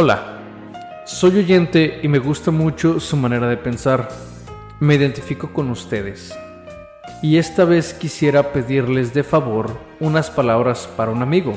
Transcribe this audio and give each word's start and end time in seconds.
Hola, 0.00 0.38
soy 1.06 1.38
oyente 1.38 1.98
y 2.04 2.06
me 2.06 2.20
gusta 2.20 2.52
mucho 2.52 3.00
su 3.00 3.16
manera 3.16 3.48
de 3.48 3.56
pensar. 3.56 4.08
Me 4.78 4.94
identifico 4.94 5.52
con 5.52 5.70
ustedes. 5.70 6.32
Y 7.20 7.36
esta 7.36 7.64
vez 7.64 7.94
quisiera 7.94 8.52
pedirles 8.52 9.12
de 9.12 9.24
favor 9.24 9.76
unas 9.98 10.30
palabras 10.30 10.88
para 10.96 11.10
un 11.10 11.20
amigo. 11.20 11.54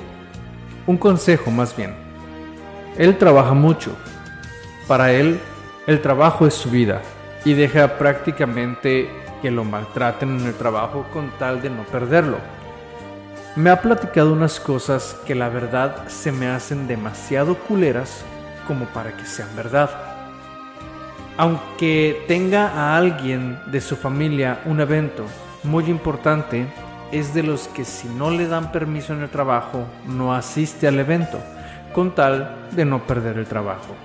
Un 0.87 0.97
consejo 0.97 1.51
más 1.51 1.77
bien. 1.77 1.93
Él 2.97 3.15
trabaja 3.19 3.53
mucho. 3.53 3.95
Para 4.87 5.11
él, 5.11 5.39
el 5.85 6.01
trabajo 6.01 6.47
es 6.47 6.55
su 6.55 6.71
vida 6.71 7.03
y 7.45 7.53
deja 7.53 7.99
prácticamente 7.99 9.07
que 9.43 9.51
lo 9.51 9.63
maltraten 9.63 10.39
en 10.39 10.47
el 10.47 10.55
trabajo 10.55 11.05
con 11.13 11.29
tal 11.37 11.61
de 11.61 11.69
no 11.69 11.83
perderlo. 11.83 12.37
Me 13.55 13.69
ha 13.69 13.81
platicado 13.81 14.31
unas 14.31 14.61
cosas 14.61 15.15
que 15.27 15.35
la 15.35 15.49
verdad 15.49 16.07
se 16.07 16.31
me 16.31 16.47
hacen 16.47 16.87
demasiado 16.87 17.57
culeras 17.57 18.23
como 18.67 18.85
para 18.85 19.15
que 19.15 19.25
sean 19.25 19.55
verdad. 19.55 19.89
Aunque 21.37 22.23
tenga 22.27 22.67
a 22.67 22.97
alguien 22.97 23.59
de 23.67 23.81
su 23.81 23.95
familia 23.95 24.61
un 24.65 24.79
evento 24.79 25.25
muy 25.63 25.85
importante, 25.85 26.67
es 27.11 27.33
de 27.33 27.43
los 27.43 27.67
que 27.67 27.83
si 27.85 28.07
no 28.07 28.31
le 28.31 28.47
dan 28.47 28.71
permiso 28.71 29.13
en 29.13 29.21
el 29.21 29.29
trabajo, 29.29 29.85
no 30.07 30.33
asiste 30.33 30.87
al 30.87 30.99
evento, 30.99 31.39
con 31.93 32.15
tal 32.15 32.69
de 32.71 32.85
no 32.85 33.05
perder 33.05 33.37
el 33.37 33.45
trabajo. 33.45 33.95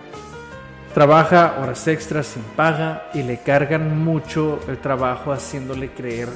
Trabaja 0.94 1.56
horas 1.60 1.86
extras 1.88 2.26
sin 2.26 2.42
paga 2.42 3.10
y 3.12 3.22
le 3.22 3.40
cargan 3.40 4.02
mucho 4.02 4.60
el 4.66 4.78
trabajo 4.78 5.32
haciéndole 5.32 5.90
creer 5.90 6.28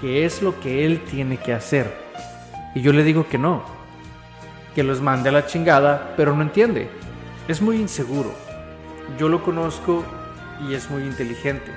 que 0.00 0.24
es 0.24 0.42
lo 0.42 0.58
que 0.60 0.84
él 0.84 1.02
tiene 1.10 1.38
que 1.38 1.52
hacer. 1.52 1.92
Y 2.74 2.82
yo 2.82 2.92
le 2.92 3.02
digo 3.02 3.26
que 3.28 3.38
no, 3.38 3.64
que 4.74 4.82
los 4.82 5.00
mande 5.00 5.30
a 5.30 5.32
la 5.32 5.46
chingada, 5.46 6.14
pero 6.16 6.34
no 6.34 6.42
entiende. 6.42 6.88
Es 7.48 7.62
muy 7.62 7.76
inseguro. 7.76 8.32
Yo 9.18 9.28
lo 9.28 9.42
conozco 9.42 10.04
y 10.68 10.74
es 10.74 10.90
muy 10.90 11.02
inteligente. 11.04 11.72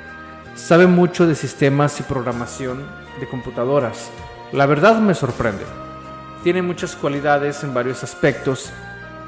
Sabe 0.56 0.88
mucho 0.88 1.28
de 1.28 1.36
sistemas 1.36 2.00
y 2.00 2.04
programación 2.04 2.86
de 3.20 3.28
computadoras. 3.28 4.10
La 4.52 4.66
verdad 4.66 5.00
me 5.00 5.14
sorprende. 5.14 5.64
Tiene 6.44 6.62
muchas 6.62 6.96
cualidades 6.96 7.64
en 7.64 7.74
varios 7.74 8.04
aspectos 8.04 8.72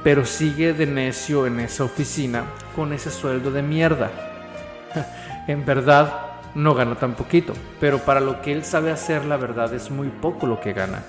pero 0.03 0.25
sigue 0.25 0.73
de 0.73 0.85
necio 0.85 1.45
en 1.45 1.59
esa 1.59 1.83
oficina 1.83 2.45
con 2.75 2.93
ese 2.93 3.11
sueldo 3.11 3.51
de 3.51 3.61
mierda. 3.61 4.09
en 5.47 5.65
verdad, 5.65 6.13
no 6.55 6.73
gana 6.73 6.95
tan 6.95 7.13
poquito, 7.13 7.53
pero 7.79 7.99
para 7.99 8.19
lo 8.19 8.41
que 8.41 8.51
él 8.51 8.65
sabe 8.65 8.91
hacer, 8.91 9.25
la 9.25 9.37
verdad 9.37 9.73
es 9.73 9.91
muy 9.91 10.09
poco 10.09 10.47
lo 10.47 10.59
que 10.59 10.73
gana. 10.73 11.03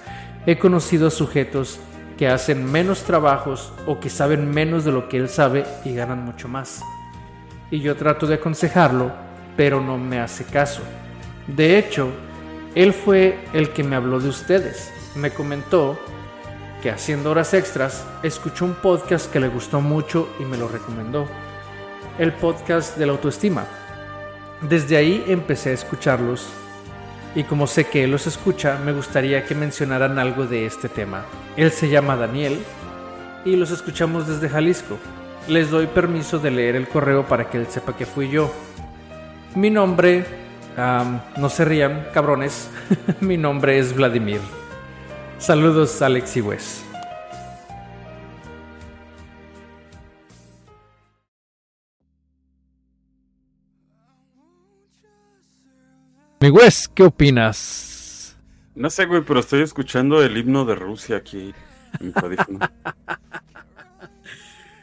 He 0.46 0.58
conocido 0.58 1.10
sujetos 1.10 1.80
que 2.22 2.28
hacen 2.28 2.70
menos 2.70 3.02
trabajos 3.02 3.72
o 3.84 3.98
que 3.98 4.08
saben 4.08 4.48
menos 4.48 4.84
de 4.84 4.92
lo 4.92 5.08
que 5.08 5.16
él 5.16 5.28
sabe 5.28 5.66
y 5.84 5.92
ganan 5.92 6.24
mucho 6.24 6.46
más. 6.46 6.80
Y 7.68 7.80
yo 7.80 7.96
trato 7.96 8.28
de 8.28 8.36
aconsejarlo, 8.36 9.10
pero 9.56 9.80
no 9.80 9.98
me 9.98 10.20
hace 10.20 10.44
caso. 10.44 10.82
De 11.48 11.76
hecho, 11.76 12.10
él 12.76 12.92
fue 12.92 13.40
el 13.54 13.70
que 13.70 13.82
me 13.82 13.96
habló 13.96 14.20
de 14.20 14.28
ustedes. 14.28 14.92
Me 15.16 15.32
comentó 15.32 15.98
que 16.80 16.92
haciendo 16.92 17.32
horas 17.32 17.54
extras, 17.54 18.06
escuchó 18.22 18.66
un 18.66 18.74
podcast 18.74 19.28
que 19.28 19.40
le 19.40 19.48
gustó 19.48 19.80
mucho 19.80 20.28
y 20.38 20.44
me 20.44 20.56
lo 20.56 20.68
recomendó. 20.68 21.26
El 22.20 22.32
podcast 22.34 22.96
de 22.98 23.06
la 23.06 23.14
autoestima. 23.14 23.64
Desde 24.60 24.96
ahí 24.96 25.24
empecé 25.26 25.70
a 25.70 25.72
escucharlos 25.72 26.46
y 27.34 27.44
como 27.44 27.66
sé 27.66 27.86
que 27.86 28.04
él 28.04 28.10
los 28.10 28.26
escucha, 28.26 28.78
me 28.84 28.92
gustaría 28.92 29.44
que 29.44 29.54
mencionaran 29.54 30.18
algo 30.18 30.46
de 30.46 30.66
este 30.66 30.88
tema. 30.88 31.24
Él 31.56 31.70
se 31.70 31.88
llama 31.88 32.16
Daniel 32.16 32.58
y 33.44 33.56
los 33.56 33.70
escuchamos 33.70 34.28
desde 34.28 34.48
Jalisco. 34.48 34.98
Les 35.48 35.70
doy 35.70 35.86
permiso 35.86 36.38
de 36.38 36.50
leer 36.50 36.76
el 36.76 36.88
correo 36.88 37.26
para 37.26 37.48
que 37.48 37.58
él 37.58 37.66
sepa 37.68 37.96
que 37.96 38.06
fui 38.06 38.28
yo. 38.28 38.52
Mi 39.54 39.70
nombre, 39.70 40.24
no 41.36 41.48
se 41.48 41.64
rían, 41.64 42.06
cabrones, 42.12 42.70
mi 43.20 43.36
nombre 43.36 43.78
es 43.78 43.94
Vladimir. 43.94 44.40
Saludos 45.38 46.00
Alex 46.02 46.36
y 46.36 46.40
Wes. 46.40 46.91
Mi 56.42 56.50
Wes, 56.50 56.90
¿qué 56.92 57.04
opinas? 57.04 58.36
No 58.74 58.90
sé, 58.90 59.06
güey, 59.06 59.22
pero 59.22 59.38
estoy 59.38 59.62
escuchando 59.62 60.24
el 60.24 60.36
himno 60.36 60.64
de 60.64 60.74
Rusia 60.74 61.18
aquí 61.18 61.54
en 62.00 62.06
mi 62.08 62.12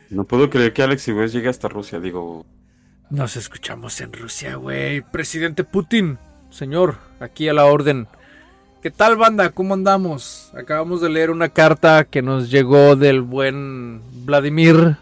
No 0.09 0.23
puedo 0.23 0.49
creer 0.49 0.71
que 0.71 0.83
Alex 0.83 1.09
y 1.09 1.11
Wes 1.11 1.33
llegue 1.33 1.49
hasta 1.49 1.67
Rusia, 1.67 1.99
digo. 1.99 2.45
Nos 3.09 3.35
escuchamos 3.35 3.99
en 3.99 4.13
Rusia, 4.13 4.55
güey. 4.55 5.01
Presidente 5.01 5.65
Putin, 5.65 6.17
señor, 6.49 6.95
aquí 7.19 7.49
a 7.49 7.53
la 7.53 7.65
orden. 7.65 8.07
¿Qué 8.81 8.89
tal 8.89 9.17
banda? 9.17 9.49
¿Cómo 9.49 9.73
andamos? 9.73 10.53
Acabamos 10.57 11.01
de 11.01 11.09
leer 11.09 11.29
una 11.29 11.49
carta 11.49 12.05
que 12.05 12.21
nos 12.21 12.49
llegó 12.49 12.95
del 12.95 13.19
buen 13.19 14.01
Vladimir, 14.23 14.95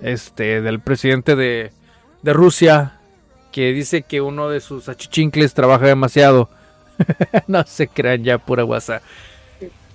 este, 0.00 0.60
del 0.60 0.80
presidente 0.80 1.36
de, 1.36 1.70
de 2.22 2.32
Rusia, 2.32 2.98
que 3.54 3.72
dice 3.72 4.02
que 4.02 4.20
uno 4.20 4.48
de 4.48 4.58
sus 4.58 4.88
achichincles 4.88 5.54
trabaja 5.54 5.86
demasiado. 5.86 6.48
no 7.46 7.62
se 7.62 7.86
crean 7.86 8.24
ya, 8.24 8.38
pura 8.38 8.64
guasa. 8.64 9.00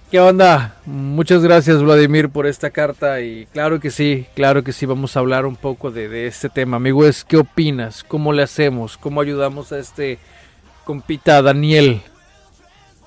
¿Qué 0.09 0.17
onda? 0.21 0.77
Muchas 0.85 1.43
gracias 1.43 1.83
Vladimir 1.83 2.29
por 2.29 2.47
esta 2.47 2.69
carta 2.69 3.19
y 3.19 3.47
claro 3.47 3.81
que 3.81 3.91
sí, 3.91 4.27
claro 4.33 4.63
que 4.63 4.71
sí, 4.71 4.85
vamos 4.85 5.17
a 5.17 5.19
hablar 5.19 5.45
un 5.45 5.57
poco 5.57 5.91
de, 5.91 6.07
de 6.07 6.27
este 6.27 6.47
tema. 6.47 6.77
Amigo, 6.77 7.05
es 7.05 7.25
¿qué 7.25 7.35
opinas? 7.35 8.05
¿Cómo 8.05 8.31
le 8.31 8.43
hacemos? 8.43 8.95
¿Cómo 8.95 9.19
ayudamos 9.19 9.73
a 9.73 9.79
este 9.79 10.19
compita 10.85 11.41
Daniel 11.41 12.01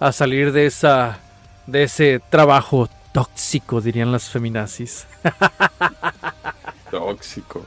a 0.01 0.13
salir 0.13 0.53
de 0.53 0.67
esa 0.67 1.19
de 1.67 1.85
ese 1.85 2.21
trabajo 2.29 2.91
tóxico, 3.15 3.81
dirían 3.81 4.13
las 4.13 4.29
feminazis. 4.29 5.07
tóxico. 6.91 7.65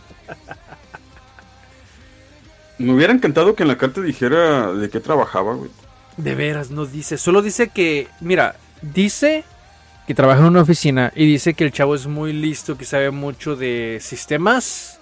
Me 2.77 2.93
hubiera 2.93 3.13
encantado 3.13 3.55
que 3.55 3.63
en 3.63 3.69
la 3.69 3.77
carta 3.77 4.01
dijera 4.01 4.73
de 4.73 4.89
qué 4.89 4.99
trabajaba, 4.99 5.53
güey. 5.53 5.71
De 6.17 6.35
veras, 6.35 6.71
no 6.71 6.85
dice. 6.85 7.17
Solo 7.17 7.41
dice 7.41 7.69
que, 7.69 8.07
mira, 8.21 8.55
dice 8.81 9.43
que 10.07 10.13
trabaja 10.13 10.41
en 10.41 10.47
una 10.47 10.61
oficina 10.61 11.11
y 11.15 11.25
dice 11.25 11.53
que 11.53 11.63
el 11.63 11.71
chavo 11.71 11.95
es 11.95 12.07
muy 12.07 12.33
listo, 12.33 12.77
que 12.77 12.85
sabe 12.85 13.11
mucho 13.11 13.55
de 13.55 13.99
sistemas 14.01 14.99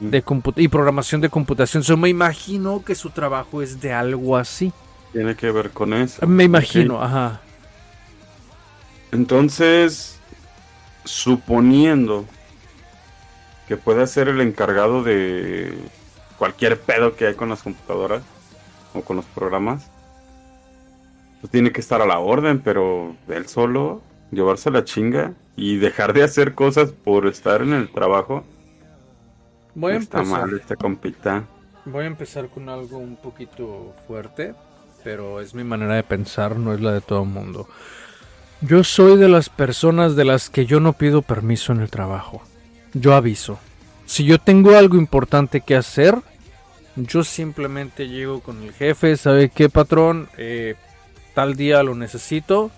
de 0.00 0.24
y 0.56 0.68
programación 0.68 1.20
de 1.20 1.28
computación. 1.28 1.82
Yo 1.82 1.96
me 1.96 2.08
imagino 2.08 2.82
que 2.84 2.94
su 2.94 3.10
trabajo 3.10 3.62
es 3.62 3.80
de 3.80 3.92
algo 3.92 4.36
así. 4.36 4.72
Tiene 5.12 5.34
que 5.34 5.50
ver 5.50 5.70
con 5.70 5.92
eso. 5.92 6.26
Me 6.26 6.44
imagino, 6.44 7.02
ajá. 7.02 7.40
Entonces, 9.12 10.18
suponiendo 11.04 12.24
que 13.68 13.76
pueda 13.76 14.06
ser 14.06 14.28
el 14.28 14.40
encargado 14.40 15.02
de 15.02 15.74
cualquier 16.40 16.80
pedo 16.80 17.14
que 17.16 17.26
hay 17.26 17.34
con 17.34 17.50
las 17.50 17.62
computadoras 17.62 18.22
o 18.94 19.02
con 19.02 19.16
los 19.16 19.26
programas, 19.26 19.90
pues 21.42 21.50
tiene 21.50 21.70
que 21.70 21.82
estar 21.82 22.00
a 22.00 22.06
la 22.06 22.18
orden, 22.18 22.60
pero 22.60 23.14
él 23.28 23.46
solo 23.46 24.00
llevarse 24.30 24.70
la 24.70 24.82
chinga 24.84 25.34
y 25.54 25.76
dejar 25.76 26.14
de 26.14 26.22
hacer 26.22 26.54
cosas 26.54 26.92
por 26.92 27.26
estar 27.26 27.60
en 27.60 27.74
el 27.74 27.92
trabajo. 27.92 28.42
Voy 29.74 29.92
a 29.92 29.96
está 29.96 30.22
mal 30.22 30.58
este 30.58 30.76
compita. 30.76 31.44
Voy 31.84 32.04
a 32.04 32.06
empezar 32.06 32.48
con 32.48 32.70
algo 32.70 32.96
un 32.96 33.16
poquito 33.16 33.94
fuerte, 34.06 34.54
pero 35.04 35.42
es 35.42 35.54
mi 35.54 35.62
manera 35.62 35.96
de 35.96 36.02
pensar, 36.04 36.56
no 36.56 36.72
es 36.72 36.80
la 36.80 36.92
de 36.94 37.02
todo 37.02 37.22
el 37.22 37.28
mundo. 37.28 37.68
Yo 38.62 38.82
soy 38.82 39.18
de 39.18 39.28
las 39.28 39.50
personas 39.50 40.16
de 40.16 40.24
las 40.24 40.48
que 40.48 40.64
yo 40.64 40.80
no 40.80 40.94
pido 40.94 41.20
permiso 41.20 41.74
en 41.74 41.80
el 41.80 41.90
trabajo. 41.90 42.40
Yo 42.94 43.14
aviso. 43.14 43.58
Si 44.06 44.24
yo 44.24 44.38
tengo 44.38 44.76
algo 44.76 44.96
importante 44.96 45.60
que 45.60 45.76
hacer, 45.76 46.16
yo 46.96 47.24
simplemente 47.24 48.08
llego 48.08 48.40
con 48.40 48.62
el 48.62 48.72
jefe, 48.72 49.16
¿sabe 49.16 49.48
qué 49.50 49.68
patrón? 49.68 50.28
Eh, 50.36 50.74
tal 51.34 51.54
día 51.56 51.82
lo 51.82 51.94
necesito. 51.94 52.70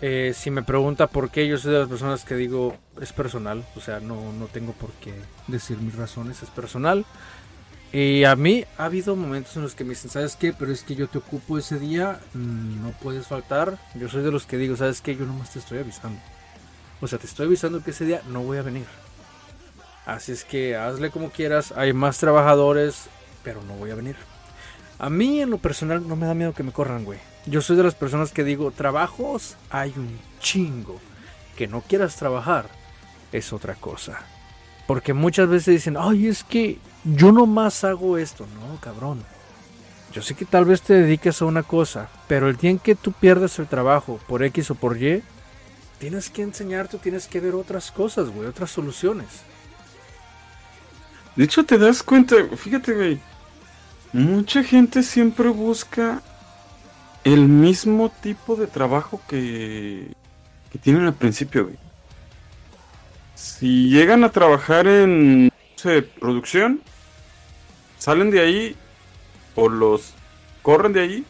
Eh, 0.00 0.32
si 0.34 0.50
me 0.50 0.62
pregunta 0.62 1.08
por 1.08 1.30
qué, 1.30 1.48
yo 1.48 1.58
soy 1.58 1.72
de 1.72 1.80
las 1.80 1.88
personas 1.88 2.24
que 2.24 2.36
digo 2.36 2.76
es 3.00 3.12
personal, 3.12 3.64
o 3.74 3.80
sea, 3.80 3.98
no, 3.98 4.32
no 4.32 4.46
tengo 4.46 4.72
por 4.72 4.90
qué 4.92 5.12
decir 5.48 5.78
mis 5.78 5.96
razones, 5.96 6.42
es 6.42 6.50
personal. 6.50 7.04
Y 7.92 8.24
a 8.24 8.36
mí 8.36 8.64
ha 8.76 8.84
habido 8.84 9.16
momentos 9.16 9.56
en 9.56 9.62
los 9.62 9.74
que 9.74 9.82
me 9.82 9.90
dicen, 9.90 10.10
¿sabes 10.10 10.36
qué? 10.36 10.52
Pero 10.52 10.72
es 10.72 10.82
que 10.82 10.94
yo 10.94 11.08
te 11.08 11.18
ocupo 11.18 11.56
ese 11.56 11.78
día, 11.78 12.20
mm, 12.34 12.82
no 12.82 12.90
puedes 13.02 13.26
faltar. 13.26 13.78
Yo 13.94 14.08
soy 14.08 14.22
de 14.22 14.30
los 14.30 14.44
que 14.44 14.58
digo, 14.58 14.76
¿sabes 14.76 15.00
qué? 15.00 15.16
Yo 15.16 15.24
nomás 15.24 15.50
te 15.50 15.58
estoy 15.58 15.78
avisando. 15.78 16.20
O 17.00 17.06
sea, 17.06 17.18
te 17.18 17.26
estoy 17.26 17.46
avisando 17.46 17.82
que 17.82 17.92
ese 17.92 18.04
día 18.04 18.22
no 18.28 18.42
voy 18.42 18.58
a 18.58 18.62
venir. 18.62 18.86
Así 20.08 20.32
es 20.32 20.42
que 20.42 20.74
hazle 20.74 21.10
como 21.10 21.28
quieras. 21.28 21.74
Hay 21.76 21.92
más 21.92 22.16
trabajadores, 22.16 23.10
pero 23.44 23.62
no 23.64 23.74
voy 23.74 23.90
a 23.90 23.94
venir. 23.94 24.16
A 24.98 25.10
mí 25.10 25.42
en 25.42 25.50
lo 25.50 25.58
personal 25.58 26.08
no 26.08 26.16
me 26.16 26.24
da 26.24 26.32
miedo 26.32 26.54
que 26.54 26.62
me 26.62 26.72
corran, 26.72 27.04
güey. 27.04 27.18
Yo 27.44 27.60
soy 27.60 27.76
de 27.76 27.82
las 27.82 27.94
personas 27.94 28.32
que 28.32 28.42
digo, 28.42 28.70
trabajos 28.70 29.58
hay 29.68 29.92
un 29.98 30.18
chingo. 30.40 30.98
Que 31.58 31.66
no 31.68 31.82
quieras 31.82 32.16
trabajar 32.16 32.70
es 33.32 33.52
otra 33.52 33.74
cosa. 33.74 34.20
Porque 34.86 35.12
muchas 35.12 35.46
veces 35.46 35.74
dicen, 35.74 35.96
ay, 35.98 36.28
es 36.28 36.42
que 36.42 36.78
yo 37.04 37.30
nomás 37.30 37.84
hago 37.84 38.16
esto. 38.16 38.46
No, 38.46 38.80
cabrón. 38.80 39.22
Yo 40.14 40.22
sé 40.22 40.34
que 40.34 40.46
tal 40.46 40.64
vez 40.64 40.80
te 40.80 40.94
dediques 40.94 41.42
a 41.42 41.44
una 41.44 41.64
cosa, 41.64 42.08
pero 42.28 42.48
el 42.48 42.56
día 42.56 42.70
en 42.70 42.78
que 42.78 42.94
tú 42.94 43.12
pierdes 43.12 43.58
el 43.58 43.66
trabajo 43.66 44.18
por 44.26 44.42
X 44.42 44.70
o 44.70 44.74
por 44.74 44.96
Y, 44.96 45.22
tienes 45.98 46.30
que 46.30 46.40
enseñarte, 46.40 46.96
tienes 46.96 47.26
que 47.26 47.40
ver 47.40 47.54
otras 47.54 47.90
cosas, 47.90 48.30
güey, 48.30 48.48
otras 48.48 48.70
soluciones. 48.70 49.26
De 51.38 51.44
hecho, 51.44 51.64
te 51.64 51.78
das 51.78 52.02
cuenta, 52.02 52.34
fíjate, 52.56 52.92
güey. 52.94 53.20
Mucha 54.12 54.64
gente 54.64 55.04
siempre 55.04 55.48
busca 55.50 56.20
el 57.22 57.46
mismo 57.46 58.10
tipo 58.10 58.56
de 58.56 58.66
trabajo 58.66 59.20
que, 59.28 60.08
que 60.72 60.78
tienen 60.80 61.06
al 61.06 61.14
principio, 61.14 61.66
güey. 61.66 61.76
Si 63.36 63.88
llegan 63.88 64.24
a 64.24 64.32
trabajar 64.32 64.88
en 64.88 65.44
no 65.44 65.52
sé, 65.76 66.02
producción, 66.02 66.80
salen 68.00 68.32
de 68.32 68.40
ahí 68.40 68.76
o 69.54 69.68
los 69.68 70.14
corren 70.62 70.92
de 70.92 71.02
ahí 71.02 71.24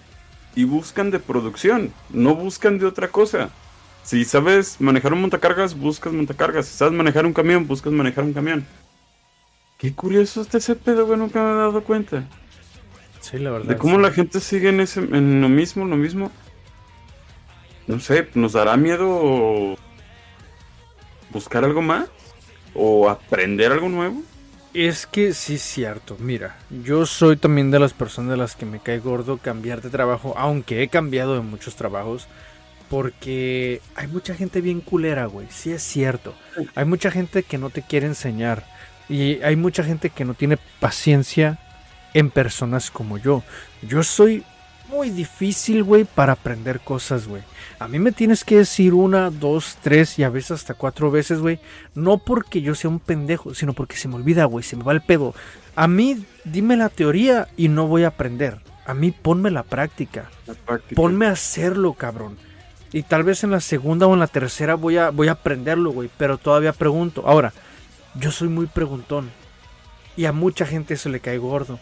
y 0.54 0.64
buscan 0.64 1.10
de 1.10 1.18
producción, 1.18 1.92
no 2.08 2.34
buscan 2.34 2.78
de 2.78 2.86
otra 2.86 3.08
cosa. 3.08 3.50
Si 4.04 4.24
sabes 4.24 4.80
manejar 4.80 5.12
un 5.12 5.20
montacargas, 5.20 5.78
buscas 5.78 6.14
montacargas. 6.14 6.64
Si 6.64 6.78
sabes 6.78 6.94
manejar 6.94 7.26
un 7.26 7.34
camión, 7.34 7.66
buscas 7.66 7.92
manejar 7.92 8.24
un 8.24 8.32
camión. 8.32 8.66
Qué 9.78 9.94
curioso 9.94 10.42
está 10.42 10.58
ese 10.58 10.74
pedo, 10.74 11.06
güey, 11.06 11.18
nunca 11.18 11.40
me 11.40 11.52
he 11.52 11.56
dado 11.56 11.84
cuenta. 11.84 12.24
Sí, 13.20 13.38
la 13.38 13.52
verdad. 13.52 13.68
De 13.68 13.76
cómo 13.76 13.98
la 13.98 14.10
gente 14.10 14.40
sigue 14.40 14.70
en, 14.70 14.80
ese, 14.80 14.98
en 14.98 15.40
lo 15.40 15.48
mismo, 15.48 15.84
lo 15.84 15.96
mismo. 15.96 16.32
No 17.86 18.00
sé, 18.00 18.28
¿nos 18.34 18.54
dará 18.54 18.76
miedo 18.76 19.76
buscar 21.30 21.64
algo 21.64 21.80
más? 21.80 22.08
¿O 22.74 23.08
aprender 23.08 23.70
algo 23.70 23.88
nuevo? 23.88 24.20
Es 24.74 25.06
que 25.06 25.32
sí 25.32 25.54
es 25.54 25.62
cierto, 25.62 26.16
mira, 26.20 26.56
yo 26.84 27.06
soy 27.06 27.36
también 27.36 27.70
de 27.70 27.78
las 27.78 27.94
personas 27.94 28.32
de 28.32 28.36
las 28.36 28.54
que 28.54 28.66
me 28.66 28.80
cae 28.80 28.98
gordo 28.98 29.38
cambiar 29.38 29.80
de 29.80 29.90
trabajo, 29.90 30.34
aunque 30.36 30.82
he 30.82 30.88
cambiado 30.88 31.34
de 31.34 31.40
muchos 31.40 31.74
trabajos, 31.74 32.28
porque 32.90 33.80
hay 33.94 34.08
mucha 34.08 34.34
gente 34.34 34.60
bien 34.60 34.80
culera, 34.80 35.26
güey, 35.26 35.46
sí 35.50 35.72
es 35.72 35.82
cierto. 35.82 36.34
Hay 36.74 36.84
mucha 36.84 37.10
gente 37.10 37.42
que 37.44 37.58
no 37.58 37.70
te 37.70 37.82
quiere 37.82 38.06
enseñar 38.06 38.66
y 39.08 39.40
hay 39.42 39.56
mucha 39.56 39.82
gente 39.82 40.10
que 40.10 40.24
no 40.24 40.34
tiene 40.34 40.58
paciencia 40.80 41.58
en 42.14 42.30
personas 42.30 42.90
como 42.90 43.18
yo. 43.18 43.42
Yo 43.82 44.02
soy 44.02 44.44
muy 44.88 45.10
difícil, 45.10 45.82
güey, 45.82 46.04
para 46.04 46.32
aprender 46.32 46.80
cosas, 46.80 47.26
güey. 47.26 47.42
A 47.78 47.88
mí 47.88 47.98
me 47.98 48.12
tienes 48.12 48.44
que 48.44 48.56
decir 48.56 48.94
una, 48.94 49.30
dos, 49.30 49.76
tres 49.82 50.18
y 50.18 50.24
a 50.24 50.30
veces 50.30 50.52
hasta 50.52 50.74
cuatro 50.74 51.10
veces, 51.10 51.40
güey. 51.40 51.60
No 51.94 52.18
porque 52.18 52.62
yo 52.62 52.74
sea 52.74 52.90
un 52.90 52.98
pendejo, 52.98 53.54
sino 53.54 53.72
porque 53.72 53.96
se 53.96 54.08
me 54.08 54.16
olvida, 54.16 54.44
güey, 54.44 54.64
se 54.64 54.76
me 54.76 54.84
va 54.84 54.92
el 54.92 55.02
pedo. 55.02 55.34
A 55.76 55.86
mí, 55.86 56.24
dime 56.44 56.76
la 56.76 56.88
teoría 56.88 57.48
y 57.56 57.68
no 57.68 57.86
voy 57.86 58.04
a 58.04 58.08
aprender. 58.08 58.58
A 58.86 58.94
mí, 58.94 59.12
ponme 59.12 59.50
la 59.50 59.62
práctica. 59.62 60.30
La 60.46 60.54
práctica. 60.54 60.94
Ponme 61.00 61.26
a 61.26 61.32
hacerlo, 61.32 61.92
cabrón. 61.92 62.38
Y 62.92 63.02
tal 63.02 63.22
vez 63.22 63.44
en 63.44 63.50
la 63.50 63.60
segunda 63.60 64.06
o 64.06 64.14
en 64.14 64.20
la 64.20 64.26
tercera 64.26 64.74
voy 64.74 64.96
a, 64.96 65.10
voy 65.10 65.28
a 65.28 65.32
aprenderlo, 65.32 65.90
güey. 65.90 66.10
Pero 66.16 66.38
todavía 66.38 66.72
pregunto. 66.72 67.24
Ahora, 67.26 67.52
yo 68.14 68.30
soy 68.30 68.48
muy 68.48 68.66
preguntón. 68.66 69.30
Y 70.16 70.26
a 70.26 70.32
mucha 70.32 70.66
gente 70.66 70.94
eso 70.94 71.08
le 71.08 71.20
cae 71.20 71.38
gordo. 71.38 71.78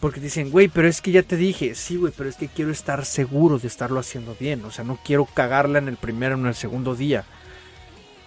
Porque 0.00 0.20
dicen, 0.20 0.50
güey, 0.50 0.68
pero 0.68 0.86
es 0.86 1.00
que 1.00 1.12
ya 1.12 1.22
te 1.22 1.36
dije, 1.36 1.74
sí, 1.74 1.96
güey, 1.96 2.12
pero 2.16 2.28
es 2.28 2.36
que 2.36 2.48
quiero 2.48 2.70
estar 2.70 3.04
seguro 3.04 3.58
de 3.58 3.68
estarlo 3.68 3.98
haciendo 3.98 4.36
bien. 4.38 4.64
O 4.64 4.70
sea, 4.70 4.84
no 4.84 4.98
quiero 5.04 5.24
cagarla 5.24 5.78
en 5.78 5.88
el 5.88 5.96
primero 5.96 6.36
o 6.36 6.38
en 6.38 6.46
el 6.46 6.54
segundo 6.54 6.94
día. 6.94 7.24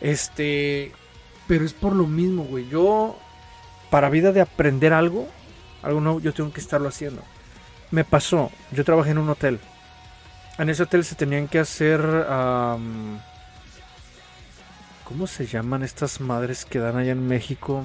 Este, 0.01 0.91
pero 1.47 1.65
es 1.65 1.73
por 1.73 1.95
lo 1.95 2.07
mismo, 2.07 2.43
güey. 2.43 2.67
Yo, 2.67 3.17
para 3.89 4.09
vida 4.09 4.31
de 4.31 4.41
aprender 4.41 4.91
algo, 4.91 5.27
algo 5.83 6.01
nuevo, 6.01 6.19
yo 6.19 6.33
tengo 6.33 6.51
que 6.51 6.59
estarlo 6.59 6.89
haciendo. 6.89 7.21
Me 7.91 8.03
pasó, 8.03 8.51
yo 8.71 8.83
trabajé 8.83 9.11
en 9.11 9.19
un 9.19 9.29
hotel. 9.29 9.59
En 10.57 10.69
ese 10.69 10.83
hotel 10.83 11.05
se 11.05 11.15
tenían 11.15 11.47
que 11.47 11.59
hacer... 11.59 12.01
¿Cómo 15.07 15.25
se 15.27 15.47
llaman 15.47 15.83
estas 15.83 16.19
madres 16.21 16.65
que 16.65 16.79
dan 16.79 16.97
allá 16.97 17.13
en 17.13 17.27
México? 17.27 17.83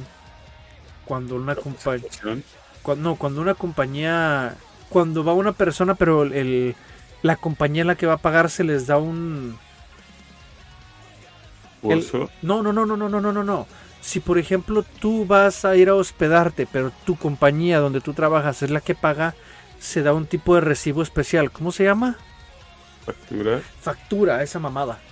Cuando 1.05 1.37
una 1.37 1.57
compañía... 1.57 2.11
Cuando, 2.83 3.11
no, 3.11 3.17
cuando 3.17 3.41
una 3.41 3.55
compañía. 3.55 4.57
Cuando 4.89 5.25
va 5.25 5.35
una 5.35 5.53
persona, 5.53 5.95
pero 5.95 6.25
el, 6.25 6.77
la 7.23 7.37
compañía 7.37 7.83
en 7.83 7.87
la 7.89 7.97
que 7.97 8.07
va 8.07 8.15
a 8.15 8.19
pagar 8.19 8.51
se 8.51 8.65
les 8.65 8.87
da 8.87 8.99
un. 8.99 9.61
el- 11.89 12.13
no, 12.43 12.63
no, 12.63 12.73
no, 12.73 12.87
no, 12.87 12.97
no, 12.97 13.09
no, 13.09 13.21
no, 13.21 13.33
no, 13.33 13.45
no. 13.45 13.67
Si 14.01 14.21
por 14.21 14.39
ejemplo 14.39 14.83
tú 14.83 15.27
vas 15.27 15.65
a 15.65 15.77
ir 15.77 15.89
a 15.89 15.95
hospedarte, 15.95 16.67
pero 16.67 16.91
tu 17.05 17.17
compañía 17.17 17.79
donde 17.79 18.01
tú 18.01 18.15
trabajas 18.15 18.63
es 18.63 18.71
la 18.71 18.81
que 18.81 18.95
paga, 18.97 19.37
se 19.79 20.03
da 20.03 20.13
un 20.15 20.27
tipo 20.27 20.55
de 20.57 20.61
recibo 20.61 21.03
especial. 21.03 21.53
¿Cómo 21.53 21.73
se 21.73 21.85
llama? 21.85 22.19
Factura. 23.05 23.63
Factura, 23.81 24.43
esa 24.43 24.59
mamada. 24.59 25.05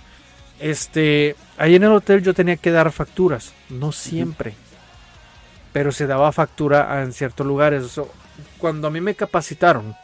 Este, 0.61 1.37
ahí 1.57 1.75
en 1.75 1.85
el 1.85 1.93
hotel 1.93 2.23
yo 2.23 2.35
tenía 2.35 2.57
que 2.57 2.71
dar 2.71 2.93
facturas, 2.93 3.55
no 3.71 3.93
siempre. 3.93 4.55
Pero 5.73 5.91
se 5.91 6.07
daba 6.07 6.33
factura 6.33 7.03
en 7.03 7.13
ciertos 7.13 7.47
lugares. 7.47 7.83
O 7.85 7.89
sea, 7.89 8.05
cuando 8.59 8.89
a 8.89 8.91
mí 8.91 9.01
me 9.01 9.15
capacitaron, 9.15 9.97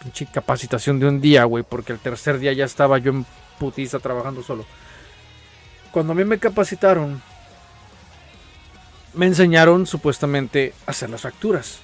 pinche 0.00 0.26
capacitación 0.26 1.00
de 1.00 1.08
un 1.08 1.20
día, 1.20 1.44
güey, 1.44 1.64
porque 1.68 1.92
el 1.92 1.98
tercer 1.98 2.38
día 2.38 2.52
ya 2.52 2.64
estaba 2.64 2.98
yo 2.98 3.10
en 3.10 3.26
putiza 3.58 3.98
trabajando 3.98 4.42
solo. 4.42 4.64
Cuando 5.90 6.12
a 6.12 6.16
mí 6.16 6.24
me 6.24 6.38
capacitaron, 6.38 7.20
me 9.14 9.26
enseñaron 9.26 9.86
supuestamente 9.86 10.74
a 10.86 10.90
hacer 10.92 11.10
las 11.10 11.22
facturas. 11.22 11.80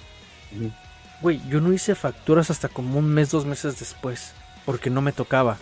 Güey, 1.20 1.40
yo 1.48 1.60
no 1.60 1.72
hice 1.72 1.94
facturas 1.94 2.50
hasta 2.50 2.68
como 2.68 2.98
un 2.98 3.06
mes, 3.06 3.30
dos 3.30 3.44
meses 3.44 3.78
después, 3.78 4.34
porque 4.64 4.90
no 4.90 5.00
me 5.00 5.12
tocaba. 5.12 5.58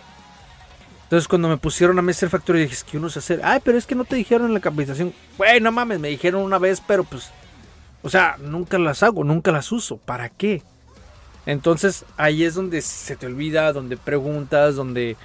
Entonces 1.08 1.26
cuando 1.26 1.48
me 1.48 1.56
pusieron 1.56 1.98
a 1.98 2.10
hacer 2.10 2.28
factura, 2.28 2.58
dije, 2.58 2.74
es 2.74 2.84
que 2.84 2.98
uno 2.98 3.08
se 3.08 3.20
hacer. 3.20 3.40
Ay, 3.42 3.60
pero 3.64 3.78
es 3.78 3.86
que 3.86 3.94
no 3.94 4.04
te 4.04 4.14
dijeron 4.14 4.48
en 4.48 4.52
la 4.52 4.60
capacitación. 4.60 5.14
Güey, 5.38 5.58
no 5.58 5.72
mames, 5.72 5.98
me 5.98 6.08
dijeron 6.08 6.42
una 6.42 6.58
vez, 6.58 6.82
pero 6.86 7.02
pues... 7.02 7.30
O 8.02 8.10
sea, 8.10 8.36
nunca 8.38 8.78
las 8.78 9.02
hago, 9.02 9.24
nunca 9.24 9.50
las 9.50 9.72
uso. 9.72 9.96
¿Para 9.96 10.28
qué? 10.28 10.62
Entonces 11.46 12.04
ahí 12.18 12.44
es 12.44 12.54
donde 12.54 12.82
se 12.82 13.16
te 13.16 13.24
olvida, 13.24 13.72
donde 13.72 13.96
preguntas, 13.96 14.76
donde 14.76 15.16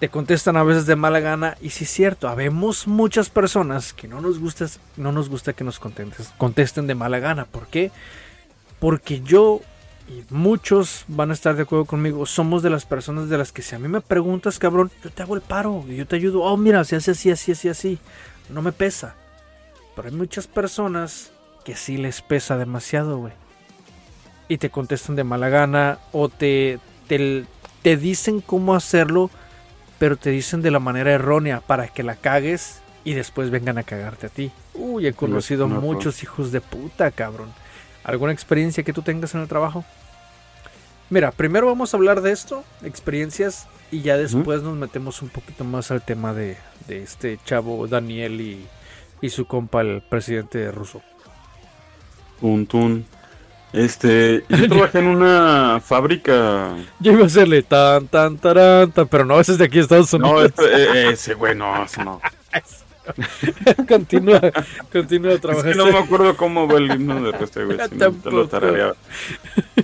te 0.00 0.08
contestan 0.08 0.56
a 0.56 0.64
veces 0.64 0.86
de 0.86 0.96
mala 0.96 1.20
gana. 1.20 1.58
Y 1.60 1.68
sí 1.68 1.84
es 1.84 1.90
cierto, 1.90 2.26
habemos 2.26 2.86
muchas 2.86 3.28
personas 3.28 3.92
que 3.92 4.08
no 4.08 4.22
nos 4.22 4.38
gusta, 4.38 4.66
no 4.96 5.12
nos 5.12 5.28
gusta 5.28 5.52
que 5.52 5.62
nos 5.62 5.78
contestes- 5.78 6.32
contesten 6.38 6.86
de 6.86 6.94
mala 6.94 7.18
gana. 7.18 7.44
¿Por 7.44 7.66
qué? 7.66 7.90
Porque 8.80 9.20
yo 9.20 9.60
y 10.12 10.24
muchos 10.30 11.04
van 11.08 11.30
a 11.30 11.32
estar 11.32 11.56
de 11.56 11.62
acuerdo 11.62 11.86
conmigo, 11.86 12.26
somos 12.26 12.62
de 12.62 12.70
las 12.70 12.84
personas 12.84 13.28
de 13.28 13.38
las 13.38 13.50
que 13.50 13.62
si 13.62 13.74
a 13.74 13.78
mí 13.78 13.88
me 13.88 14.00
preguntas, 14.00 14.58
cabrón, 14.58 14.90
yo 15.02 15.10
te 15.10 15.22
hago 15.22 15.34
el 15.34 15.40
paro, 15.40 15.84
y 15.88 15.96
yo 15.96 16.06
te 16.06 16.16
ayudo. 16.16 16.42
Oh, 16.42 16.56
mira, 16.56 16.84
se 16.84 16.96
hace 16.96 17.12
así, 17.12 17.30
así, 17.30 17.52
así, 17.52 17.68
así. 17.68 17.98
No 18.50 18.60
me 18.60 18.72
pesa. 18.72 19.14
Pero 19.96 20.08
hay 20.08 20.14
muchas 20.14 20.46
personas 20.46 21.32
que 21.64 21.76
sí 21.76 21.96
les 21.96 22.20
pesa 22.20 22.58
demasiado, 22.58 23.18
güey. 23.18 23.32
Y 24.48 24.58
te 24.58 24.70
contestan 24.70 25.16
de 25.16 25.24
mala 25.24 25.48
gana 25.48 25.98
o 26.12 26.28
te, 26.28 26.78
te, 27.06 27.46
te 27.82 27.96
dicen 27.96 28.40
cómo 28.40 28.74
hacerlo, 28.74 29.30
pero 29.98 30.16
te 30.16 30.30
dicen 30.30 30.60
de 30.60 30.70
la 30.70 30.78
manera 30.78 31.12
errónea 31.12 31.60
para 31.60 31.88
que 31.88 32.02
la 32.02 32.16
cagues 32.16 32.82
y 33.04 33.14
después 33.14 33.50
vengan 33.50 33.78
a 33.78 33.82
cagarte 33.82 34.26
a 34.26 34.30
ti. 34.30 34.50
Uy, 34.74 35.06
he 35.06 35.12
conocido 35.14 35.64
conozco. 35.64 35.86
muchos 35.86 36.22
hijos 36.22 36.52
de 36.52 36.60
puta, 36.60 37.10
cabrón. 37.10 37.52
¿Alguna 38.04 38.32
experiencia 38.32 38.82
que 38.82 38.92
tú 38.92 39.02
tengas 39.02 39.34
en 39.34 39.42
el 39.42 39.48
trabajo? 39.48 39.84
Mira, 41.12 41.30
primero 41.30 41.66
vamos 41.66 41.92
a 41.92 41.98
hablar 41.98 42.22
de 42.22 42.32
esto, 42.32 42.64
experiencias, 42.82 43.66
y 43.90 44.00
ya 44.00 44.16
después 44.16 44.62
nos 44.62 44.78
metemos 44.78 45.20
un 45.20 45.28
poquito 45.28 45.62
más 45.62 45.90
al 45.90 46.00
tema 46.00 46.32
de, 46.32 46.56
de 46.88 47.02
este 47.02 47.38
chavo 47.44 47.86
Daniel 47.86 48.40
y, 48.40 48.66
y 49.20 49.28
su 49.28 49.44
compa, 49.44 49.82
el 49.82 50.00
presidente 50.00 50.72
ruso. 50.72 51.02
Tun, 52.40 52.66
tun. 52.66 53.04
Este, 53.74 54.42
yo 54.48 54.68
trabajé 54.70 55.00
en 55.00 55.08
una 55.08 55.82
fábrica. 55.84 56.76
Yo 56.98 57.12
iba 57.12 57.24
a 57.24 57.26
hacerle 57.26 57.62
tan, 57.62 58.08
tan, 58.08 58.38
tarán, 58.38 58.90
tan, 58.92 59.06
pero 59.06 59.26
no, 59.26 59.38
ese 59.38 59.52
es 59.52 59.58
de 59.58 59.66
aquí 59.66 59.80
Estados 59.80 60.14
No, 60.14 60.30
Unidos. 60.30 60.46
este, 60.56 60.64
eh, 60.64 61.10
ese 61.10 61.34
güey, 61.34 61.54
no, 61.54 61.84
ese 61.84 62.02
no. 62.02 62.22
continúa, 63.88 64.40
continúa 64.92 65.32
Es 65.32 65.40
trabajando. 65.40 65.72
que 65.72 65.78
no 65.90 65.98
me 65.98 66.04
acuerdo 66.04 66.36
cómo 66.36 66.66
va 66.66 66.78
el 66.78 66.90
himno 66.90 67.22
de 67.22 67.44
este 67.44 67.64
güey. 67.64 67.78
Si 67.88 67.96
no, 67.96 68.12
te 68.12 68.30
lo 68.30 68.48
tarareaba. 68.48 68.94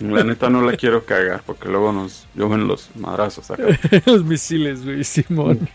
La 0.00 0.24
neta 0.24 0.48
no 0.50 0.62
la 0.62 0.76
quiero 0.76 1.04
cagar 1.04 1.42
porque 1.44 1.68
luego 1.68 1.92
nos 1.92 2.26
lloven 2.34 2.66
los 2.68 2.90
madrazos 2.96 3.50
acá. 3.50 3.64
Los 4.06 4.24
misiles, 4.24 4.84
güey, 4.84 5.04
Simón. 5.04 5.68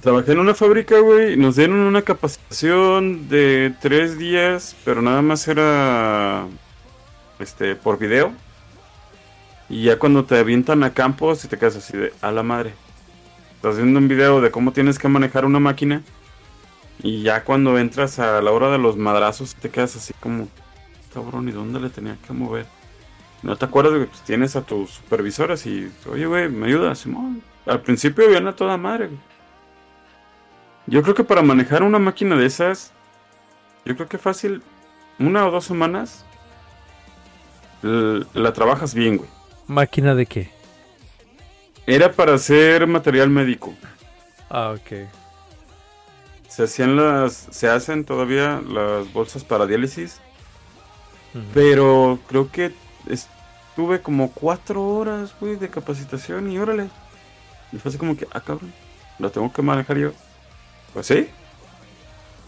Trabajé 0.00 0.32
en 0.32 0.38
una 0.38 0.54
fábrica, 0.54 0.98
güey. 1.00 1.34
y 1.34 1.36
Nos 1.36 1.56
dieron 1.56 1.80
una 1.80 2.02
capacitación 2.02 3.28
de 3.28 3.74
tres 3.80 4.18
días, 4.18 4.76
pero 4.84 5.02
nada 5.02 5.20
más 5.22 5.46
era 5.48 6.46
este 7.38 7.74
por 7.74 7.98
video. 7.98 8.32
Y 9.68 9.84
ya 9.84 9.98
cuando 9.98 10.24
te 10.24 10.38
avientan 10.38 10.82
a 10.84 10.92
campos 10.94 11.44
y 11.44 11.48
te 11.48 11.56
quedas 11.58 11.76
así 11.76 11.96
de 11.96 12.12
a 12.20 12.30
la 12.32 12.42
madre. 12.42 12.72
Estás 13.56 13.76
viendo 13.76 13.98
un 13.98 14.08
video 14.08 14.40
de 14.40 14.50
cómo 14.50 14.72
tienes 14.72 14.98
que 14.98 15.06
manejar 15.08 15.44
una 15.44 15.60
máquina. 15.60 16.02
Y 17.02 17.22
ya 17.22 17.44
cuando 17.44 17.78
entras 17.78 18.18
a 18.18 18.42
la 18.42 18.50
hora 18.50 18.70
de 18.70 18.78
los 18.78 18.96
madrazos 18.96 19.54
te 19.54 19.70
quedas 19.70 19.96
así 19.96 20.12
como, 20.20 20.48
cabrón, 21.14 21.48
¿y 21.48 21.52
dónde 21.52 21.80
le 21.80 21.90
tenía 21.90 22.16
que 22.26 22.32
mover? 22.32 22.66
No 23.42 23.56
te 23.56 23.64
acuerdas 23.64 23.94
de 23.94 24.00
que 24.00 24.06
pues, 24.06 24.20
tienes 24.22 24.54
a 24.54 24.62
tus 24.62 24.90
supervisores 24.90 25.64
y, 25.66 25.90
oye, 26.10 26.26
güey, 26.26 26.48
¿me 26.50 26.66
ayudas? 26.66 27.06
Al 27.66 27.80
principio 27.80 28.28
viene 28.28 28.50
a 28.50 28.56
toda 28.56 28.76
madre, 28.76 29.06
güey. 29.06 29.18
Yo 30.86 31.02
creo 31.02 31.14
que 31.14 31.24
para 31.24 31.40
manejar 31.40 31.82
una 31.82 31.98
máquina 31.98 32.36
de 32.36 32.46
esas, 32.46 32.92
yo 33.84 33.94
creo 33.94 34.08
que 34.08 34.18
fácil, 34.18 34.62
una 35.18 35.46
o 35.46 35.50
dos 35.50 35.64
semanas, 35.64 36.24
la 37.82 38.52
trabajas 38.52 38.94
bien, 38.94 39.16
güey. 39.16 39.30
¿Máquina 39.66 40.14
de 40.14 40.26
qué? 40.26 40.50
Era 41.86 42.12
para 42.12 42.34
hacer 42.34 42.86
material 42.86 43.30
médico. 43.30 43.74
Ah, 44.50 44.74
ok. 44.76 45.08
Se 46.50 46.64
hacían 46.64 46.96
las, 46.96 47.46
se 47.50 47.68
hacen 47.68 48.04
todavía 48.04 48.60
las 48.68 49.10
bolsas 49.12 49.44
para 49.44 49.66
diálisis. 49.66 50.20
Pero 51.54 52.18
creo 52.28 52.50
que 52.50 52.72
estuve 53.06 54.02
como 54.02 54.32
cuatro 54.32 54.84
horas, 54.84 55.32
güey, 55.40 55.54
de 55.56 55.70
capacitación 55.70 56.50
y 56.50 56.58
órale. 56.58 56.90
Y 57.72 57.78
fue 57.78 57.90
así 57.90 57.98
como 57.98 58.16
que, 58.16 58.26
ah, 58.32 58.40
cabrón, 58.40 58.72
lo 59.20 59.30
tengo 59.30 59.52
que 59.52 59.62
manejar 59.62 59.96
yo. 59.96 60.10
Pues 60.92 61.06
sí. 61.06 61.28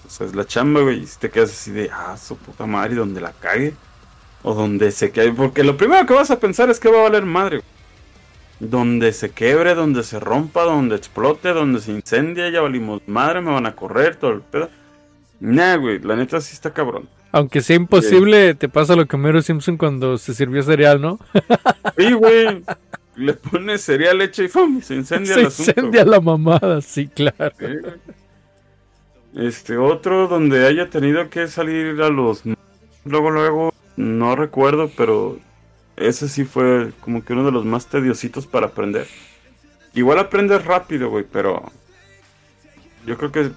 O 0.04 0.10
sea, 0.10 0.26
es 0.26 0.34
la 0.34 0.44
chamba, 0.44 0.80
güey. 0.80 1.04
Y 1.04 1.06
si 1.06 1.20
te 1.20 1.30
quedas 1.30 1.50
así 1.50 1.70
de, 1.70 1.88
ah, 1.92 2.16
su 2.16 2.36
puta 2.36 2.66
madre, 2.66 2.96
donde 2.96 3.20
la 3.20 3.32
cague. 3.32 3.74
O 4.42 4.52
donde 4.52 4.90
se 4.90 5.12
quede. 5.12 5.32
Porque 5.32 5.62
lo 5.62 5.76
primero 5.76 6.04
que 6.06 6.14
vas 6.14 6.32
a 6.32 6.40
pensar 6.40 6.68
es 6.70 6.80
que 6.80 6.90
va 6.90 6.98
a 6.98 7.02
valer 7.04 7.24
madre. 7.24 7.62
Donde 8.62 9.12
se 9.12 9.30
quebre, 9.30 9.74
donde 9.74 10.04
se 10.04 10.20
rompa, 10.20 10.62
donde 10.62 10.94
explote, 10.94 11.48
donde 11.48 11.80
se 11.80 11.90
incendia, 11.90 12.48
ya 12.48 12.60
valimos 12.60 13.02
madre, 13.08 13.40
me 13.40 13.50
van 13.50 13.66
a 13.66 13.74
correr, 13.74 14.14
todo 14.14 14.30
el 14.30 14.40
pedo. 14.40 14.70
Nah, 15.40 15.76
güey, 15.76 15.98
la 15.98 16.14
neta 16.14 16.40
sí 16.40 16.54
está 16.54 16.72
cabrón. 16.72 17.08
Aunque 17.32 17.60
sea 17.60 17.74
imposible, 17.74 18.54
te 18.54 18.68
pasa 18.68 18.94
lo 18.94 19.06
que 19.06 19.16
Mero 19.16 19.42
Simpson 19.42 19.76
cuando 19.76 20.16
se 20.16 20.32
sirvió 20.32 20.62
cereal, 20.62 21.00
¿no? 21.00 21.18
Sí, 21.98 22.12
güey. 22.12 22.62
Le 23.16 23.34
pones 23.34 23.82
cereal, 23.82 24.18
leche 24.18 24.44
y 24.44 24.48
¡fum! 24.48 24.80
Se 24.80 24.94
incendia 24.94 25.34
se 25.34 25.42
incendia 25.42 26.04
la 26.04 26.20
mamada, 26.20 26.80
sí, 26.80 27.08
claro. 27.08 27.52
Este, 29.34 29.76
otro 29.76 30.28
donde 30.28 30.66
haya 30.66 30.88
tenido 30.88 31.28
que 31.28 31.48
salir 31.48 32.00
a 32.00 32.08
los... 32.08 32.42
Luego, 33.04 33.30
luego, 33.30 33.74
no 33.96 34.36
recuerdo, 34.36 34.90
pero 34.96 35.38
ese 36.08 36.28
sí 36.28 36.44
fue 36.44 36.92
como 37.00 37.24
que 37.24 37.32
uno 37.32 37.44
de 37.44 37.52
los 37.52 37.64
más 37.64 37.86
tediositos 37.86 38.46
para 38.46 38.66
aprender. 38.66 39.06
Igual 39.94 40.18
aprendes 40.18 40.64
rápido, 40.64 41.10
güey, 41.10 41.24
pero 41.30 41.70
yo 43.06 43.18
creo 43.18 43.32
que 43.32 43.50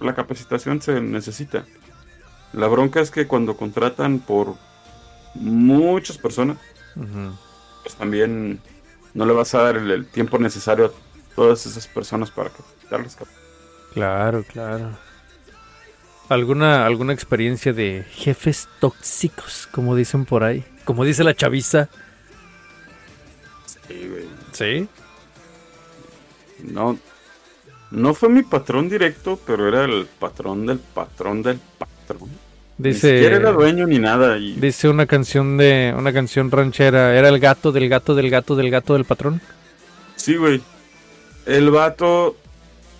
la 0.00 0.14
capacitación 0.14 0.82
se 0.82 1.00
necesita. 1.00 1.64
La 2.52 2.66
bronca 2.66 3.00
es 3.00 3.10
que 3.10 3.26
cuando 3.26 3.56
contratan 3.56 4.18
por 4.18 4.56
muchas 5.34 6.18
personas, 6.18 6.58
pues 7.82 7.94
también 7.94 8.60
no 9.14 9.24
le 9.24 9.32
vas 9.32 9.54
a 9.54 9.62
dar 9.62 9.76
el, 9.76 10.06
tiempo 10.06 10.38
necesario 10.38 10.86
a 10.86 10.90
todas 11.34 11.64
esas 11.66 11.86
personas 11.86 12.30
para 12.30 12.50
darles 12.90 13.16
Claro, 13.94 14.44
claro. 14.44 14.90
¿Alguna, 16.28 16.86
¿Alguna 16.86 17.12
experiencia 17.12 17.72
de 17.72 18.06
jefes 18.10 18.68
tóxicos, 18.80 19.68
como 19.70 19.96
dicen 19.96 20.24
por 20.24 20.44
ahí? 20.44 20.64
Como 20.84 21.04
dice 21.04 21.24
la 21.24 21.34
chaviza. 21.34 21.88
Sí, 23.66 24.08
güey. 24.08 24.24
¿Sí? 24.52 24.88
No, 26.64 26.98
no 27.90 28.14
fue 28.14 28.28
mi 28.28 28.42
patrón 28.42 28.88
directo, 28.88 29.38
pero 29.46 29.68
era 29.68 29.84
el 29.84 30.06
patrón 30.06 30.66
del 30.66 30.78
patrón 30.78 31.42
del 31.42 31.60
patrón. 31.78 32.30
Dice, 32.78 33.06
ni 33.06 33.18
siquiera 33.18 33.36
era 33.36 33.52
dueño 33.52 33.86
ni 33.86 33.98
nada. 33.98 34.36
Dice 34.36 34.88
una 34.88 35.06
canción 35.06 35.56
de 35.56 35.94
una 35.96 36.12
canción 36.12 36.50
ranchera. 36.50 37.16
¿Era 37.16 37.28
el 37.28 37.38
gato 37.38 37.70
del 37.70 37.88
gato 37.88 38.14
del 38.14 38.30
gato 38.30 38.56
del 38.56 38.70
gato 38.70 38.94
del 38.94 39.04
patrón? 39.04 39.40
Sí, 40.16 40.36
güey. 40.36 40.60
El 41.46 41.70
vato. 41.70 42.36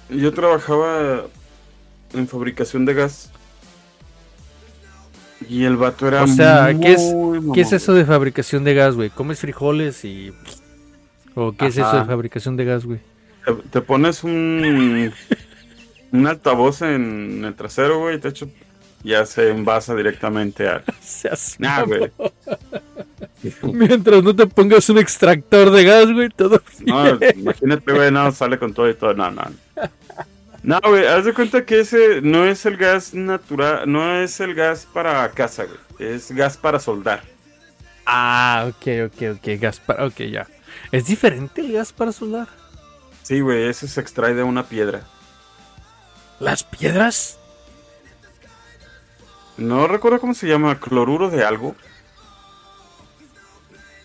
Yo 0.08 0.32
trabajaba 0.32 1.24
en 2.12 2.28
fabricación 2.28 2.84
de 2.84 2.94
gas. 2.94 3.31
Y 5.52 5.66
el 5.66 5.76
vato 5.76 6.08
era. 6.08 6.22
O 6.22 6.26
sea, 6.26 6.74
¿qué, 6.80 6.92
es, 6.92 7.14
¿qué 7.52 7.60
es 7.60 7.72
eso 7.74 7.92
de 7.92 8.06
fabricación 8.06 8.64
de 8.64 8.72
gas, 8.72 8.94
güey? 8.94 9.10
¿Comes 9.10 9.38
frijoles 9.38 10.02
y.? 10.02 10.32
¿O 11.34 11.52
qué 11.52 11.66
es 11.66 11.76
eso 11.76 11.94
de 11.94 12.06
fabricación 12.06 12.56
de 12.56 12.64
gas, 12.64 12.86
güey? 12.86 13.00
Te, 13.70 13.82
pones 13.82 14.24
un. 14.24 15.12
un 16.10 16.26
altavoz 16.26 16.80
en 16.80 17.44
el 17.44 17.54
trasero, 17.54 17.98
güey, 17.98 18.16
y 18.16 18.18
te 18.18 18.28
echo. 18.28 18.48
Ya 19.04 19.26
se 19.26 19.50
envasa 19.50 19.94
directamente 19.94 20.66
a. 20.66 20.82
Nah, 21.58 21.82
güey. 21.82 22.10
Mientras 23.74 24.22
no 24.22 24.34
te 24.34 24.46
pongas 24.46 24.88
un 24.88 24.98
extractor 24.98 25.70
de 25.70 25.84
gas, 25.84 26.10
güey, 26.10 26.30
todo. 26.30 26.62
No, 26.86 27.18
imagínate, 27.36 27.92
güey, 27.92 28.10
no, 28.10 28.32
sale 28.32 28.58
con 28.58 28.72
todo 28.72 28.88
y 28.88 28.94
todo. 28.94 29.12
No, 29.12 29.30
no. 29.30 29.42
No, 30.62 30.80
güey, 30.80 31.06
haz 31.06 31.24
de 31.24 31.34
cuenta 31.34 31.64
que 31.64 31.80
ese 31.80 32.20
no 32.22 32.44
es 32.44 32.64
el 32.66 32.76
gas 32.76 33.14
natural, 33.14 33.90
no 33.90 34.16
es 34.16 34.38
el 34.38 34.54
gas 34.54 34.86
para 34.92 35.28
casa, 35.30 35.64
güey. 35.64 36.12
Es 36.12 36.30
gas 36.30 36.56
para 36.56 36.78
soldar. 36.78 37.22
Ah, 38.06 38.66
ok, 38.68 39.06
ok, 39.06 39.36
ok, 39.36 39.60
gas 39.60 39.80
para, 39.80 40.06
ok, 40.06 40.18
ya. 40.30 40.46
¿Es 40.92 41.06
diferente 41.06 41.62
el 41.62 41.72
gas 41.72 41.92
para 41.92 42.12
soldar? 42.12 42.48
Sí, 43.22 43.40
güey, 43.40 43.68
ese 43.68 43.88
se 43.88 44.00
extrae 44.00 44.34
de 44.34 44.44
una 44.44 44.64
piedra. 44.64 45.02
¿Las 46.38 46.62
piedras? 46.62 47.38
No 49.56 49.86
recuerdo 49.86 50.20
cómo 50.20 50.34
se 50.34 50.46
llama, 50.46 50.78
cloruro 50.78 51.28
de 51.28 51.44
algo. 51.44 51.74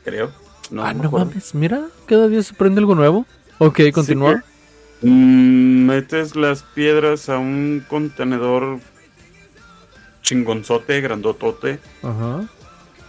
Creo. 0.03 0.31
No, 0.71 0.83
ah, 0.83 0.93
no 0.93 1.09
mames, 1.09 1.53
mira, 1.53 1.87
cada 2.07 2.27
día 2.27 2.41
se 2.41 2.53
prende 2.53 2.79
algo 2.79 2.95
nuevo. 2.95 3.25
Ok, 3.59 3.79
continúa. 3.93 4.43
Metes 5.01 6.35
las 6.35 6.63
piedras 6.63 7.29
a 7.29 7.37
un 7.37 7.85
contenedor 7.87 8.79
chingonzote, 10.21 11.01
grandotote. 11.01 11.79
Ajá. 12.03 12.47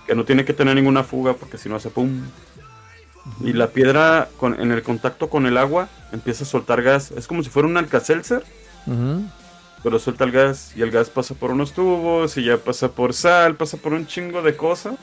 Que 0.06 0.14
no 0.14 0.24
tiene 0.24 0.44
que 0.44 0.54
tener 0.54 0.74
ninguna 0.74 1.04
fuga 1.04 1.34
porque 1.34 1.58
si 1.58 1.68
no 1.68 1.76
hace 1.76 1.90
pum. 1.90 2.22
Y 3.42 3.52
la 3.52 3.68
piedra 3.68 4.28
con, 4.38 4.58
en 4.58 4.72
el 4.72 4.82
contacto 4.82 5.28
con 5.28 5.46
el 5.46 5.58
agua 5.58 5.88
empieza 6.12 6.44
a 6.44 6.46
soltar 6.46 6.82
gas. 6.82 7.10
Es 7.10 7.26
como 7.26 7.42
si 7.42 7.50
fuera 7.50 7.68
un 7.68 7.76
alcacelser. 7.76 8.44
Pero 9.82 9.98
suelta 9.98 10.24
el 10.24 10.32
gas 10.32 10.72
y 10.76 10.82
el 10.82 10.90
gas 10.90 11.10
pasa 11.10 11.34
por 11.34 11.50
unos 11.50 11.72
tubos 11.72 12.36
y 12.36 12.44
ya 12.44 12.56
pasa 12.56 12.88
por 12.88 13.12
sal, 13.12 13.54
pasa 13.54 13.76
por 13.76 13.92
un 13.92 14.06
chingo 14.06 14.42
de 14.42 14.56
cosas. 14.56 14.94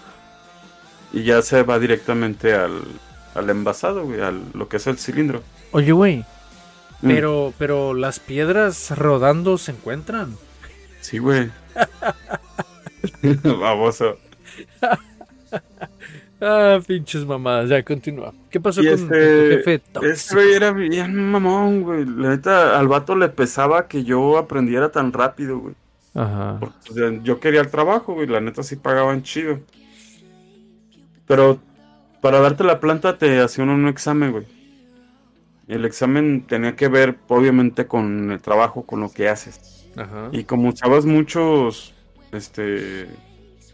Y 1.13 1.23
ya 1.23 1.41
se 1.41 1.63
va 1.63 1.79
directamente 1.79 2.53
al, 2.55 2.81
al 3.35 3.49
envasado, 3.49 4.05
güey, 4.05 4.21
a 4.21 4.31
lo 4.31 4.67
que 4.67 4.77
es 4.77 4.87
el 4.87 4.97
cilindro. 4.97 5.43
Oye, 5.71 5.91
güey, 5.91 6.25
Mm. 7.01 7.07
Pero, 7.07 7.53
pero 7.57 7.93
las 7.93 8.19
piedras 8.19 8.97
rodando 8.97 9.57
se 9.57 9.71
encuentran. 9.71 10.35
Sí, 11.01 11.19
güey. 11.19 11.51
Baboso. 13.43 14.17
ah, 16.41 16.79
pinches 16.85 17.25
mamadas. 17.25 17.69
Ya, 17.69 17.83
continúa. 17.83 18.33
¿Qué 18.49 18.59
pasó 18.59 18.81
con, 18.81 18.89
este, 18.91 19.05
tu 19.05 19.55
jefe? 19.55 19.81
Este 20.03 20.35
güey 20.35 20.53
era 20.53 20.71
bien 20.71 21.31
mamón, 21.31 21.83
güey. 21.83 22.05
La 22.05 22.29
neta, 22.29 22.79
al 22.79 22.87
vato 22.87 23.15
le 23.15 23.29
pesaba 23.29 23.87
que 23.87 24.03
yo 24.03 24.37
aprendiera 24.37 24.89
tan 24.89 25.13
rápido, 25.13 25.59
güey. 25.59 25.75
Ajá. 26.13 26.57
Porque, 26.59 27.19
yo 27.23 27.39
quería 27.39 27.61
el 27.61 27.69
trabajo, 27.69 28.13
güey. 28.13 28.27
La 28.27 28.41
neta 28.41 28.63
sí 28.63 28.75
pagaban 28.77 29.23
chido. 29.23 29.59
Pero 31.27 31.59
para 32.21 32.39
darte 32.39 32.63
la 32.63 32.79
planta 32.79 33.17
te 33.17 33.39
hacían 33.39 33.69
un 33.69 33.87
examen, 33.87 34.31
güey. 34.31 34.54
El 35.67 35.86
examen 35.86 36.45
tenía 36.48 36.75
que 36.75 36.88
ver, 36.88 37.17
obviamente, 37.27 37.88
con 37.88 38.31
el 38.31 38.41
trabajo, 38.41 38.84
con 38.84 39.00
lo 39.00 39.12
que 39.12 39.29
haces. 39.29 39.88
Ajá. 39.95 40.29
Y 40.31 40.43
como 40.43 40.69
usabas 40.69 41.05
muchos, 41.05 41.93
este, 42.31 43.07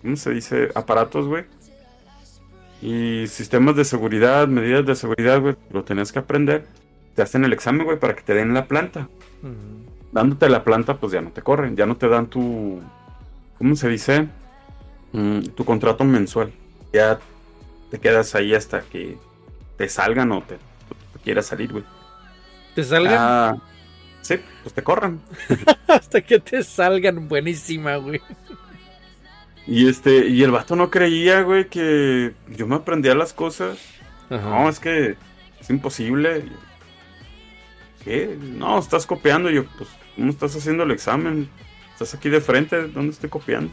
¿cómo 0.02 0.16
se 0.16 0.32
dice? 0.32 0.70
Aparatos, 0.74 1.28
güey. 1.28 1.46
Y 2.82 3.28
sistemas 3.28 3.76
de 3.76 3.86
seguridad, 3.86 4.48
medidas 4.48 4.86
de 4.86 4.96
seguridad, 4.96 5.42
güey, 5.42 5.56
lo 5.72 5.84
tenías 5.84 6.12
que 6.12 6.20
aprender. 6.20 6.66
Te 7.16 7.22
hacen 7.22 7.44
el 7.44 7.54
examen, 7.54 7.86
güey, 7.86 8.00
para 8.00 8.16
que 8.16 8.24
te 8.24 8.34
den 8.34 8.54
la 8.54 8.66
planta. 8.66 9.10
Dándote 10.12 10.50
la 10.50 10.64
planta, 10.64 10.98
pues 10.98 11.12
ya 11.12 11.22
no 11.22 11.32
te 11.32 11.42
corren, 11.42 11.76
ya 11.76 11.86
no 11.86 11.98
te 11.98 12.08
dan 12.08 12.28
tu, 12.28 12.80
¿cómo 13.58 13.76
se 13.76 13.90
dice? 13.90 14.28
Mm, 15.12 15.42
tu 15.56 15.66
contrato 15.66 16.04
mensual. 16.04 16.52
Ya 16.94 17.20
te 17.90 18.00
quedas 18.00 18.34
ahí 18.36 18.56
hasta 18.56 18.82
que 18.82 19.18
te 19.78 19.88
salgan 19.90 20.32
o 20.32 20.42
te 20.42 20.58
quieras 21.22 21.48
salir, 21.48 21.72
güey. 21.72 21.84
¿Te 22.76 22.84
salgan? 22.84 23.16
Ah, 23.18 23.58
sí, 24.22 24.36
pues 24.64 24.74
te 24.74 24.84
corran. 24.84 25.20
Hasta 25.88 26.22
que 26.22 26.40
te 26.40 26.64
salgan, 26.64 27.28
buenísima, 27.28 27.98
güey. 27.98 28.22
Y 29.68 29.88
este, 29.88 30.28
y 30.28 30.44
el 30.44 30.52
vato 30.52 30.76
no 30.76 30.90
creía, 30.90 31.42
güey, 31.42 31.68
que 31.68 32.34
yo 32.50 32.68
me 32.68 32.76
aprendía 32.76 33.14
las 33.16 33.34
cosas. 33.34 33.78
No, 34.30 34.70
es 34.70 34.80
que 34.80 35.16
es 35.60 35.70
imposible. 35.70 36.46
¿Qué? 38.04 38.38
No, 38.40 38.80
estás 38.80 39.06
copiando. 39.06 39.52
Y 39.52 39.56
yo, 39.56 39.66
pues, 39.78 39.90
¿cómo 40.16 40.32
estás 40.32 40.56
haciendo 40.56 40.84
el 40.84 40.92
examen? 40.92 41.50
Estás 41.94 42.14
aquí 42.14 42.30
de 42.30 42.42
frente, 42.42 42.88
¿dónde 42.88 43.12
estoy 43.12 43.30
copiando? 43.30 43.72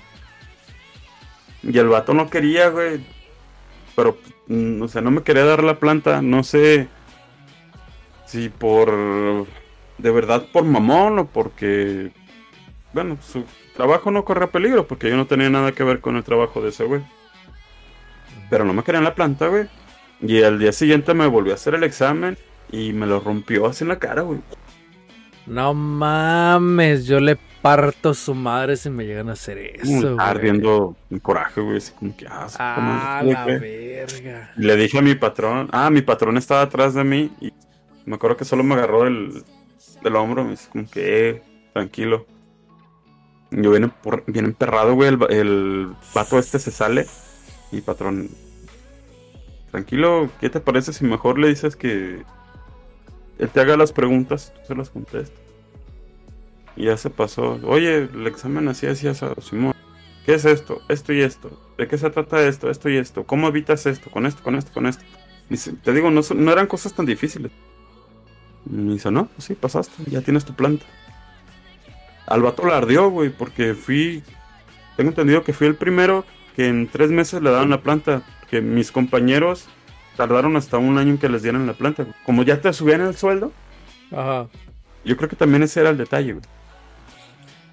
Y 1.62 1.78
el 1.78 1.88
vato 1.88 2.12
no 2.12 2.28
quería, 2.28 2.68
güey. 2.68 3.00
Pero, 3.96 4.18
mm, 4.48 4.82
o 4.82 4.88
sea, 4.88 5.00
no 5.00 5.10
me 5.10 5.22
quería 5.22 5.44
dar 5.44 5.62
la 5.62 5.78
planta. 5.78 6.20
No 6.20 6.44
sé 6.44 6.88
si 8.28 8.50
por. 8.50 9.46
De 9.98 10.10
verdad 10.10 10.44
por 10.52 10.64
mamón 10.64 11.18
o 11.18 11.26
porque. 11.26 12.12
Bueno, 12.92 13.18
su 13.20 13.44
trabajo 13.76 14.10
no 14.10 14.24
corre 14.24 14.46
peligro 14.48 14.86
porque 14.86 15.08
yo 15.08 15.16
no 15.16 15.26
tenía 15.26 15.50
nada 15.50 15.72
que 15.72 15.84
ver 15.84 16.00
con 16.00 16.16
el 16.16 16.24
trabajo 16.24 16.60
de 16.60 16.68
ese 16.68 16.84
güey. 16.84 17.02
Pero 18.50 18.64
no 18.64 18.72
me 18.72 18.82
quería 18.82 18.98
en 18.98 19.04
la 19.04 19.14
planta, 19.14 19.48
güey. 19.48 19.66
Y 20.20 20.42
al 20.42 20.58
día 20.58 20.72
siguiente 20.72 21.14
me 21.14 21.26
volvió 21.26 21.52
a 21.52 21.56
hacer 21.56 21.74
el 21.74 21.84
examen 21.84 22.36
y 22.70 22.92
me 22.92 23.06
lo 23.06 23.20
rompió 23.20 23.66
así 23.66 23.84
en 23.84 23.88
la 23.88 23.98
cara, 23.98 24.22
güey. 24.22 24.40
No 25.46 25.72
mames, 25.72 27.06
yo 27.06 27.20
le 27.20 27.38
parto 27.62 28.12
su 28.12 28.34
madre 28.34 28.76
si 28.76 28.90
me 28.90 29.06
llegan 29.06 29.30
a 29.30 29.32
hacer 29.32 29.58
eso. 29.58 30.10
Está 30.10 30.28
ardiendo 30.28 30.96
mi 31.08 31.20
coraje, 31.20 31.60
güey. 31.60 31.78
Así 31.78 31.92
como 31.92 32.16
que, 32.16 32.26
ah, 32.26 32.46
ah 32.58 33.22
la 33.24 33.46
verga. 33.46 34.52
Le 34.56 34.76
dije 34.76 34.98
a 34.98 35.02
mi 35.02 35.14
patrón, 35.14 35.68
ah, 35.72 35.88
mi 35.88 36.02
patrón 36.02 36.36
estaba 36.36 36.62
atrás 36.62 36.94
de 36.94 37.04
mí 37.04 37.30
y 37.40 37.52
me 38.08 38.16
acuerdo 38.16 38.36
que 38.36 38.44
solo 38.44 38.64
me 38.64 38.74
agarró 38.74 39.04
del, 39.04 39.44
del 40.02 40.16
hombro. 40.16 40.44
Me 40.44 40.52
dice, 40.52 40.68
como 40.70 40.90
que, 40.90 41.28
eh, 41.30 41.42
tranquilo. 41.72 42.26
Yo 43.50 43.70
viene, 43.70 43.88
por, 43.88 44.24
viene 44.26 44.48
emperrado, 44.48 44.94
güey. 44.94 45.10
El, 45.10 45.18
el 45.30 45.92
vato 46.14 46.38
este 46.38 46.58
se 46.58 46.70
sale. 46.70 47.06
Y 47.70 47.82
patrón, 47.82 48.30
tranquilo, 49.70 50.30
¿qué 50.40 50.48
te 50.48 50.60
parece 50.60 50.92
si 50.92 51.04
mejor 51.04 51.38
le 51.38 51.48
dices 51.48 51.76
que 51.76 52.22
él 53.38 53.48
te 53.50 53.60
haga 53.60 53.76
las 53.76 53.92
preguntas 53.92 54.52
y 54.54 54.60
tú 54.60 54.66
se 54.66 54.74
las 54.74 54.90
contestas. 54.90 55.40
Y 56.76 56.84
ya 56.84 56.96
se 56.96 57.10
pasó. 57.10 57.58
Oye, 57.64 58.08
el 58.12 58.26
examen 58.26 58.68
así, 58.68 58.86
así, 58.86 59.06
así, 59.06 59.26
Simón. 59.40 59.74
¿Qué 60.24 60.34
es 60.34 60.44
esto? 60.44 60.82
Esto 60.88 61.12
y 61.12 61.22
esto. 61.22 61.50
¿De 61.78 61.88
qué 61.88 61.96
se 61.96 62.10
trata 62.10 62.42
esto? 62.46 62.70
Esto 62.70 62.88
y 62.88 62.96
esto. 62.96 63.24
¿Cómo 63.24 63.48
evitas 63.48 63.86
esto? 63.86 64.10
Con 64.10 64.26
esto, 64.26 64.42
con 64.42 64.56
esto, 64.56 64.72
con 64.72 64.86
esto. 64.86 65.04
te 65.82 65.92
digo, 65.92 66.10
no, 66.10 66.20
no 66.34 66.52
eran 66.52 66.66
cosas 66.66 66.94
tan 66.94 67.06
difíciles. 67.06 67.50
Me 68.70 68.94
dice, 68.94 69.10
no, 69.10 69.26
pues 69.26 69.44
sí, 69.44 69.54
pasaste, 69.54 70.04
ya 70.10 70.20
tienes 70.20 70.44
tu 70.44 70.54
planta. 70.54 70.84
Al 72.26 72.42
vato 72.42 72.66
la 72.66 72.76
ardió, 72.76 73.08
güey, 73.10 73.30
porque 73.30 73.74
fui. 73.74 74.22
Tengo 74.96 75.10
entendido 75.10 75.44
que 75.44 75.52
fui 75.52 75.66
el 75.66 75.76
primero 75.76 76.24
que 76.54 76.68
en 76.68 76.88
tres 76.88 77.10
meses 77.10 77.42
le 77.42 77.50
daban 77.50 77.70
la 77.70 77.80
planta. 77.80 78.22
Que 78.50 78.60
mis 78.60 78.92
compañeros 78.92 79.66
tardaron 80.16 80.56
hasta 80.56 80.78
un 80.78 80.98
año 80.98 81.12
en 81.12 81.18
que 81.18 81.28
les 81.28 81.42
dieran 81.42 81.66
la 81.66 81.72
planta. 81.72 82.06
Como 82.26 82.42
ya 82.42 82.60
te 82.60 82.72
subían 82.72 83.00
el 83.00 83.16
sueldo. 83.16 83.52
Ajá. 84.10 84.48
Yo 85.04 85.16
creo 85.16 85.28
que 85.28 85.36
también 85.36 85.62
ese 85.62 85.80
era 85.80 85.90
el 85.90 85.96
detalle, 85.96 86.32
güey. 86.32 86.44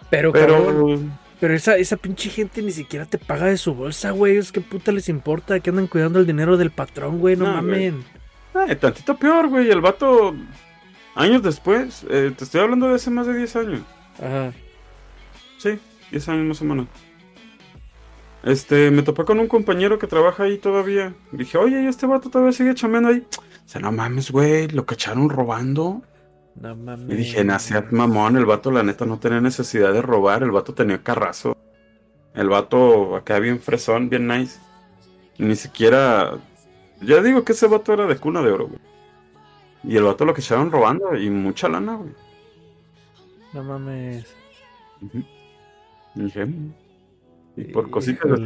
Pero, 0.09 0.31
pero, 0.31 0.99
pero 1.39 1.53
esa, 1.53 1.75
esa 1.77 1.97
pinche 1.97 2.29
gente 2.29 2.61
ni 2.61 2.71
siquiera 2.71 3.05
te 3.05 3.17
paga 3.17 3.47
de 3.47 3.57
su 3.57 3.73
bolsa, 3.73 4.11
güey. 4.11 4.37
Es 4.37 4.51
que 4.51 4.61
puta 4.61 4.91
les 4.91 5.09
importa 5.09 5.59
que 5.59 5.69
andan 5.69 5.87
cuidando 5.87 6.19
el 6.19 6.27
dinero 6.27 6.55
del 6.55 6.71
patrón, 6.71 7.19
güey. 7.19 7.35
No, 7.35 7.45
mamen. 7.45 8.05
Ay, 8.53 8.75
tantito 8.75 9.17
peor, 9.17 9.49
güey. 9.49 9.69
El 9.69 9.81
vato, 9.81 10.33
años 11.15 11.41
después, 11.41 12.05
eh, 12.09 12.33
te 12.37 12.43
estoy 12.43 12.61
hablando 12.61 12.87
de 12.89 12.95
hace 12.95 13.09
más 13.09 13.27
de 13.27 13.33
10 13.35 13.55
años. 13.55 13.81
Ajá. 14.19 14.53
Sí, 15.57 15.79
10 16.11 16.29
años 16.29 16.45
más 16.45 16.61
o 16.61 16.65
menos. 16.65 16.87
Este, 18.43 18.91
me 18.91 19.01
topé 19.01 19.25
con 19.25 19.39
un 19.39 19.47
compañero 19.47 19.97
que 19.97 20.05
trabaja 20.05 20.43
ahí 20.43 20.59
todavía. 20.59 21.15
Dije, 21.31 21.57
oye, 21.57 21.81
¿y 21.81 21.87
este 21.87 22.05
vato 22.05 22.29
todavía 22.29 22.51
sigue 22.51 22.75
chameando 22.75 23.09
ahí? 23.09 23.25
O 23.65 23.67
sea, 23.67 23.81
no 23.81 23.91
mames, 23.91 24.29
güey, 24.31 24.67
lo 24.67 24.85
cacharon 24.85 25.29
robando. 25.29 26.03
No 26.53 26.75
mames. 26.75 27.11
Y 27.11 27.15
dije, 27.15 27.43
naciat 27.43 27.91
mamón, 27.91 28.37
el 28.37 28.45
vato 28.45 28.69
la 28.69 28.83
neta 28.83 29.05
no 29.05 29.17
tenía 29.17 29.41
necesidad 29.41 29.91
de 29.91 30.01
robar, 30.03 30.43
el 30.43 30.51
vato 30.51 30.75
tenía 30.75 31.01
carrazo. 31.01 31.57
El 32.35 32.49
vato 32.49 33.15
acá 33.15 33.39
bien 33.39 33.59
fresón, 33.59 34.09
bien 34.09 34.27
nice. 34.27 34.59
ni 35.39 35.55
siquiera... 35.55 36.37
Ya 37.01 37.21
digo 37.21 37.43
que 37.43 37.53
ese 37.53 37.67
vato 37.67 37.93
era 37.93 38.05
de 38.05 38.17
cuna 38.17 38.41
de 38.41 38.51
oro, 38.51 38.67
güey. 38.67 38.79
Y 39.87 39.97
el 39.97 40.03
vato 40.03 40.25
lo 40.25 40.33
que 40.33 40.41
echaron 40.41 40.71
robando 40.71 41.15
y 41.15 41.29
mucha 41.29 41.69
lana, 41.69 41.95
güey. 41.95 42.11
No 43.53 43.63
mames. 43.63 44.35
Dije, 46.15 46.45
mm". 46.45 46.73
Y 47.57 47.63
por 47.65 47.89
cositas 47.89 48.31
así, 48.31 48.43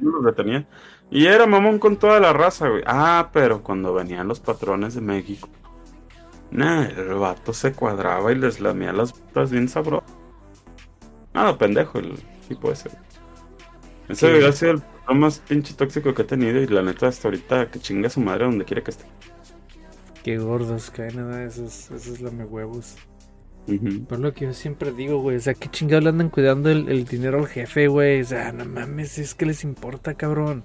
los 0.00 0.24
detenía. 0.24 0.66
Y 1.10 1.26
era 1.26 1.46
mamón 1.46 1.78
con 1.78 1.96
toda 1.96 2.20
la 2.20 2.32
raza, 2.32 2.68
güey. 2.68 2.82
Ah, 2.86 3.30
pero 3.32 3.62
cuando 3.62 3.92
venían 3.92 4.28
los 4.28 4.40
patrones 4.40 4.94
de 4.94 5.00
México. 5.00 5.48
Nah, 6.50 6.84
el 6.84 7.14
vato 7.14 7.52
se 7.52 7.72
cuadraba 7.72 8.30
y 8.30 8.36
les 8.36 8.60
lamía 8.60 8.92
las 8.92 9.12
botas 9.12 9.50
bien 9.50 9.68
sabroso. 9.68 10.04
Nada, 11.32 11.58
pendejo 11.58 11.98
el 11.98 12.14
tipo 12.46 12.70
ese. 12.70 12.90
Ese 14.08 14.26
debería 14.28 14.52
ser 14.52 14.80
el 15.08 15.16
más 15.16 15.40
pinche 15.40 15.74
tóxico 15.74 16.14
que 16.14 16.22
he 16.22 16.26
tenido. 16.26 16.60
Y 16.60 16.68
la 16.68 16.82
neta, 16.82 17.08
hasta 17.08 17.26
ahorita 17.26 17.70
que 17.70 17.80
chinga 17.80 18.08
su 18.08 18.20
madre 18.20 18.44
donde 18.44 18.64
quiera 18.64 18.84
que 18.84 18.92
esté. 18.92 19.04
Qué 20.24 20.38
gordos 20.38 20.90
cae 20.90 21.12
nada, 21.12 21.44
esos, 21.44 21.90
esos 21.90 22.22
lame 22.22 22.44
huevos. 22.44 22.96
Por 24.08 24.20
lo 24.20 24.32
que 24.32 24.46
yo 24.46 24.54
siempre 24.54 24.90
digo, 24.90 25.20
güey. 25.20 25.36
O 25.36 25.40
sea, 25.40 25.52
qué 25.52 25.68
chingados 25.68 26.02
le 26.02 26.10
andan 26.10 26.30
cuidando 26.30 26.70
el, 26.70 27.04
dinero 27.04 27.40
al 27.40 27.46
jefe, 27.46 27.88
güey. 27.88 28.22
O 28.22 28.24
sea, 28.24 28.50
no 28.50 28.64
mames, 28.64 29.18
es 29.18 29.34
que 29.34 29.44
les 29.44 29.64
importa, 29.64 30.14
cabrón. 30.14 30.64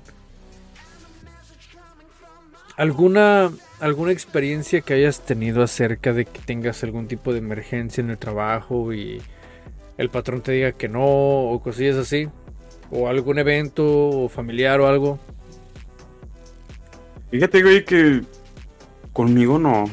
¿Alguna, 2.78 3.52
¿Alguna 3.82 4.14
experiencia 4.14 4.80
que 4.80 4.94
hayas 4.94 5.26
tenido 5.26 5.62
acerca 5.62 6.14
de 6.14 6.24
que 6.24 6.40
tengas 6.40 6.82
algún 6.86 7.08
tipo 7.08 7.34
de 7.34 7.40
emergencia 7.40 8.02
en 8.02 8.12
el 8.12 8.18
trabajo 8.18 8.94
y 8.94 9.22
el 9.98 10.10
patrón 10.10 10.42
te 10.42 10.54
diga 10.54 10.72
que 10.72 10.88
no 10.88 11.04
o 11.04 11.62
cosillas 11.62 11.98
así? 11.98 12.30
¿O 12.92 13.10
algún 13.10 13.40
evento 13.40 13.84
o 13.86 14.30
familiar 14.30 14.80
o 14.80 14.88
algo? 14.88 15.20
Fíjate, 17.30 17.62
güey, 17.62 17.84
que 17.84 18.24
conmigo 19.14 19.60
no. 19.60 19.86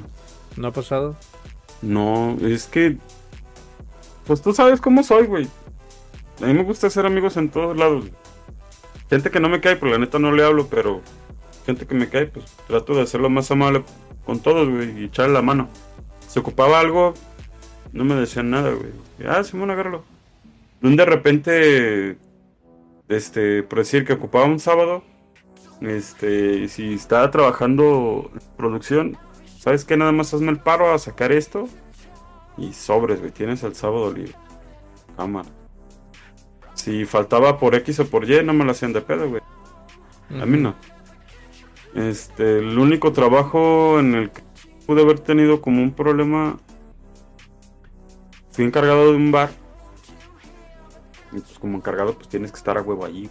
¿No 0.57 0.69
ha 0.69 0.73
pasado? 0.73 1.17
No, 1.83 2.37
es 2.41 2.67
que. 2.67 2.97
Pues 4.27 4.43
tú 4.43 4.53
sabes 4.53 4.81
cómo 4.81 5.03
soy, 5.03 5.27
güey. 5.27 5.47
A 6.43 6.47
mí 6.47 6.55
me 6.55 6.65
gusta 6.65 6.89
hacer 6.89 7.07
amigos 7.07 7.37
en 7.37 7.49
todos 7.49 7.77
lados. 7.77 8.07
Gente 9.09 9.31
que 9.31 9.41
no 9.41 9.49
me 9.49 9.61
cae, 9.61 9.77
por 9.77 9.89
la 9.89 9.99
neta 9.99 10.19
no 10.19 10.33
le 10.33 10.45
hablo, 10.45 10.67
pero 10.67 11.01
gente 11.65 11.87
que 11.87 11.95
me 11.95 12.09
cae, 12.09 12.27
pues 12.27 12.47
trato 12.67 12.95
de 12.95 13.03
hacerlo 13.03 13.31
más 13.31 13.51
amable 13.51 13.85
con 14.25 14.41
todos, 14.41 14.69
güey, 14.69 15.01
y 15.01 15.05
echarle 15.05 15.35
la 15.35 15.43
mano. 15.43 15.69
Se 16.27 16.41
ocupaba 16.41 16.81
algo, 16.81 17.15
no 17.93 18.05
me 18.05 18.15
decían 18.17 18.51
nada, 18.51 18.73
güey. 18.73 18.91
Ah, 19.27 19.43
Simón, 19.45 19.71
agárralo. 19.71 20.05
De 20.81 21.05
repente, 21.05 22.19
este, 23.09 23.63
por 23.63 23.79
decir 23.79 24.05
que 24.05 24.15
ocupaba 24.15 24.45
un 24.45 24.61
sábado, 24.61 25.03
este, 25.81 26.69
si 26.69 26.95
estaba 26.95 27.31
trabajando 27.31 28.31
producción, 28.57 29.19
¿Sabes 29.67 29.85
qué? 29.85 29.97
Nada 29.97 30.12
más 30.12 30.33
hazme 30.33 30.53
el 30.53 30.61
paro 30.61 30.95
a 30.95 30.99
sacar 31.01 31.33
esto. 31.33 31.69
Y 32.57 32.73
sobres, 32.73 33.19
güey. 33.19 33.33
Tienes 33.33 33.65
el 33.65 33.75
sábado 33.75 34.12
libre. 34.12 34.33
Cámara. 35.17 35.49
Si 36.75 37.05
faltaba 37.05 37.59
por 37.59 37.75
X 37.75 37.99
o 37.99 38.07
por 38.07 38.31
Y, 38.31 38.45
no 38.45 38.53
me 38.53 38.65
lo 38.65 38.71
hacían 38.71 38.93
de 38.93 39.01
pedo, 39.01 39.29
güey. 39.29 39.43
A 40.41 40.47
mí 40.47 40.57
no. 40.57 40.77
Este, 41.97 42.61
el 42.61 42.79
único 42.79 43.12
trabajo 43.12 43.99
en 43.99 44.15
el 44.15 44.31
que 44.31 44.43
pude 44.87 45.03
haber 45.03 45.19
tenido 45.19 45.61
como 45.61 45.83
un 45.83 45.91
problema. 45.91 46.59
Fui 48.53 48.65
encargado 48.65 49.11
de 49.11 49.17
un 49.17 49.33
bar. 49.33 49.51
Y 51.33 51.41
pues 51.41 51.59
como 51.59 51.79
encargado, 51.79 52.15
pues 52.15 52.29
tienes 52.29 52.53
que 52.53 52.59
estar 52.59 52.79
a 52.79 52.83
huevo 52.83 53.05
allí. 53.05 53.29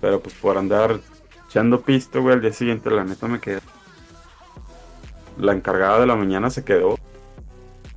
Pero 0.00 0.20
pues 0.20 0.34
por 0.34 0.58
andar 0.58 1.00
echando 1.48 1.80
pisto, 1.80 2.22
güey, 2.22 2.34
al 2.34 2.40
día 2.40 2.52
siguiente 2.52 2.90
la 2.90 3.04
neta 3.04 3.26
me 3.26 3.40
quedé 3.40 3.60
la 5.38 5.52
encargada 5.52 6.00
de 6.00 6.06
la 6.06 6.16
mañana 6.16 6.50
se 6.50 6.64
quedó. 6.64 6.98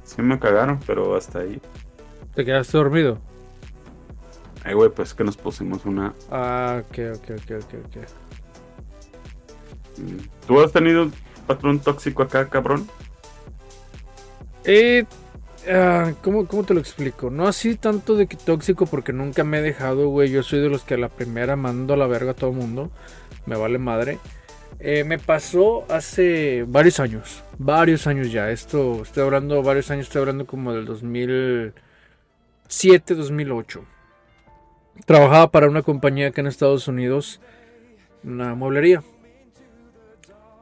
Sí 0.04 0.22
me 0.22 0.40
cagaron, 0.40 0.80
pero 0.86 1.16
hasta 1.16 1.40
ahí. 1.40 1.62
¿Te 2.36 2.46
quedaste 2.46 2.78
dormido? 2.78 3.18
Ay, 4.64 4.74
güey, 4.74 4.90
pues 4.90 5.14
que 5.14 5.24
nos 5.24 5.38
pusimos 5.38 5.86
una... 5.86 6.14
Ah, 6.30 6.84
ok, 6.84 7.00
ok, 7.16 7.32
ok, 7.32 7.52
ok, 7.64 7.74
ok. 7.86 7.98
Mm, 9.98 10.18
¿Tú 10.48 10.62
has 10.62 10.72
tenido 10.72 11.04
un 11.04 11.14
patrón 11.48 11.80
tóxico 11.80 12.24
acá, 12.24 12.48
cabrón? 12.48 12.88
Eh... 14.64 15.06
Ah, 15.70 16.14
¿cómo, 16.24 16.48
¿Cómo 16.48 16.64
te 16.64 16.74
lo 16.74 16.80
explico? 16.80 17.30
No 17.30 17.48
así 17.48 17.76
tanto 17.76 18.16
de 18.16 18.26
que 18.28 18.36
tóxico 18.36 18.88
porque 18.88 19.14
nunca 19.14 19.44
me 19.44 19.60
he 19.60 19.62
dejado, 19.62 20.08
güey. 20.10 20.32
Yo 20.32 20.42
soy 20.44 20.60
de 20.60 20.70
los 20.70 20.84
que 20.84 20.96
a 20.96 20.98
la 20.98 21.10
primera 21.10 21.56
mando 21.56 21.94
a 21.94 21.98
la 21.98 22.08
verga 22.08 22.32
a 22.32 22.36
todo 22.36 22.52
mundo. 22.52 22.90
Me 23.46 23.56
vale 23.56 23.78
madre. 23.78 24.18
Eh, 24.80 25.04
me 25.04 25.20
pasó 25.20 25.86
hace 25.90 26.64
varios 26.68 27.00
años, 27.00 27.44
varios 27.60 28.08
años 28.08 28.32
ya. 28.32 28.50
Esto, 28.50 29.04
estoy 29.04 29.22
hablando, 29.24 29.62
varios 29.62 29.92
años, 29.92 30.08
estoy 30.08 30.22
hablando 30.22 30.48
como 30.48 30.74
del 30.74 30.86
2007, 30.86 33.14
2008. 33.14 33.86
Trabajaba 35.06 35.52
para 35.52 35.70
una 35.70 35.84
compañía 35.84 36.30
acá 36.30 36.42
en 36.42 36.48
Estados 36.48 36.88
Unidos, 36.88 37.40
una 38.24 38.56
mueblería. 38.56 39.04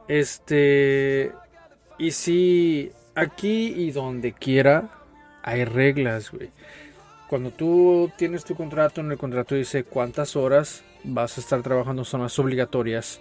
Este, 0.06 1.32
y 1.98 2.10
sí, 2.10 2.92
aquí 3.14 3.74
y 3.76 3.90
donde 3.90 4.32
quiera 4.32 4.88
hay 5.42 5.64
reglas, 5.64 6.30
güey. 6.30 6.50
Cuando 7.28 7.50
tú 7.50 8.10
tienes 8.16 8.44
tu 8.44 8.54
contrato, 8.56 9.00
en 9.00 9.12
el 9.12 9.18
contrato 9.18 9.54
dice 9.54 9.84
cuántas 9.84 10.36
horas 10.36 10.82
vas 11.04 11.38
a 11.38 11.40
estar 11.40 11.62
trabajando, 11.62 12.04
son 12.04 12.22
las 12.22 12.38
obligatorias. 12.38 13.20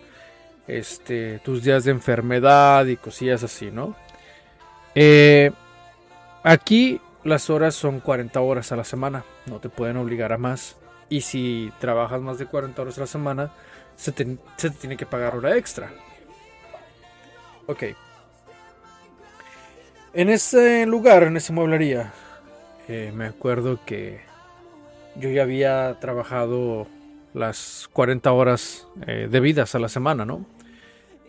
Este, 0.67 1.39
tus 1.39 1.63
días 1.63 1.83
de 1.83 1.91
enfermedad 1.91 2.85
y 2.85 2.95
cosillas 2.95 3.43
así, 3.43 3.71
¿no? 3.71 3.95
Eh, 4.93 5.51
aquí 6.43 7.01
las 7.23 7.49
horas 7.49 7.75
son 7.75 7.99
40 7.99 8.39
horas 8.41 8.71
a 8.71 8.75
la 8.75 8.83
semana, 8.83 9.23
no 9.45 9.59
te 9.59 9.69
pueden 9.69 9.97
obligar 9.97 10.33
a 10.33 10.37
más. 10.37 10.77
Y 11.09 11.21
si 11.21 11.71
trabajas 11.79 12.21
más 12.21 12.37
de 12.37 12.45
40 12.45 12.81
horas 12.81 12.97
a 12.97 13.01
la 13.01 13.07
semana, 13.07 13.51
se 13.95 14.11
te, 14.11 14.37
se 14.57 14.69
te 14.69 14.77
tiene 14.77 14.97
que 14.97 15.05
pagar 15.05 15.35
hora 15.35 15.57
extra. 15.57 15.91
Ok. 17.65 17.83
En 20.13 20.29
ese 20.29 20.87
lugar, 20.87 21.23
en 21.23 21.37
esa 21.37 21.53
mueblería, 21.53 22.11
eh, 22.87 23.11
me 23.13 23.25
acuerdo 23.25 23.79
que 23.85 24.21
yo 25.15 25.29
ya 25.29 25.43
había 25.43 25.99
trabajado 25.99 26.87
las 27.35 27.87
40 27.93 28.31
horas 28.31 28.87
eh, 29.05 29.27
debidas 29.29 29.75
a 29.75 29.79
la 29.79 29.87
semana, 29.87 30.25
¿no? 30.25 30.45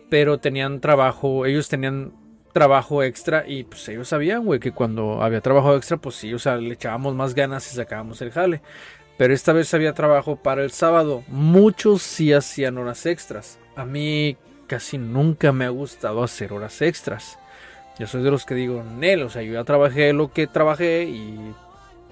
Pero 0.09 0.39
tenían 0.39 0.81
trabajo, 0.81 1.45
ellos 1.45 1.69
tenían 1.69 2.13
trabajo 2.53 3.03
extra 3.03 3.43
y 3.47 3.65
pues 3.65 3.87
ellos 3.87 4.07
sabían, 4.07 4.45
güey, 4.45 4.59
que 4.59 4.71
cuando 4.71 5.21
había 5.21 5.41
trabajo 5.41 5.75
extra, 5.75 5.97
pues 5.97 6.15
sí, 6.15 6.33
o 6.33 6.39
sea, 6.39 6.57
le 6.57 6.73
echábamos 6.73 7.13
más 7.13 7.35
ganas 7.35 7.71
y 7.71 7.75
sacábamos 7.75 8.19
el 8.23 8.31
jale. 8.31 8.61
Pero 9.15 9.35
esta 9.35 9.53
vez 9.53 9.71
había 9.75 9.93
trabajo 9.93 10.37
para 10.37 10.63
el 10.63 10.71
sábado. 10.71 11.23
Muchos 11.27 12.01
sí 12.01 12.33
hacían 12.33 12.79
horas 12.79 13.05
extras. 13.05 13.59
A 13.75 13.85
mí 13.85 14.37
casi 14.65 14.97
nunca 14.97 15.51
me 15.51 15.65
ha 15.65 15.69
gustado 15.69 16.23
hacer 16.23 16.51
horas 16.51 16.81
extras. 16.81 17.37
Yo 17.99 18.07
soy 18.07 18.23
de 18.23 18.31
los 18.31 18.45
que 18.45 18.55
digo, 18.55 18.83
Nel, 18.83 19.23
o 19.23 19.29
sea, 19.29 19.41
yo 19.41 19.53
ya 19.53 19.63
trabajé 19.63 20.13
lo 20.13 20.31
que 20.31 20.47
trabajé 20.47 21.03
y 21.03 21.53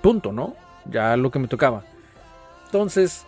punto, 0.02 0.32
¿no? 0.32 0.56
Ya 0.86 1.18
lo 1.18 1.32
que 1.32 1.40
me 1.40 1.48
tocaba. 1.48 1.84
Entonces, 2.66 3.26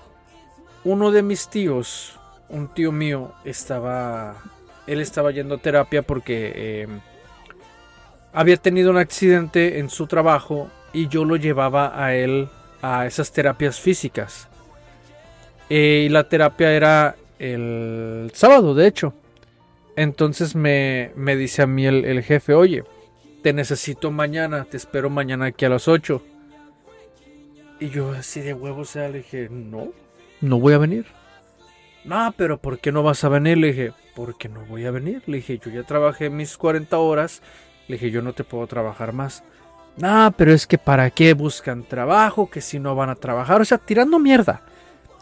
uno 0.83 1.11
de 1.11 1.23
mis 1.23 1.47
tíos, 1.47 2.19
un 2.49 2.67
tío 2.67 2.91
mío, 2.91 3.33
estaba 3.45 4.35
él 4.87 4.99
estaba 4.99 5.31
yendo 5.31 5.55
a 5.55 5.57
terapia 5.57 6.01
porque 6.01 6.51
eh, 6.55 6.87
había 8.33 8.57
tenido 8.57 8.91
un 8.91 8.97
accidente 8.97 9.79
en 9.79 9.89
su 9.89 10.07
trabajo 10.07 10.69
y 10.93 11.07
yo 11.07 11.23
lo 11.25 11.35
llevaba 11.35 12.03
a 12.03 12.15
él 12.15 12.49
a 12.81 13.05
esas 13.05 13.31
terapias 13.31 13.79
físicas. 13.79 14.47
Eh, 15.69 16.03
y 16.05 16.09
la 16.09 16.27
terapia 16.27 16.73
era 16.73 17.15
el 17.39 18.31
sábado, 18.33 18.73
de 18.73 18.87
hecho. 18.87 19.13
Entonces 19.95 20.55
me, 20.55 21.11
me 21.15 21.35
dice 21.35 21.61
a 21.61 21.67
mí 21.67 21.85
el, 21.85 22.05
el, 22.05 22.23
jefe, 22.23 22.53
oye, 22.53 22.83
te 23.43 23.53
necesito 23.53 24.11
mañana, 24.11 24.65
te 24.65 24.77
espero 24.77 25.09
mañana 25.09 25.45
aquí 25.47 25.65
a 25.65 25.69
las 25.69 25.87
8. 25.87 26.21
Y 27.79 27.89
yo 27.89 28.11
así 28.11 28.41
de 28.41 28.53
huevo, 28.53 28.81
o 28.81 28.85
sea, 28.85 29.09
le 29.09 29.19
dije, 29.19 29.49
no, 29.49 29.91
no 30.39 30.59
voy 30.59 30.73
a 30.73 30.77
venir. 30.77 31.05
No, 32.03 32.33
pero 32.35 32.59
¿por 32.59 32.79
qué 32.79 32.91
no 32.91 33.03
vas 33.03 33.23
a 33.23 33.29
venir? 33.29 33.57
Le 33.57 33.67
dije, 33.67 33.93
porque 34.15 34.49
no 34.49 34.65
voy 34.65 34.85
a 34.85 34.91
venir. 34.91 35.23
Le 35.25 35.37
dije, 35.37 35.57
yo 35.57 35.71
ya 35.71 35.83
trabajé 35.83 36.29
mis 36.29 36.57
40 36.57 36.97
horas. 36.97 37.41
Le 37.87 37.95
dije, 37.95 38.11
yo 38.11 38.21
no 38.21 38.33
te 38.33 38.43
puedo 38.43 38.65
trabajar 38.67 39.13
más. 39.13 39.43
No, 39.97 40.33
pero 40.37 40.53
es 40.53 40.67
que 40.67 40.77
para 40.77 41.09
qué 41.09 41.33
buscan 41.33 41.83
trabajo, 41.83 42.49
que 42.49 42.61
si 42.61 42.79
no 42.79 42.95
van 42.95 43.09
a 43.09 43.15
trabajar, 43.15 43.61
o 43.61 43.65
sea, 43.65 43.77
tirando 43.77 44.19
mierda. 44.19 44.61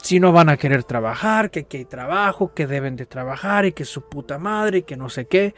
Si 0.01 0.19
no 0.19 0.31
van 0.31 0.49
a 0.49 0.57
querer 0.57 0.83
trabajar, 0.83 1.51
que 1.51 1.61
aquí 1.61 1.77
hay 1.77 1.85
trabajo, 1.85 2.53
que 2.53 2.67
deben 2.67 2.95
de 2.95 3.05
trabajar 3.05 3.65
y 3.65 3.73
que 3.73 3.85
su 3.85 4.01
puta 4.07 4.37
madre 4.37 4.79
y 4.79 4.83
que 4.83 4.97
no 4.97 5.09
sé 5.09 5.25
qué. 5.25 5.53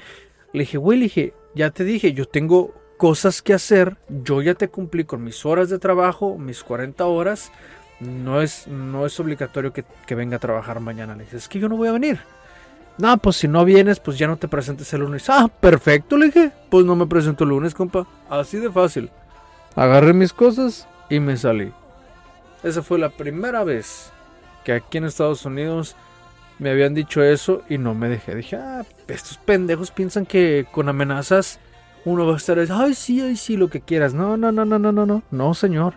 Le 0.52 0.62
dije, 0.62 0.78
güey, 0.78 0.98
le 1.00 1.04
dije, 1.04 1.34
ya 1.56 1.70
te 1.70 1.84
dije, 1.84 2.14
yo 2.14 2.26
tengo 2.26 2.74
cosas 2.98 3.42
que 3.42 3.54
hacer, 3.54 3.98
yo 4.10 4.42
ya 4.42 4.54
te 4.56 4.68
cumplí 4.68 5.06
con 5.06 5.24
mis 5.24 5.46
horas 5.46 5.70
de 5.70 5.80
trabajo, 5.80 6.38
mis 6.38 6.64
40 6.64 7.06
horas, 7.06 7.52
no 8.00 8.42
es, 8.42 8.68
no 8.68 9.06
es 9.06 9.20
obligatorio 9.20 9.74
que, 9.74 9.86
que 10.06 10.16
venga 10.16 10.38
a 10.38 10.40
trabajar 10.40 10.80
mañana. 10.80 11.16
Le 11.16 11.24
dije, 11.24 11.38
es 11.38 11.48
que 11.48 11.60
yo 11.60 11.70
no 11.70 11.78
voy 11.78 11.88
a 11.88 11.94
venir. 11.94 12.20
No, 12.98 13.18
pues 13.18 13.38
si 13.38 13.48
no 13.48 13.64
vienes, 13.64 14.00
pues 14.00 14.18
ya 14.18 14.28
no 14.28 14.38
te 14.38 14.48
presentes 14.48 14.94
el 14.94 15.02
lunes. 15.02 15.30
Ah, 15.30 15.48
perfecto, 15.48 16.18
le 16.18 16.28
dije. 16.28 16.52
Pues 16.70 16.86
no 16.86 16.96
me 16.96 17.08
presento 17.08 17.44
el 17.44 17.52
lunes, 17.52 17.74
compa. 17.74 18.06
Así 18.30 18.58
de 18.58 18.72
fácil. 18.72 19.10
Agarré 19.76 20.14
mis 20.14 20.34
cosas 20.34 20.88
y 21.10 21.20
me 21.20 21.38
salí. 21.38 21.72
Esa 22.64 22.84
fue 22.84 23.00
la 23.00 23.10
primera 23.10 23.64
vez 23.64 24.12
que 24.63 24.74
aquí 24.74 24.97
en 24.97 25.06
Estados 25.06 25.45
Unidos 25.45 25.95
me 26.60 26.69
habían 26.69 26.93
dicho 26.93 27.24
eso 27.24 27.63
y 27.69 27.78
no 27.78 27.95
me 27.95 28.08
dejé. 28.08 28.36
Dije, 28.36 28.56
ah, 28.56 28.84
estos 29.08 29.38
pendejos 29.38 29.91
piensan 29.91 30.26
que 30.26 30.67
con 30.71 30.89
amenazas 30.89 31.60
uno 32.06 32.26
va 32.26 32.34
a 32.34 32.38
estar, 32.38 32.60
ay, 32.60 32.93
sí, 32.93 33.21
ay, 33.21 33.36
sí, 33.36 33.58
lo 33.58 33.69
que 33.69 33.82
quieras. 33.82 34.13
No, 34.13 34.38
no, 34.38 34.52
no, 34.52 34.65
no, 34.65 34.80
no, 34.80 34.91
no, 34.91 35.06
no, 35.06 35.24
no, 35.30 35.54
señor. 35.54 35.95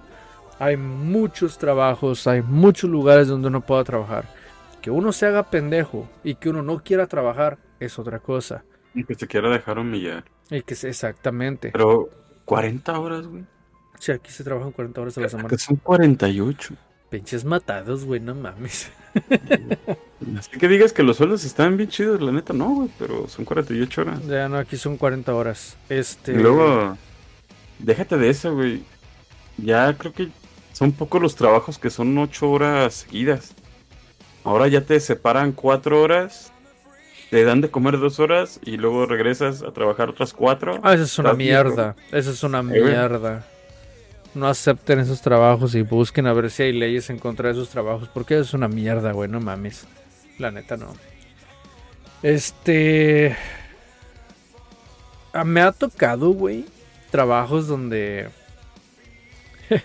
Hay 0.58 0.76
muchos 0.76 1.58
trabajos, 1.58 2.26
hay 2.26 2.42
muchos 2.42 2.88
lugares 2.88 3.28
donde 3.28 3.48
uno 3.48 3.60
pueda 3.60 3.84
trabajar. 3.84 4.24
Que 4.80 4.90
uno 4.90 5.12
se 5.12 5.26
haga 5.26 5.50
pendejo 5.50 6.08
y 6.22 6.36
que 6.36 6.50
uno 6.50 6.62
no 6.62 6.82
quiera 6.82 7.06
trabajar 7.06 7.58
es 7.80 7.98
otra 7.98 8.18
cosa. 8.20 8.64
Y 8.94 9.04
que 9.04 9.14
se 9.14 9.26
quiera 9.26 9.50
dejar 9.50 9.78
humillar. 9.78 10.24
Y 10.50 10.62
que 10.62 10.74
exactamente. 10.74 11.70
Pero 11.72 12.08
40 12.44 12.98
horas, 12.98 13.26
güey. 13.26 13.44
Sí, 13.98 14.12
aquí 14.12 14.30
se 14.30 14.44
trabajan 14.44 14.72
40 14.72 15.00
horas 15.00 15.18
a 15.18 15.20
la 15.22 15.28
semana. 15.28 15.48
Que 15.48 15.58
son 15.58 15.76
48. 15.76 16.74
Pinches 17.14 17.44
matados, 17.44 18.04
güey, 18.04 18.18
no 18.18 18.34
mames. 18.34 18.90
Así 20.36 20.58
que 20.58 20.66
digas 20.66 20.92
que 20.92 21.04
los 21.04 21.18
sueldos 21.18 21.44
están 21.44 21.76
bien 21.76 21.88
chidos, 21.88 22.20
la 22.20 22.32
neta 22.32 22.52
no, 22.52 22.70
güey, 22.70 22.90
pero 22.98 23.28
son 23.28 23.44
48 23.44 24.00
horas. 24.00 24.26
Ya 24.26 24.48
no, 24.48 24.58
aquí 24.58 24.76
son 24.76 24.96
40 24.96 25.32
horas. 25.32 25.76
Este. 25.88 26.32
Y 26.32 26.38
luego, 26.38 26.98
déjate 27.78 28.18
de 28.18 28.30
eso, 28.30 28.52
güey. 28.52 28.82
Ya 29.58 29.96
creo 29.96 30.12
que 30.12 30.30
son 30.72 30.90
pocos 30.90 31.22
los 31.22 31.36
trabajos 31.36 31.78
que 31.78 31.88
son 31.88 32.18
8 32.18 32.50
horas 32.50 32.94
seguidas. 32.94 33.54
Ahora 34.42 34.66
ya 34.66 34.80
te 34.80 34.98
separan 34.98 35.52
cuatro 35.52 36.02
horas, 36.02 36.50
te 37.30 37.44
dan 37.44 37.60
de 37.60 37.70
comer 37.70 38.00
dos 38.00 38.18
horas 38.18 38.58
y 38.64 38.76
luego 38.76 39.06
regresas 39.06 39.62
a 39.62 39.70
trabajar 39.70 40.08
otras 40.08 40.32
cuatro. 40.32 40.80
Ah, 40.82 40.94
esa 40.94 41.04
es 41.04 41.16
una 41.20 41.34
mierda. 41.34 41.94
Esa 42.10 42.30
es 42.32 42.42
una 42.42 42.60
mierda. 42.64 43.46
No 44.34 44.48
acepten 44.48 44.98
esos 44.98 45.20
trabajos 45.20 45.74
y 45.74 45.82
busquen 45.82 46.26
a 46.26 46.32
ver 46.32 46.50
si 46.50 46.64
hay 46.64 46.72
leyes 46.72 47.10
en 47.10 47.18
contra 47.18 47.48
de 47.48 47.54
esos 47.54 47.68
trabajos. 47.68 48.08
Porque 48.08 48.38
es 48.38 48.54
una 48.54 48.68
mierda, 48.68 49.12
güey. 49.12 49.28
No 49.28 49.40
mames. 49.40 49.86
La 50.38 50.50
neta 50.50 50.76
no. 50.76 50.92
Este. 52.22 53.36
Ah, 55.32 55.44
me 55.44 55.60
ha 55.60 55.72
tocado, 55.72 56.30
güey. 56.30 56.64
Trabajos 57.10 57.68
donde. 57.68 58.28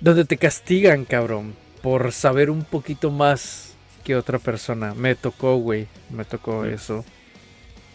donde 0.00 0.24
te 0.24 0.36
castigan, 0.36 1.04
cabrón 1.04 1.64
por 1.84 2.12
saber 2.12 2.48
un 2.48 2.64
poquito 2.64 3.10
más 3.10 3.74
que 4.04 4.16
otra 4.16 4.38
persona. 4.38 4.94
Me 4.94 5.14
tocó, 5.14 5.56
güey. 5.56 5.86
Me 6.08 6.24
tocó 6.24 6.64
eso. 6.64 7.04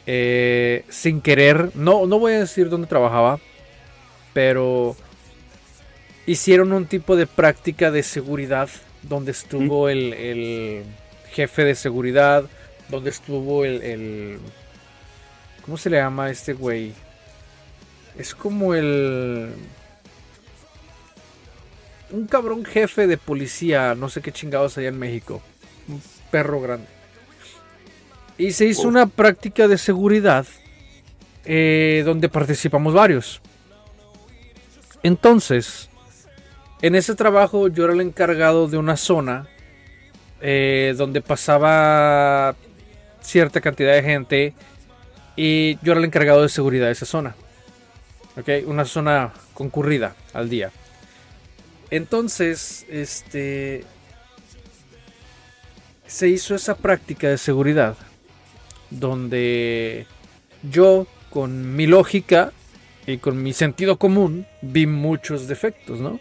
Eh, 0.05 0.85
sin 0.89 1.21
querer, 1.21 1.71
no, 1.73 2.05
no 2.05 2.19
voy 2.19 2.33
a 2.33 2.39
decir 2.41 2.69
dónde 2.69 2.85
trabajaba, 2.85 3.39
pero 4.31 4.95
hicieron 6.29 6.71
un 6.73 6.85
tipo 6.85 7.15
de 7.15 7.25
práctica 7.25 7.89
de 7.89 8.03
seguridad 8.03 8.69
donde 9.01 9.31
estuvo 9.31 9.89
el, 9.89 10.13
el, 10.13 10.83
jefe 11.31 11.63
de 11.63 11.73
seguridad, 11.73 12.45
donde 12.87 13.09
estuvo 13.09 13.65
el, 13.65 13.81
el... 13.81 14.39
¿Cómo 15.65 15.75
se 15.77 15.89
le 15.89 15.97
llama 15.97 16.25
a 16.25 16.29
este 16.29 16.53
güey? 16.53 16.93
Es 18.15 18.35
como 18.35 18.75
el 18.75 19.53
un 22.11 22.27
cabrón 22.27 22.63
jefe 22.63 23.07
de 23.07 23.17
policía, 23.17 23.95
no 23.95 24.09
sé 24.09 24.21
qué 24.21 24.31
chingados 24.31 24.77
allá 24.77 24.89
en 24.89 24.99
México. 24.99 25.41
Un 25.87 26.01
perro 26.29 26.61
grande. 26.61 26.87
Y 28.37 28.51
se 28.51 28.65
hizo 28.65 28.87
una 28.87 29.07
práctica 29.07 29.67
de 29.67 29.79
seguridad 29.79 30.45
eh, 31.45 32.03
donde 32.05 32.29
participamos 32.29 32.93
varios. 32.93 33.41
Entonces, 35.01 35.88
en 36.81 36.95
ese 36.95 37.15
trabajo 37.15 37.67
yo 37.67 37.85
era 37.85 37.93
el 37.93 38.01
encargado 38.01 38.67
de 38.67 38.77
una 38.77 38.97
zona 38.97 39.47
eh, 40.41 40.93
donde 40.97 41.21
pasaba 41.21 42.55
cierta 43.21 43.59
cantidad 43.61 43.93
de 43.93 44.03
gente 44.03 44.53
y 45.35 45.77
yo 45.81 45.91
era 45.91 45.99
el 45.99 46.05
encargado 46.05 46.41
de 46.41 46.49
seguridad 46.49 46.87
de 46.87 46.93
esa 46.93 47.05
zona. 47.05 47.35
¿Ok? 48.37 48.49
Una 48.67 48.85
zona 48.85 49.33
concurrida 49.53 50.15
al 50.33 50.49
día. 50.49 50.71
Entonces, 51.91 52.85
este. 52.89 53.83
Se 56.07 56.27
hizo 56.27 56.55
esa 56.55 56.75
práctica 56.75 57.29
de 57.29 57.37
seguridad. 57.37 57.95
Donde 58.89 60.07
yo, 60.63 61.05
con 61.29 61.75
mi 61.75 61.85
lógica 61.85 62.51
y 63.05 63.17
con 63.17 63.41
mi 63.41 63.53
sentido 63.53 63.97
común, 63.97 64.47
vi 64.61 64.87
muchos 64.87 65.47
defectos, 65.47 65.99
¿no? 65.99 66.19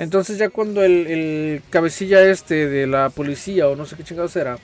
Entonces, 0.00 0.38
ya 0.38 0.48
cuando 0.48 0.82
el, 0.82 1.60
cabecilla 1.68 2.22
este 2.22 2.66
de 2.68 2.86
la 2.86 3.10
policía, 3.10 3.68
o 3.68 3.76
no 3.76 3.84
sé 3.84 3.96
qué 3.96 4.02
chingados 4.02 4.34
era, 4.34 4.56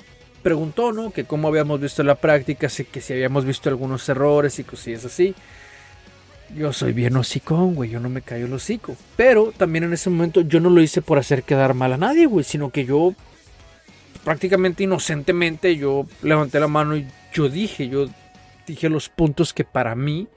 preguntó, 0.42 0.92
¿no? 0.92 1.10
Que 1.10 1.24
cómo 1.24 1.48
habíamos 1.48 1.78
visto 1.78 2.02
la 2.02 2.14
práctica, 2.14 2.68
que 2.68 3.00
si 3.02 3.12
habíamos 3.12 3.44
visto 3.44 3.68
algunos 3.68 4.08
errores 4.08 4.58
y 4.58 4.64
cosillas 4.64 5.04
así. 5.04 5.34
Yo 6.56 6.72
soy 6.72 6.94
bien 6.94 7.18
hocicón, 7.18 7.74
güey, 7.74 7.90
yo 7.90 8.00
no 8.00 8.08
me 8.08 8.22
callo 8.22 8.46
el 8.46 8.52
hocico. 8.54 8.96
Pero 9.14 9.52
también 9.54 9.84
en 9.84 9.92
ese 9.92 10.08
momento 10.08 10.40
yo 10.40 10.58
no 10.58 10.70
lo 10.70 10.80
hice 10.80 11.02
por 11.02 11.18
hacer 11.18 11.42
quedar 11.42 11.74
mal 11.74 11.92
a 11.92 11.98
nadie, 11.98 12.24
güey, 12.24 12.42
sino 12.42 12.70
que 12.70 12.86
yo 12.86 13.14
prácticamente 14.24 14.84
inocentemente 14.84 15.76
yo 15.76 16.06
levanté 16.22 16.60
la 16.60 16.68
mano 16.68 16.96
y 16.96 17.06
yo 17.34 17.50
dije, 17.50 17.90
yo 17.90 18.06
dije 18.66 18.88
los 18.88 19.10
puntos 19.10 19.52
que 19.52 19.64
para 19.64 19.94
mí 19.94 20.28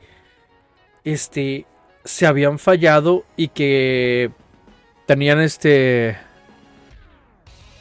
este 1.06 1.66
se 2.04 2.26
habían 2.26 2.60
fallado 2.60 3.24
y 3.38 3.48
que 3.48 4.32
tenían 5.10 5.42
este 5.42 6.20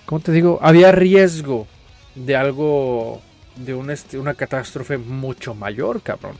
¿cómo 0.07 0.21
te 0.21 0.33
digo? 0.33 0.59
Había 0.63 0.93
riesgo 0.93 1.67
de 2.15 2.35
algo 2.35 3.21
de 3.55 3.79
este, 3.93 4.19
una 4.19 4.33
catástrofe 4.33 4.97
mucho 4.97 5.55
mayor, 5.55 6.01
cabrón. 6.01 6.39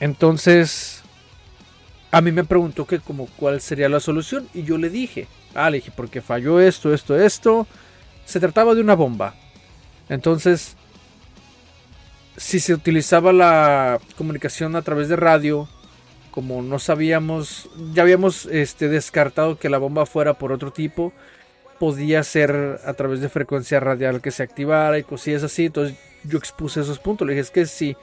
Entonces, 0.00 1.04
a 2.10 2.20
mí 2.22 2.32
me 2.32 2.42
preguntó 2.42 2.88
que 2.88 2.98
como 2.98 3.28
cuál 3.36 3.60
sería 3.60 3.88
la 3.88 4.00
solución 4.00 4.48
y 4.52 4.64
yo 4.64 4.78
le 4.78 4.90
dije, 4.90 5.28
ah, 5.54 5.70
le 5.70 5.76
dije, 5.76 5.92
porque 5.94 6.22
falló 6.22 6.58
esto, 6.58 6.92
esto, 6.92 7.16
esto. 7.16 7.68
Se 8.24 8.40
trataba 8.40 8.74
de 8.74 8.80
una 8.80 8.96
bomba. 8.96 9.36
Entonces, 10.08 10.76
si 12.36 12.58
se 12.58 12.74
utilizaba 12.74 13.32
la 13.32 14.00
comunicación 14.16 14.74
a 14.74 14.82
través 14.82 15.08
de 15.08 15.14
radio, 15.14 15.68
como 16.36 16.60
no 16.60 16.78
sabíamos, 16.78 17.70
ya 17.94 18.02
habíamos 18.02 18.44
este, 18.44 18.88
descartado 18.88 19.58
que 19.58 19.70
la 19.70 19.78
bomba 19.78 20.04
fuera 20.04 20.34
por 20.34 20.52
otro 20.52 20.70
tipo, 20.70 21.14
podía 21.80 22.22
ser 22.24 22.78
a 22.84 22.92
través 22.92 23.22
de 23.22 23.30
frecuencia 23.30 23.80
radial 23.80 24.20
que 24.20 24.30
se 24.30 24.42
activara 24.42 24.98
y 24.98 25.02
cosillas 25.02 25.44
así. 25.44 25.64
Entonces 25.64 25.96
yo 26.24 26.36
expuse 26.36 26.82
esos 26.82 26.98
puntos. 26.98 27.26
Le 27.26 27.32
dije, 27.32 27.40
es 27.40 27.50
que 27.50 27.64
si, 27.64 27.96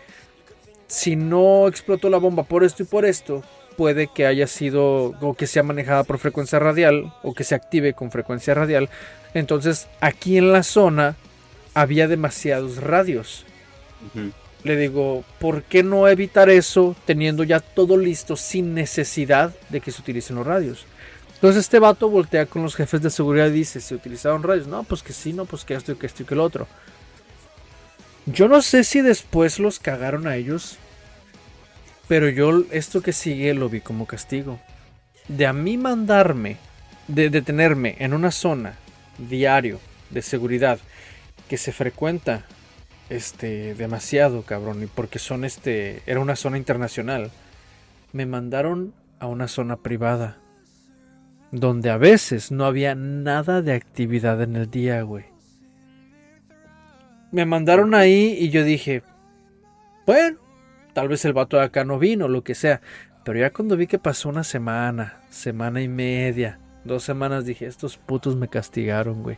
si 0.88 1.15
no 1.15 1.67
explotó 1.67 2.10
la 2.10 2.17
bomba 2.17 2.41
por 2.41 2.63
esto 2.63 2.82
y 2.82 2.88
por 2.88 3.06
esto, 3.06 3.43
puede 3.78 4.08
que 4.08 4.26
haya 4.26 4.48
sido 4.48 5.13
o 5.22 5.36
que 5.36 5.46
sea 5.46 5.62
manejada 5.62 6.04
por 6.04 6.17
frecuencia 6.17 6.58
radial 6.58 7.13
o 7.22 7.36
que 7.36 7.43
se 7.43 7.54
active 7.54 7.93
con 7.93 8.10
frecuencia 8.10 8.56
radial. 8.56 8.89
Entonces 9.36 9.88
aquí 10.02 10.39
en 10.39 10.52
la 10.52 10.63
zona 10.63 11.17
había 11.76 12.08
demasiados 12.08 12.78
radios. 12.78 13.46
Le 14.63 14.78
digo, 14.78 15.26
¿por 15.39 15.63
qué 15.63 15.84
no 15.84 16.08
evitar 16.08 16.49
eso 16.49 16.95
teniendo 17.06 17.43
ya 17.43 17.60
todo 17.60 17.97
listo 17.97 18.36
sin 18.36 18.73
necesidad 18.73 19.54
de 19.69 19.82
que 19.82 19.91
se 19.91 20.02
utilicen 20.02 20.38
los 20.38 20.47
radios? 20.47 20.86
Entonces 21.36 21.65
este 21.65 21.80
vato 21.80 22.10
voltea 22.10 22.45
con 22.45 22.63
los 22.63 22.76
jefes 22.76 23.02
de 23.02 23.10
seguridad 23.10 23.47
y 23.47 23.52
dice, 23.52 23.82
¿se 23.82 23.95
utilizaron 23.95 24.43
radios? 24.43 24.67
No, 24.67 24.84
pues 24.84 25.04
que 25.04 25.12
sí, 25.12 25.34
no, 25.34 25.43
pues 25.43 25.65
que 25.65 25.73
esto 25.73 25.91
y 25.91 25.95
que 25.95 26.06
esto 26.06 26.23
y 26.23 26.26
que 26.26 26.36
lo 26.36 26.43
otro. 26.43 26.67
Yo 28.26 28.47
no 28.47 28.62
sé 28.62 28.86
si 28.86 29.02
después 29.02 29.60
los 29.60 29.80
cagaron 29.80 30.28
a 30.28 30.38
ellos, 30.38 30.78
pero 32.08 32.30
yo 32.30 32.63
esto 32.71 33.02
que 33.02 33.12
sigue 33.12 33.54
lo 33.54 33.67
vi 33.67 33.82
como 33.82 34.08
castigo. 34.08 34.62
De 35.28 35.45
a 35.45 35.52
mí 35.52 35.78
mandarme, 35.78 36.56
de 37.10 37.30
detenerme 37.30 37.97
en 37.99 38.13
una 38.13 38.32
zona 38.32 38.78
diario 39.17 39.82
de 40.10 40.21
seguridad 40.21 40.80
que 41.49 41.58
se 41.58 41.73
frecuenta 41.73 42.45
este 43.15 43.76
demasiado, 43.76 44.43
cabrón, 44.43 44.84
y 44.84 44.88
porque 44.88 45.19
son 45.19 45.45
este 45.45 46.02
era 46.06 46.19
una 46.19 46.36
zona 46.36 46.58
internacional. 46.58 47.32
Me 48.12 48.26
mandaron 48.26 48.93
a 49.19 49.28
una 49.28 49.47
zona 49.47 49.78
privada 49.78 50.38
donde 51.52 51.91
a 51.91 51.97
veces 51.97 52.52
no 52.52 52.65
había 52.65 52.95
nada 52.95 53.62
de 53.62 53.73
actividad 53.73 54.41
en 54.41 54.56
el 54.56 54.71
día, 54.71 55.04
güey. 55.04 55.26
Me 57.32 57.45
mandaron 57.45 57.93
ahí 57.93 58.36
y 58.39 58.49
yo 58.49 58.63
dije, 58.63 59.04
bueno, 60.06 60.39
tal 60.93 61.08
vez 61.08 61.26
el 61.26 61.34
vato 61.34 61.58
de 61.58 61.63
acá 61.63 61.84
no 61.84 61.99
vino, 61.99 62.28
lo 62.28 62.43
que 62.43 62.56
sea. 62.56 62.82
Pero 63.23 63.39
ya 63.39 63.54
cuando 63.54 63.78
vi 63.78 63.88
que 63.88 63.99
pasó 63.99 64.30
una 64.30 64.43
semana, 64.43 65.21
semana 65.30 65.82
y 65.82 65.88
media, 65.88 66.60
dos 66.84 67.04
semanas, 67.04 67.45
dije, 67.45 67.67
estos 67.67 67.97
putos 67.97 68.36
me 68.36 68.49
castigaron, 68.49 69.23
güey. 69.23 69.38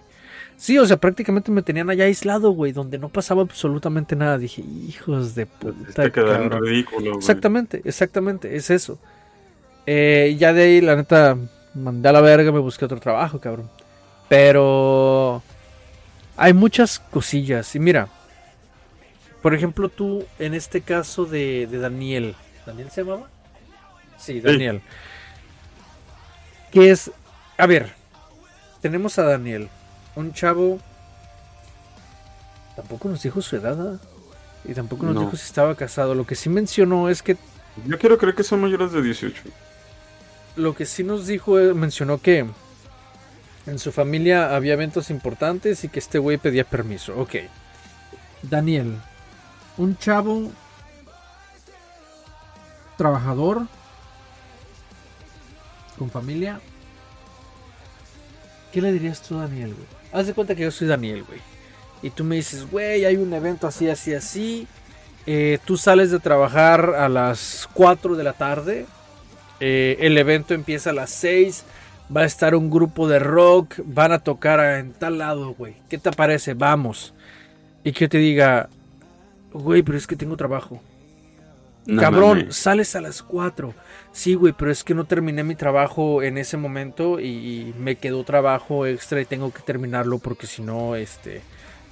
Sí, 0.58 0.78
o 0.80 0.86
sea, 0.86 0.98
prácticamente 0.98 1.52
me 1.52 1.62
tenían 1.62 1.90
allá 1.90 2.06
aislado, 2.06 2.52
güey, 2.52 2.72
donde 2.72 2.98
no 2.98 3.10
pasaba 3.10 3.42
absolutamente 3.42 4.16
nada. 4.16 4.38
Dije, 4.38 4.62
hijos 4.62 5.36
de 5.36 5.46
Pues, 5.48 5.76
puta. 5.76 6.04
Te 6.04 6.12
quedaron 6.12 6.50
cabrón". 6.50 6.64
ridículo, 6.66 7.18
güey. 7.18 7.18
Exactamente, 7.18 7.82
exactamente, 7.84 8.56
es 8.56 8.70
eso. 8.70 8.98
Eh, 9.86 10.36
ya 10.40 10.54
de 10.54 10.64
ahí, 10.64 10.82
la 10.82 10.96
neta, 10.96 11.38
mandé 11.74 12.10
a 12.10 12.12
la 12.14 12.22
verga, 12.22 12.52
me 12.52 12.60
busqué 12.60 12.86
otro 12.86 13.00
trabajo, 13.00 13.40
cabrón. 13.40 13.70
Pero 14.30 15.44
hay 16.38 16.54
muchas 16.54 17.00
cosillas. 17.00 17.76
Y 17.76 17.80
mira, 17.80 18.08
por 19.42 19.54
ejemplo, 19.54 19.90
tú, 19.90 20.26
en 20.40 20.54
este 20.54 20.82
caso 20.82 21.26
de, 21.26 21.68
de 21.70 21.78
Daniel, 21.80 22.36
¿Daniel 22.66 22.90
se 22.92 23.04
llamaba? 23.04 23.28
Sí, 24.18 24.40
Daniel. 24.42 24.82
Que 26.72 26.90
es, 26.92 27.12
a 27.58 27.68
ver, 27.68 27.94
tenemos 28.82 29.20
a 29.20 29.24
Daniel, 29.24 29.70
un 30.16 30.34
chavo. 30.34 30.80
Tampoco 32.76 33.08
nos 33.10 33.22
dijo 33.24 33.42
su 33.42 33.56
edad, 33.56 33.80
¿ah? 33.94 34.00
Y 34.66 34.74
tampoco 34.74 35.06
nos 35.06 35.16
No. 35.16 35.22
dijo 35.22 35.36
si 35.38 35.46
estaba 35.46 35.76
casado. 35.76 36.16
Lo 36.16 36.26
que 36.26 36.36
sí 36.36 36.50
mencionó 36.50 37.10
es 37.10 37.22
que 37.22 37.38
Yo 37.86 37.98
quiero 38.00 38.18
creer 38.18 38.36
que 38.36 38.44
son 38.44 38.62
mayores 38.62 38.92
de 38.92 39.02
18. 39.02 39.42
lo 40.56 40.74
que 40.74 40.86
sí 40.86 41.04
nos 41.04 41.28
dijo, 41.28 41.60
eh, 41.60 41.74
mencionó 41.74 42.20
que 42.22 42.46
en 43.68 43.80
su 43.80 43.92
familia 43.92 44.56
había 44.56 44.74
eventos 44.74 45.10
importantes 45.10 45.84
y 45.84 45.90
que 45.90 46.00
este 46.00 46.18
güey 46.20 46.38
pedía 46.38 46.64
permiso. 46.64 47.18
Ok. 47.20 47.36
Daniel, 48.44 48.96
un 49.78 49.98
chavo 49.98 50.52
trabajador 52.98 53.64
con 55.98 56.10
familia. 56.10 56.60
¿Qué 58.72 58.82
le 58.82 58.92
dirías 58.92 59.22
tú 59.22 59.38
a 59.38 59.42
Daniel, 59.42 59.74
güey? 59.74 59.88
Haz 60.12 60.28
de 60.28 60.34
cuenta 60.34 60.56
que 60.56 60.64
yo 60.64 60.72
soy 60.72 60.88
Daniel, 60.88 61.24
güey. 61.24 61.40
Y 62.02 62.10
tú 62.10 62.24
me 62.24 62.36
dices, 62.36 62.70
güey, 62.70 63.06
hay 63.06 63.18
un 63.18 63.34
evento 63.34 63.68
así, 63.68 63.90
así, 63.90 64.14
así. 64.14 64.68
Eh, 65.26 65.58
tú 65.66 65.76
sales 65.78 66.12
de 66.12 66.20
trabajar 66.20 66.94
a 66.96 67.10
las 67.10 67.68
4 67.74 68.16
de 68.16 68.24
la 68.24 68.34
tarde. 68.34 68.86
Eh, 69.60 69.98
el 70.00 70.18
evento 70.18 70.54
empieza 70.54 70.92
a 70.92 70.94
las 70.94 71.10
6. 71.12 71.66
Va 72.16 72.22
a 72.22 72.26
estar 72.26 72.56
un 72.56 72.70
grupo 72.70 73.08
de 73.08 73.20
rock. 73.20 73.76
Van 73.84 74.12
a 74.12 74.20
tocar 74.20 74.60
en 74.80 74.94
tal 74.94 75.18
lado, 75.18 75.54
güey. 75.54 75.76
¿Qué 75.90 75.98
te 75.98 76.12
parece? 76.12 76.54
Vamos. 76.54 77.14
Y 77.84 77.92
que 77.92 78.06
yo 78.06 78.10
te 78.10 78.18
diga, 78.20 78.70
güey, 79.52 79.82
pero 79.82 79.98
es 79.98 80.06
que 80.06 80.16
tengo 80.16 80.38
trabajo. 80.38 80.82
No 81.86 82.02
Cabrón, 82.02 82.48
sales 82.52 82.96
a 82.96 83.02
las 83.02 83.22
4. 83.22 83.74
Sí, 84.12 84.34
güey, 84.34 84.54
pero 84.58 84.72
es 84.72 84.84
que 84.84 84.96
no 84.96 85.06
terminé 85.06 85.44
mi 85.44 85.56
trabajo 85.56 86.24
en 86.24 86.38
ese 86.38 86.58
momento 86.58 87.20
y 87.20 87.74
me 87.78 87.98
quedó 87.98 88.24
trabajo 88.24 88.86
extra 88.88 89.22
y 89.22 89.26
tengo 89.26 89.54
que 89.54 89.62
terminarlo 89.62 90.18
porque 90.18 90.48
si 90.48 90.64
no, 90.64 90.96
este, 90.96 91.42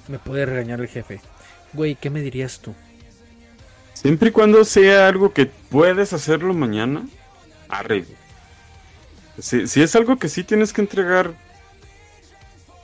me 0.08 0.18
puede 0.18 0.46
regañar 0.46 0.80
el 0.80 0.88
jefe. 0.88 1.20
Güey, 1.72 1.94
¿qué 1.94 2.10
me 2.10 2.22
dirías 2.22 2.60
tú? 2.60 2.74
Siempre 3.92 4.30
y 4.30 4.32
cuando 4.32 4.64
sea 4.64 5.06
algo 5.06 5.32
que 5.32 5.46
puedes 5.46 6.12
hacerlo 6.12 6.54
mañana, 6.54 7.06
arre. 7.68 8.04
Si, 9.38 9.66
si 9.66 9.82
es 9.82 9.94
algo 9.94 10.18
que 10.18 10.28
sí 10.28 10.44
tienes 10.44 10.72
que 10.72 10.80
entregar, 10.80 11.32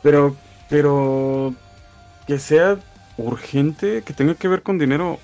pero, 0.02 0.36
pero 0.68 1.54
que 2.26 2.38
sea 2.38 2.78
urgente, 3.16 4.02
que 4.02 4.12
tenga 4.12 4.34
que 4.34 4.48
ver 4.48 4.62
con 4.62 4.78
dinero, 4.78 5.18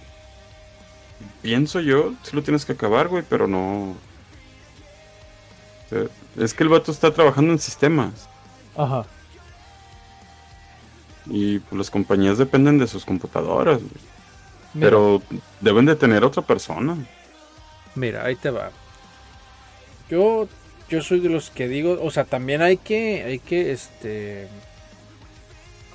pienso 1.42 1.80
yo, 1.80 2.14
sí 2.22 2.34
lo 2.34 2.42
tienes 2.42 2.64
que 2.64 2.72
acabar, 2.72 3.08
güey, 3.08 3.24
pero 3.28 3.46
no. 3.46 3.90
O 3.90 5.88
sea, 5.88 6.04
es 6.42 6.54
que 6.54 6.62
el 6.62 6.68
vato 6.68 6.90
está 6.90 7.12
trabajando 7.12 7.52
en 7.52 7.58
sistemas 7.58 8.28
Ajá. 8.76 9.06
y 11.26 11.60
pues, 11.60 11.78
las 11.78 11.90
compañías 11.90 12.38
dependen 12.38 12.78
de 12.78 12.86
sus 12.86 13.04
computadoras, 13.04 13.78
güey. 13.78 14.16
Mira, 14.74 14.88
pero 14.88 15.22
deben 15.60 15.86
de 15.86 15.96
tener 15.96 16.24
otra 16.24 16.42
persona. 16.42 16.96
Mira, 17.94 18.24
ahí 18.24 18.36
te 18.36 18.50
va. 18.50 18.70
Yo, 20.10 20.48
yo 20.88 21.02
soy 21.02 21.20
de 21.20 21.30
los 21.30 21.50
que 21.50 21.66
digo, 21.66 21.98
o 22.02 22.10
sea, 22.10 22.24
también 22.24 22.60
hay 22.60 22.76
que, 22.76 23.24
hay 23.24 23.38
que, 23.38 23.72
este, 23.72 24.48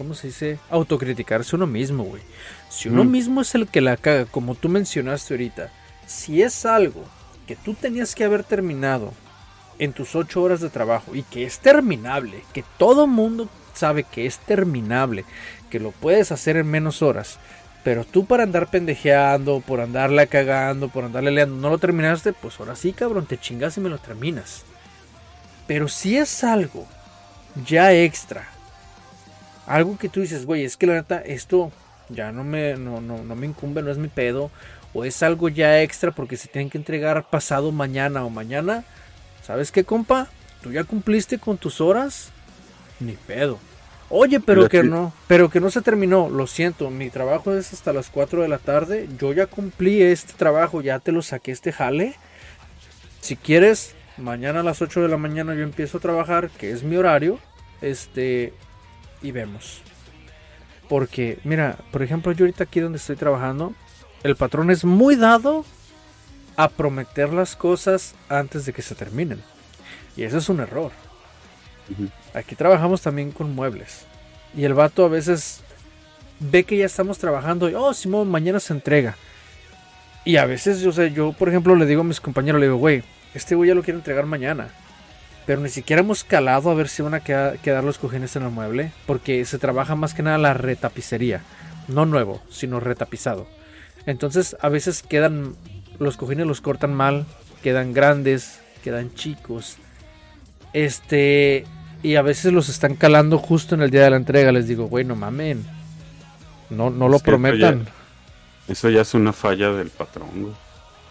¿cómo 0.01 0.15
se 0.15 0.27
dice? 0.27 0.59
Autocriticarse 0.69 1.55
uno 1.55 1.67
mismo, 1.67 2.03
güey. 2.03 2.23
Si 2.69 2.89
uno 2.89 3.03
Mm. 3.03 3.11
mismo 3.11 3.41
es 3.41 3.53
el 3.53 3.67
que 3.67 3.81
la 3.81 3.97
caga, 3.97 4.25
como 4.25 4.55
tú 4.55 4.67
mencionaste 4.67 5.33
ahorita, 5.35 5.71
si 6.07 6.41
es 6.41 6.65
algo 6.65 7.05
que 7.45 7.55
tú 7.55 7.75
tenías 7.75 8.15
que 8.15 8.23
haber 8.23 8.43
terminado 8.43 9.13
en 9.77 9.93
tus 9.93 10.15
ocho 10.15 10.41
horas 10.41 10.59
de 10.61 10.69
trabajo 10.69 11.15
y 11.15 11.21
que 11.23 11.43
es 11.43 11.59
terminable, 11.59 12.43
que 12.53 12.63
todo 12.77 13.05
mundo 13.07 13.47
sabe 13.73 14.03
que 14.03 14.25
es 14.25 14.39
terminable, 14.39 15.23
que 15.69 15.79
lo 15.79 15.91
puedes 15.91 16.31
hacer 16.31 16.57
en 16.57 16.67
menos 16.67 17.01
horas, 17.01 17.37
pero 17.83 18.03
tú 18.03 18.25
para 18.25 18.43
andar 18.43 18.69
pendejeando, 18.69 19.61
por 19.61 19.81
andarla 19.81 20.25
cagando, 20.27 20.89
por 20.89 21.03
andarle 21.05 21.31
leando, 21.31 21.55
no 21.55 21.69
lo 21.69 21.77
terminaste, 21.77 22.33
pues 22.33 22.59
ahora 22.59 22.75
sí, 22.75 22.91
cabrón, 22.93 23.25
te 23.27 23.37
chingas 23.39 23.77
y 23.77 23.81
me 23.81 23.89
lo 23.89 23.97
terminas. 23.99 24.63
Pero 25.67 25.87
si 25.87 26.17
es 26.17 26.43
algo 26.43 26.85
ya 27.65 27.93
extra 27.93 28.47
algo 29.71 29.97
que 29.97 30.09
tú 30.09 30.21
dices, 30.21 30.45
güey, 30.45 30.65
es 30.65 30.77
que 30.77 30.87
la 30.87 30.93
neta, 30.93 31.19
esto 31.19 31.71
ya 32.09 32.31
no 32.31 32.43
me, 32.43 32.75
no, 32.75 32.99
no, 32.99 33.23
no 33.23 33.35
me 33.35 33.47
incumbe, 33.47 33.81
no 33.81 33.89
es 33.91 33.97
mi 33.97 34.09
pedo, 34.09 34.51
o 34.93 35.05
es 35.05 35.23
algo 35.23 35.49
ya 35.49 35.81
extra 35.81 36.11
porque 36.11 36.37
se 36.37 36.47
tienen 36.47 36.69
que 36.69 36.77
entregar 36.77 37.29
pasado 37.29 37.71
mañana 37.71 38.25
o 38.25 38.29
mañana, 38.29 38.83
¿sabes 39.41 39.71
qué, 39.71 39.83
compa? 39.83 40.27
Tú 40.61 40.71
ya 40.71 40.83
cumpliste 40.83 41.39
con 41.39 41.57
tus 41.57 41.79
horas, 41.79 42.31
ni 42.99 43.13
pedo. 43.13 43.59
Oye, 44.09 44.41
pero 44.41 44.67
que 44.67 44.83
no, 44.83 45.13
pero 45.27 45.49
que 45.49 45.61
no 45.61 45.71
se 45.71 45.81
terminó, 45.81 46.29
lo 46.29 46.45
siento, 46.45 46.89
mi 46.89 47.09
trabajo 47.09 47.53
es 47.53 47.71
hasta 47.71 47.93
las 47.93 48.09
4 48.09 48.41
de 48.41 48.49
la 48.49 48.57
tarde, 48.57 49.07
yo 49.17 49.31
ya 49.31 49.47
cumplí 49.47 50.01
este 50.01 50.33
trabajo, 50.33 50.81
ya 50.81 50.99
te 50.99 51.13
lo 51.13 51.21
saqué 51.21 51.51
este 51.53 51.71
jale. 51.71 52.15
Si 53.21 53.37
quieres, 53.37 53.95
mañana 54.17 54.59
a 54.59 54.63
las 54.63 54.81
8 54.81 55.01
de 55.01 55.07
la 55.07 55.15
mañana 55.15 55.55
yo 55.55 55.61
empiezo 55.61 55.97
a 55.97 56.01
trabajar, 56.01 56.49
que 56.49 56.71
es 56.71 56.83
mi 56.83 56.97
horario, 56.97 57.39
este, 57.81 58.53
y 59.21 59.31
vemos. 59.31 59.81
Porque, 60.89 61.39
mira, 61.43 61.77
por 61.91 62.03
ejemplo, 62.03 62.31
yo 62.31 62.45
ahorita 62.45 62.65
aquí 62.65 62.79
donde 62.79 62.97
estoy 62.97 63.15
trabajando, 63.15 63.73
el 64.23 64.35
patrón 64.35 64.71
es 64.71 64.83
muy 64.83 65.15
dado 65.15 65.65
a 66.57 66.69
prometer 66.69 67.31
las 67.33 67.55
cosas 67.55 68.15
antes 68.29 68.65
de 68.65 68.73
que 68.73 68.81
se 68.81 68.95
terminen. 68.95 69.41
Y 70.17 70.23
eso 70.23 70.37
es 70.37 70.49
un 70.49 70.59
error. 70.59 70.91
Aquí 72.33 72.55
trabajamos 72.55 73.01
también 73.01 73.31
con 73.31 73.55
muebles. 73.55 74.05
Y 74.55 74.65
el 74.65 74.73
vato 74.73 75.05
a 75.05 75.09
veces 75.09 75.61
ve 76.39 76.63
que 76.63 76.77
ya 76.77 76.85
estamos 76.85 77.17
trabajando 77.17 77.69
y, 77.69 77.75
oh, 77.75 77.93
Simón, 77.93 78.29
mañana 78.29 78.59
se 78.59 78.73
entrega. 78.73 79.15
Y 80.25 80.37
a 80.37 80.45
veces, 80.45 80.81
yo 80.81 80.91
sé, 80.91 81.11
yo 81.11 81.33
por 81.33 81.49
ejemplo 81.49 81.75
le 81.75 81.85
digo 81.85 82.01
a 82.01 82.05
mis 82.05 82.21
compañeros, 82.21 82.59
le 82.59 82.67
digo, 82.67 82.77
güey, 82.77 83.03
este 83.33 83.55
güey 83.55 83.69
ya 83.69 83.75
lo 83.75 83.83
quiere 83.83 83.97
entregar 83.97 84.25
mañana. 84.25 84.69
Pero 85.45 85.61
ni 85.61 85.69
siquiera 85.69 86.01
hemos 86.01 86.23
calado 86.23 86.69
a 86.69 86.75
ver 86.75 86.87
si 86.87 87.01
van 87.01 87.13
a 87.13 87.19
quedar, 87.21 87.83
los 87.83 87.97
cojines 87.97 88.35
en 88.35 88.43
el 88.43 88.51
mueble. 88.51 88.91
Porque 89.05 89.43
se 89.45 89.57
trabaja 89.57 89.95
más 89.95 90.13
que 90.13 90.23
nada 90.23 90.37
la 90.37 90.53
retapicería. 90.53 91.41
No 91.87 92.05
nuevo, 92.05 92.41
sino 92.49 92.79
retapizado. 92.79 93.47
Entonces 94.05 94.55
a 94.61 94.69
veces 94.69 95.03
quedan, 95.03 95.55
los 95.99 96.17
cojines 96.17 96.47
los 96.47 96.61
cortan 96.61 96.93
mal, 96.93 97.25
quedan 97.63 97.93
grandes, 97.93 98.61
quedan 98.83 99.13
chicos. 99.13 99.77
Este, 100.73 101.65
y 102.03 102.15
a 102.15 102.21
veces 102.21 102.53
los 102.53 102.69
están 102.69 102.95
calando 102.95 103.37
justo 103.37 103.75
en 103.75 103.81
el 103.81 103.89
día 103.89 104.03
de 104.03 104.11
la 104.11 104.17
entrega. 104.17 104.51
Les 104.51 104.67
digo, 104.67 104.85
güey, 104.85 105.05
no 105.05 105.15
mamen. 105.15 105.65
No, 106.69 106.89
no 106.89 107.09
lo 107.09 107.19
prometan. 107.19 107.87
Eso 108.67 108.89
ya, 108.89 109.01
es 109.01 109.13
una 109.13 109.33
falla 109.33 109.71
del 109.71 109.89
patrón, 109.89 110.55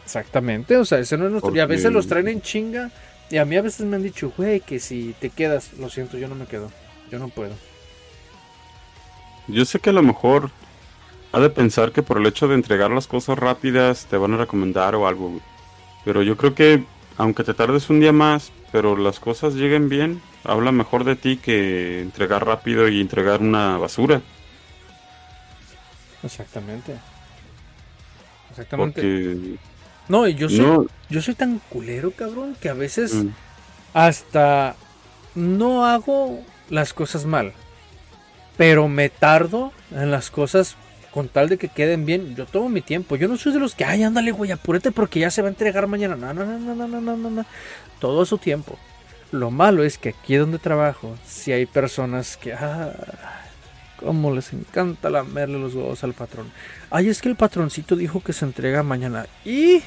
Exactamente, 0.04 0.76
o 0.76 0.84
sea, 0.84 0.98
ese 0.98 1.16
no 1.16 1.26
es 1.26 1.30
nuestro. 1.30 1.54
Y 1.54 1.60
a 1.60 1.66
veces 1.66 1.92
los 1.92 2.08
traen 2.08 2.26
en 2.26 2.40
chinga. 2.40 2.90
Y 3.30 3.38
a 3.38 3.44
mí 3.44 3.56
a 3.56 3.62
veces 3.62 3.86
me 3.86 3.96
han 3.96 4.02
dicho, 4.02 4.32
güey, 4.36 4.60
que 4.60 4.80
si 4.80 5.14
te 5.20 5.30
quedas, 5.30 5.74
lo 5.74 5.88
siento, 5.88 6.18
yo 6.18 6.26
no 6.26 6.34
me 6.34 6.46
quedo. 6.46 6.70
Yo 7.10 7.18
no 7.18 7.28
puedo. 7.28 7.54
Yo 9.46 9.64
sé 9.64 9.78
que 9.78 9.90
a 9.90 9.92
lo 9.92 10.02
mejor 10.02 10.50
ha 11.32 11.40
de 11.40 11.50
pensar 11.50 11.92
que 11.92 12.02
por 12.02 12.18
el 12.18 12.26
hecho 12.26 12.48
de 12.48 12.54
entregar 12.54 12.90
las 12.90 13.06
cosas 13.06 13.38
rápidas 13.38 14.06
te 14.06 14.16
van 14.16 14.34
a 14.34 14.38
recomendar 14.38 14.94
o 14.96 15.06
algo. 15.06 15.40
Pero 16.04 16.22
yo 16.22 16.36
creo 16.36 16.54
que 16.54 16.84
aunque 17.18 17.44
te 17.44 17.54
tardes 17.54 17.90
un 17.90 18.00
día 18.00 18.12
más, 18.12 18.50
pero 18.72 18.96
las 18.96 19.20
cosas 19.20 19.54
lleguen 19.54 19.88
bien, 19.88 20.22
habla 20.42 20.72
mejor 20.72 21.04
de 21.04 21.16
ti 21.16 21.36
que 21.36 22.00
entregar 22.00 22.46
rápido 22.46 22.88
y 22.88 23.00
entregar 23.00 23.40
una 23.40 23.76
basura. 23.78 24.22
Exactamente. 26.22 26.96
Exactamente. 28.50 29.58
No, 30.10 30.26
y 30.26 30.34
yo 30.34 30.48
soy, 30.48 30.88
yo 31.08 31.22
soy 31.22 31.34
tan 31.36 31.60
culero, 31.68 32.10
cabrón, 32.10 32.56
que 32.60 32.68
a 32.68 32.74
veces 32.74 33.14
mm. 33.14 33.28
hasta 33.94 34.74
no 35.36 35.86
hago 35.86 36.40
las 36.68 36.92
cosas 36.92 37.26
mal. 37.26 37.52
Pero 38.56 38.88
me 38.88 39.08
tardo 39.08 39.72
en 39.92 40.10
las 40.10 40.32
cosas 40.32 40.74
con 41.12 41.28
tal 41.28 41.48
de 41.48 41.58
que 41.58 41.68
queden 41.68 42.06
bien. 42.06 42.34
Yo 42.34 42.44
tomo 42.44 42.68
mi 42.68 42.80
tiempo. 42.80 43.14
Yo 43.14 43.28
no 43.28 43.36
soy 43.36 43.52
de 43.52 43.60
los 43.60 43.76
que, 43.76 43.84
ay, 43.84 44.02
ándale, 44.02 44.32
güey, 44.32 44.50
apúrate 44.50 44.90
porque 44.90 45.20
ya 45.20 45.30
se 45.30 45.42
va 45.42 45.48
a 45.48 45.52
entregar 45.52 45.86
mañana. 45.86 46.16
No, 46.16 46.34
no, 46.34 46.44
no, 46.44 46.58
no, 46.58 46.88
no, 46.88 47.00
no, 47.00 47.16
no, 47.16 47.30
no. 47.30 47.46
Todo 48.00 48.26
su 48.26 48.36
tiempo. 48.36 48.76
Lo 49.30 49.52
malo 49.52 49.84
es 49.84 49.96
que 49.96 50.08
aquí 50.08 50.34
donde 50.34 50.58
trabajo, 50.58 51.16
si 51.24 51.52
hay 51.52 51.66
personas 51.66 52.36
que, 52.36 52.52
ah, 52.52 52.94
cómo 53.96 54.34
les 54.34 54.52
encanta 54.52 55.08
lamerle 55.08 55.60
los 55.60 55.76
huevos 55.76 56.02
al 56.02 56.14
patrón. 56.14 56.50
Ay, 56.90 57.10
es 57.10 57.22
que 57.22 57.28
el 57.28 57.36
patroncito 57.36 57.94
dijo 57.94 58.24
que 58.24 58.32
se 58.32 58.44
entrega 58.44 58.82
mañana. 58.82 59.26
Y... 59.44 59.84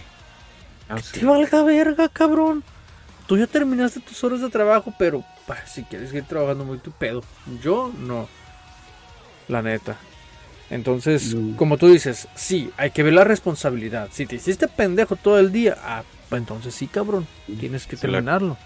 Ah, 0.98 1.02
te 1.12 1.26
valga 1.26 1.64
verga, 1.64 2.10
cabrón. 2.10 2.64
Tú 3.28 3.38
ya 3.38 3.48
terminaste 3.48 4.00
tus 4.00 4.24
horas 4.24 4.42
de 4.42 4.50
trabajo, 4.50 4.94
pero 5.00 5.24
si 5.66 5.84
quieres 5.84 6.10
seguir 6.10 6.26
trabajando 6.26 6.66
muy 6.66 6.78
tu 6.78 6.92
pedo. 6.92 7.24
Yo 7.62 7.92
no. 8.00 8.28
La 9.48 9.62
neta. 9.62 9.98
Entonces, 10.70 11.36
mm. 11.36 11.56
como 11.56 11.78
tú 11.78 11.88
dices, 11.88 12.28
sí, 12.36 12.72
hay 12.78 12.92
que 12.92 13.04
ver 13.04 13.14
la 13.14 13.24
responsabilidad. 13.24 14.10
Si 14.12 14.26
te 14.26 14.36
hiciste 14.36 14.68
pendejo 14.68 15.16
todo 15.16 15.40
el 15.40 15.52
día, 15.52 15.78
ah, 15.84 16.04
pues 16.30 16.42
entonces 16.42 16.74
sí, 16.74 16.88
cabrón, 16.88 17.28
tienes 17.60 17.86
que 17.86 17.96
terminarlo 17.96 18.58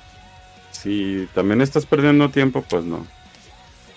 si 0.77 1.27
también 1.33 1.61
estás 1.61 1.85
perdiendo 1.85 2.29
tiempo, 2.29 2.63
pues 2.67 2.83
no. 2.83 3.05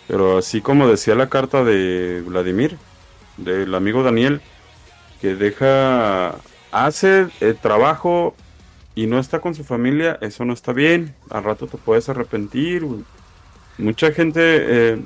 Pero 0.08 0.38
así 0.38 0.60
como 0.60 0.88
decía 0.88 1.14
la 1.14 1.28
carta 1.28 1.62
de 1.62 2.22
Vladimir, 2.26 2.76
del 3.36 3.74
amigo 3.74 4.02
Daniel, 4.02 4.40
que 5.20 5.34
deja, 5.34 6.36
hace 6.72 7.28
el 7.40 7.56
trabajo 7.56 8.34
y 8.94 9.06
no 9.06 9.18
está 9.18 9.40
con 9.40 9.54
su 9.54 9.64
familia, 9.64 10.18
eso 10.20 10.44
no 10.44 10.52
está 10.52 10.72
bien. 10.72 11.14
Al 11.30 11.44
rato 11.44 11.66
te 11.66 11.78
puedes 11.78 12.08
arrepentir. 12.08 12.84
Mucha 13.78 14.12
gente, 14.12 14.40
eh, 14.42 15.02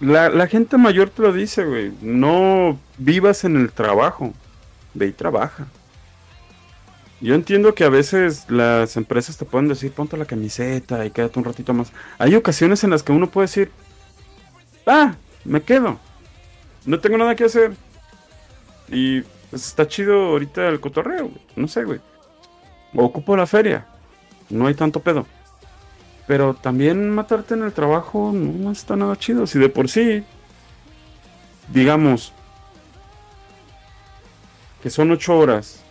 la, 0.00 0.28
la, 0.28 0.46
gente 0.46 0.76
mayor 0.76 1.10
te 1.10 1.22
lo 1.22 1.32
dice, 1.32 1.64
güey. 1.64 1.92
No 2.02 2.78
vivas 2.98 3.44
en 3.44 3.56
el 3.56 3.72
trabajo, 3.72 4.32
ve 4.94 5.06
y 5.06 5.12
trabaja. 5.12 5.66
Yo 7.22 7.36
entiendo 7.36 7.72
que 7.74 7.84
a 7.84 7.88
veces 7.88 8.46
las 8.50 8.96
empresas 8.96 9.36
te 9.38 9.44
pueden 9.44 9.68
decir, 9.68 9.92
ponte 9.92 10.16
la 10.16 10.24
camiseta 10.24 11.06
y 11.06 11.10
quédate 11.12 11.38
un 11.38 11.44
ratito 11.44 11.72
más. 11.72 11.92
Hay 12.18 12.34
ocasiones 12.34 12.82
en 12.82 12.90
las 12.90 13.04
que 13.04 13.12
uno 13.12 13.30
puede 13.30 13.46
decir, 13.46 13.70
ah, 14.86 15.14
me 15.44 15.62
quedo. 15.62 16.00
No 16.84 16.98
tengo 16.98 17.16
nada 17.16 17.36
que 17.36 17.44
hacer. 17.44 17.72
Y 18.90 19.22
pues 19.52 19.66
está 19.66 19.86
chido 19.86 20.14
ahorita 20.14 20.66
el 20.66 20.80
cotorreo, 20.80 21.30
No 21.56 21.68
sé, 21.68 21.84
güey. 21.84 22.00
Ocupo 22.94 23.36
la 23.36 23.46
feria. 23.46 23.86
No 24.48 24.66
hay 24.66 24.72
tanto 24.72 25.00
pedo. 25.00 25.26
Pero 26.26 26.54
también 26.54 27.10
matarte 27.10 27.52
en 27.52 27.62
el 27.62 27.74
trabajo 27.74 28.32
no 28.32 28.72
está 28.72 28.96
nada 28.96 29.14
chido. 29.18 29.46
Si 29.46 29.58
de 29.58 29.68
por 29.68 29.90
sí, 29.90 30.24
digamos, 31.70 32.32
que 34.82 34.88
son 34.88 35.10
ocho 35.10 35.36
horas 35.36 35.84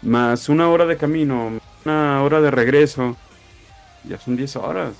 más 0.00 0.48
una 0.48 0.70
hora 0.70 0.86
de 0.86 0.96
camino, 0.96 1.60
una 1.84 2.22
hora 2.22 2.40
de 2.40 2.50
regreso, 2.50 3.14
ya 4.04 4.18
son 4.18 4.36
10 4.36 4.56
horas. 4.56 4.94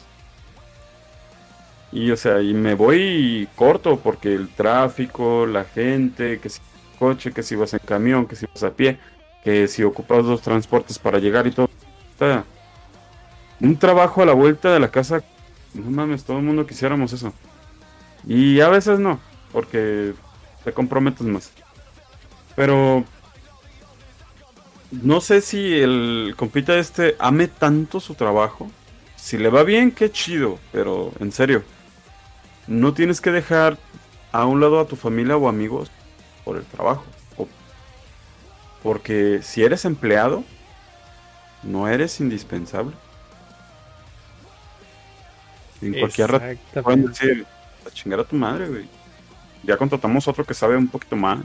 Y 1.93 2.11
o 2.11 2.17
sea, 2.19 2.43
y 2.43 2.53
me 2.53 2.75
voy 2.75 3.49
corto 3.57 3.99
porque 3.99 4.35
el 4.35 4.51
tráfico, 4.51 5.47
la 5.47 5.65
gente, 5.65 6.41
que 6.41 6.51
si 6.51 6.61
coche, 6.99 7.33
que 7.33 7.43
si 7.43 7.55
vas 7.55 7.73
en 7.75 7.81
camión, 7.81 8.27
que 8.27 8.37
si 8.37 8.47
vas 8.47 8.63
a 8.63 8.71
pie, 8.71 8.99
que 9.45 9.69
si 9.69 9.85
ocupas 9.85 10.25
dos 10.25 10.43
transportes 10.43 10.99
para 10.99 11.19
llegar 11.19 11.47
y 11.47 11.53
todo. 11.53 11.69
Un 13.61 13.77
trabajo 13.77 14.23
a 14.23 14.27
la 14.27 14.33
vuelta 14.33 14.73
de 14.73 14.81
la 14.81 14.91
casa, 14.91 15.23
no 15.75 15.91
mames, 15.91 16.25
todo 16.25 16.39
el 16.39 16.45
mundo 16.45 16.67
quisiéramos 16.67 17.13
eso. 17.13 17.33
Y 18.27 18.61
a 18.61 18.69
veces 18.69 18.99
no, 18.99 19.21
porque 19.53 20.15
te 20.65 20.73
comprometes 20.73 21.27
más. 21.27 21.53
Pero 22.57 23.05
no 24.91 25.21
sé 25.21 25.41
si 25.41 25.75
el 25.75 26.35
compita 26.37 26.77
este 26.77 27.17
ame 27.19 27.49
tanto 27.49 28.01
su 28.01 28.15
trabajo. 28.15 28.71
Si 29.17 29.39
le 29.39 29.49
va 29.49 29.63
bien, 29.63 29.91
qué 29.91 30.11
chido, 30.11 30.59
pero 30.73 31.13
en 31.21 31.33
serio, 31.33 31.63
no 32.67 32.95
tienes 32.95 33.21
que 33.21 33.31
dejar 33.31 33.79
a 34.33 34.45
un 34.45 34.61
lado 34.61 34.81
a 34.81 34.87
tu 34.87 34.97
familia 34.97 35.37
o 35.37 35.49
amigos 35.49 35.91
por 36.47 36.57
el 36.57 36.65
trabajo. 36.65 37.05
porque 38.85 39.41
si 39.43 39.65
eres 39.65 39.85
empleado, 39.85 40.45
no 41.65 41.89
eres 41.89 42.21
indispensable. 42.21 42.95
En 45.83 45.99
cualquier 45.99 46.31
rato 46.31 46.83
pueden 46.85 47.07
decir, 47.07 47.45
a 47.85 47.91
chingar 47.91 48.21
a 48.21 48.25
tu 48.25 48.37
madre, 48.37 48.69
güey. 48.69 48.89
Ya 49.65 49.77
contratamos 49.77 50.29
otro 50.29 50.45
que 50.45 50.55
sabe 50.55 50.77
un 50.77 50.87
poquito 50.87 51.17
más. 51.17 51.41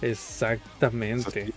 Exactamente. 0.00 1.52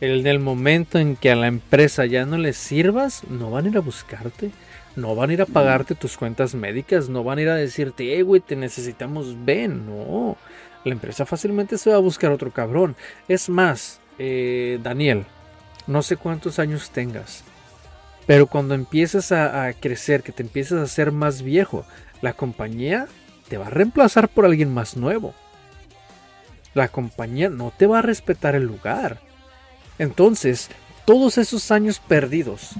El 0.00 0.22
del 0.22 0.38
momento 0.38 0.98
en 0.98 1.16
que 1.16 1.32
a 1.32 1.36
la 1.36 1.48
empresa 1.48 2.06
ya 2.06 2.24
no 2.24 2.38
le 2.38 2.54
sirvas, 2.54 3.24
no 3.28 3.50
van 3.50 3.66
a 3.66 3.68
ir 3.68 3.76
a 3.76 3.80
buscarte. 3.80 4.52
No 4.96 5.14
van 5.16 5.30
a 5.30 5.32
ir 5.32 5.42
a 5.42 5.46
pagarte 5.46 5.94
tus 5.94 6.16
cuentas 6.16 6.54
médicas. 6.54 7.08
No 7.08 7.24
van 7.24 7.38
a 7.38 7.42
ir 7.42 7.48
a 7.48 7.56
decirte, 7.56 8.16
eh, 8.16 8.22
güey, 8.22 8.40
te 8.40 8.56
necesitamos, 8.56 9.44
ven. 9.44 9.86
No. 9.86 10.36
La 10.84 10.92
empresa 10.92 11.26
fácilmente 11.26 11.78
se 11.78 11.90
va 11.90 11.96
a 11.96 12.00
buscar 12.00 12.30
otro 12.30 12.52
cabrón. 12.52 12.94
Es 13.26 13.48
más, 13.48 14.00
eh, 14.18 14.78
Daniel, 14.82 15.24
no 15.86 16.02
sé 16.02 16.16
cuántos 16.16 16.58
años 16.58 16.90
tengas. 16.90 17.44
Pero 18.26 18.46
cuando 18.46 18.74
empiezas 18.74 19.32
a, 19.32 19.72
crecer, 19.74 20.22
que 20.22 20.32
te 20.32 20.42
empiezas 20.42 20.80
a 20.80 20.86
ser 20.86 21.12
más 21.12 21.42
viejo, 21.42 21.84
La 22.22 22.32
compañía 22.32 23.06
te 23.48 23.58
va 23.58 23.66
a 23.66 23.70
reemplazar 23.70 24.28
por 24.28 24.46
alguien 24.46 24.72
más 24.72 24.96
nuevo. 24.96 25.34
La 26.72 26.88
compañía 26.88 27.50
no 27.50 27.70
te 27.76 27.86
va 27.86 27.98
a 27.98 28.02
respetar 28.02 28.54
el 28.54 28.64
lugar. 28.64 29.20
Entonces, 29.98 30.70
todos 31.04 31.36
esos 31.36 31.70
años 31.70 32.00
perdidos, 32.00 32.70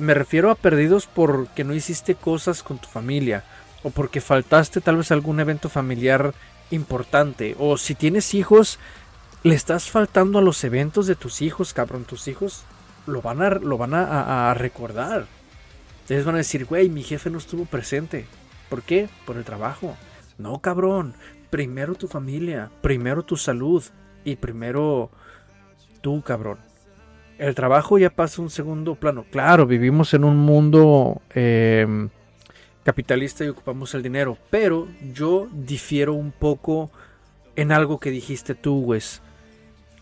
me 0.00 0.14
refiero 0.14 0.50
a 0.50 0.54
perdidos 0.54 1.06
porque 1.06 1.64
no 1.64 1.74
hiciste 1.74 2.14
cosas 2.14 2.62
con 2.62 2.78
tu 2.78 2.88
familia, 2.88 3.44
o 3.82 3.90
porque 3.90 4.20
faltaste 4.20 4.80
tal 4.80 4.96
vez 4.96 5.10
algún 5.10 5.40
evento 5.40 5.68
familiar 5.68 6.34
importante, 6.70 7.56
o 7.58 7.76
si 7.76 7.94
tienes 7.94 8.34
hijos, 8.34 8.78
le 9.42 9.54
estás 9.54 9.90
faltando 9.90 10.38
a 10.38 10.42
los 10.42 10.64
eventos 10.64 11.06
de 11.06 11.16
tus 11.16 11.42
hijos, 11.42 11.72
cabrón, 11.72 12.04
tus 12.04 12.28
hijos 12.28 12.64
lo 13.06 13.22
van 13.22 13.42
a, 13.42 13.50
lo 13.50 13.78
van 13.78 13.94
a, 13.94 14.50
a 14.50 14.54
recordar. 14.54 15.26
Ustedes 16.02 16.24
van 16.24 16.34
a 16.34 16.38
decir, 16.38 16.64
güey, 16.64 16.88
mi 16.88 17.02
jefe 17.02 17.30
no 17.30 17.38
estuvo 17.38 17.64
presente. 17.64 18.26
¿Por 18.68 18.82
qué? 18.82 19.08
Por 19.26 19.36
el 19.36 19.44
trabajo. 19.44 19.96
No, 20.38 20.58
cabrón. 20.58 21.14
Primero 21.50 21.94
tu 21.94 22.08
familia, 22.08 22.70
primero 22.80 23.22
tu 23.22 23.36
salud 23.36 23.84
y 24.24 24.36
primero 24.36 25.10
tú, 26.00 26.22
cabrón. 26.22 26.58
El 27.40 27.54
trabajo 27.54 27.96
ya 27.96 28.10
pasa 28.10 28.42
a 28.42 28.44
un 28.44 28.50
segundo 28.50 28.96
plano. 28.96 29.24
Claro, 29.30 29.66
vivimos 29.66 30.12
en 30.12 30.24
un 30.24 30.36
mundo 30.36 31.22
eh, 31.34 31.86
capitalista 32.84 33.46
y 33.46 33.48
ocupamos 33.48 33.94
el 33.94 34.02
dinero, 34.02 34.36
pero 34.50 34.88
yo 35.14 35.48
difiero 35.50 36.12
un 36.12 36.32
poco 36.32 36.90
en 37.56 37.72
algo 37.72 37.98
que 37.98 38.10
dijiste 38.10 38.54
tú, 38.54 38.80
Wes. 38.80 39.22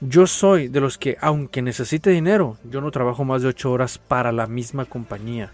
Yo 0.01 0.27
soy 0.27 0.67
de 0.67 0.81
los 0.81 0.99
que, 0.99 1.17
aunque 1.21 1.63
necesite 1.63 2.11
dinero, 2.11 2.57
yo 2.65 2.81
no 2.81 2.91
trabajo 2.91 3.25
más 3.25 3.43
de 3.43 3.49
8 3.49 3.71
horas 3.71 3.99
para 3.99 4.33
la 4.33 4.49
misma 4.49 4.85
compañía. 4.85 5.53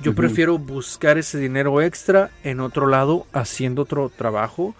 Yo 0.00 0.16
prefiero 0.16 0.58
buscar 0.58 1.16
ese 1.16 1.38
dinero 1.38 1.80
extra 1.80 2.30
en 2.42 2.58
otro 2.58 2.88
lado 2.88 3.28
haciendo 3.32 3.82
otro 3.82 4.08
trabajo 4.08 4.74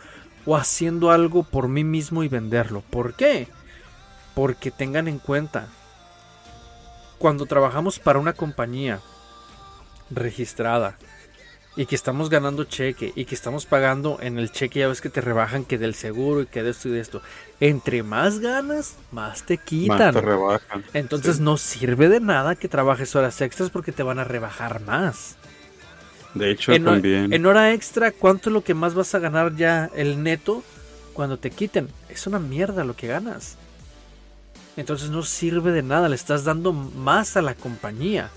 o 0.47 0.57
haciendo 0.57 1.13
algo 1.13 1.45
por 1.45 1.69
mí 1.69 1.85
mismo 1.85 2.25
y 2.25 2.29
venderlo. 2.29 2.83
¿Por 2.91 3.15
qué? 3.15 3.47
Porque 4.35 4.73
tengan 4.73 5.07
en 5.07 5.21
cuenta, 5.21 5.69
cuando 7.21 7.45
trabajamos 7.45 7.99
para 7.99 8.19
una 8.19 8.33
compañía 8.33 8.99
registrada 10.11 10.97
y 11.77 11.85
que 11.85 11.95
estamos 11.95 12.31
ganando 12.31 12.65
cheque 12.65 13.13
y 13.15 13.27
que 13.27 13.35
estamos 13.35 13.67
pagando 13.67 14.19
en 14.23 14.39
el 14.39 14.51
cheque, 14.51 14.81
ya 14.81 14.89
ves 14.89 15.03
que 15.03 15.11
te 15.11 15.21
rebajan 15.21 15.67
que 15.67 15.77
del 15.77 15.95
seguro 15.95 16.41
y 16.41 16.47
que 16.47 16.63
de 16.63 16.71
esto 16.71 16.89
y 16.89 16.93
de 16.93 17.01
esto. 17.01 17.21
Entre 17.61 18.03
más 18.03 18.39
ganas, 18.39 18.97
más 19.13 19.45
te 19.45 19.59
quitan. 19.59 20.15
te 20.15 20.21
rebajan. 20.23 20.83
Entonces 20.95 21.41
no 21.41 21.59
sirve 21.59 22.09
de 22.09 22.21
nada 22.21 22.57
que 22.57 22.69
trabajes 22.69 23.15
horas 23.15 23.39
extras 23.43 23.69
porque 23.69 23.93
te 23.93 24.03
van 24.03 24.19
a 24.19 24.25
rebajar 24.25 24.81
más. 24.81 25.37
De 26.33 26.51
hecho, 26.51 26.73
En, 26.73 26.85
también. 26.85 27.35
en 27.35 27.45
hora 27.45 27.75
extra, 27.75 28.13
¿cuánto 28.13 28.49
es 28.49 28.55
lo 28.55 28.65
que 28.65 28.73
más 28.73 28.95
vas 28.95 29.15
a 29.15 29.19
ganar 29.19 29.55
ya 29.57 29.91
el 29.95 30.23
neto 30.23 30.63
cuando 31.13 31.39
te 31.39 31.51
quiten? 31.51 31.89
Es 32.09 32.27
una 32.27 32.39
mierda 32.39 32.83
lo 32.83 32.97
que 32.97 33.09
ganas. 33.09 33.59
Entonces 34.81 35.11
no 35.11 35.23
sirve 35.23 35.73
de 35.73 35.83
nada, 35.83 36.09
le 36.09 36.17
estás 36.17 36.45
dando 36.45 36.73
más 36.73 37.37
a 37.37 37.43
la 37.43 37.55
compañía. 37.55 38.31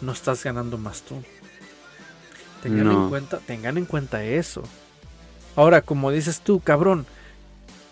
No 0.00 0.10
estás 0.10 0.42
ganando 0.42 0.76
más 0.76 1.02
tú. 1.02 1.22
Tengan, 2.64 2.90
en 2.90 3.08
cuenta, 3.08 3.38
tengan 3.38 3.78
en 3.78 3.84
cuenta 3.84 4.24
eso. 4.24 4.64
Ahora, 5.54 5.82
como 5.82 6.10
dices 6.10 6.40
tú, 6.40 6.58
cabrón, 6.58 7.06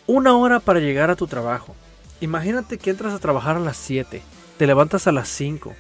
una 0.09 0.37
hora 0.37 0.59
para 0.59 0.81
llegar 0.81 1.13
a 1.13 1.15
tu 1.15 1.29
trabajo. 1.29 1.77
Imagínate 2.21 2.77
que 2.77 2.91
entras 2.91 3.15
a 3.15 3.21
trabajar 3.21 3.55
a 3.55 3.61
las 3.61 3.77
7, 3.77 4.21
te 4.59 4.67
levantas 4.67 5.07
a 5.07 5.13
las 5.13 5.29
5, 5.29 5.73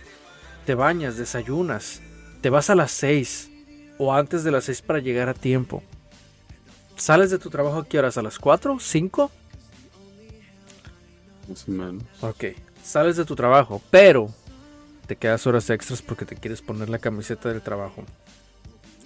te 0.65 0.77
bañas, 0.77 1.17
desayunas, 1.17 2.03
te 2.41 2.51
vas 2.51 2.71
a 2.71 2.77
las 2.77 2.93
6 2.93 3.51
o 3.99 4.15
antes 4.15 4.45
de 4.45 4.53
las 4.53 4.63
6 4.63 4.81
para 4.83 5.01
llegar 5.01 5.29
a 5.29 5.35
tiempo. 5.35 5.83
¿Sales 6.95 7.33
de 7.33 7.41
tu 7.41 7.51
trabajo 7.51 7.79
a 7.79 7.85
qué 7.85 7.99
horas? 7.99 8.17
¿A 8.17 8.23
las 8.23 8.39
4? 8.39 8.77
¿5? 8.77 9.29
Más 11.49 11.69
o 11.69 11.71
menos. 11.71 12.03
Ok, 12.21 12.45
sales 12.83 13.17
de 13.17 13.25
tu 13.25 13.35
trabajo, 13.37 13.83
pero 13.91 14.29
te 15.07 15.17
quedas 15.17 15.47
horas 15.47 15.71
extras 15.71 16.03
porque 16.03 16.25
te 16.25 16.37
quieres 16.37 16.63
poner 16.63 16.89
la 16.89 16.99
camiseta 16.99 17.49
del 17.49 17.63
trabajo. 17.63 18.05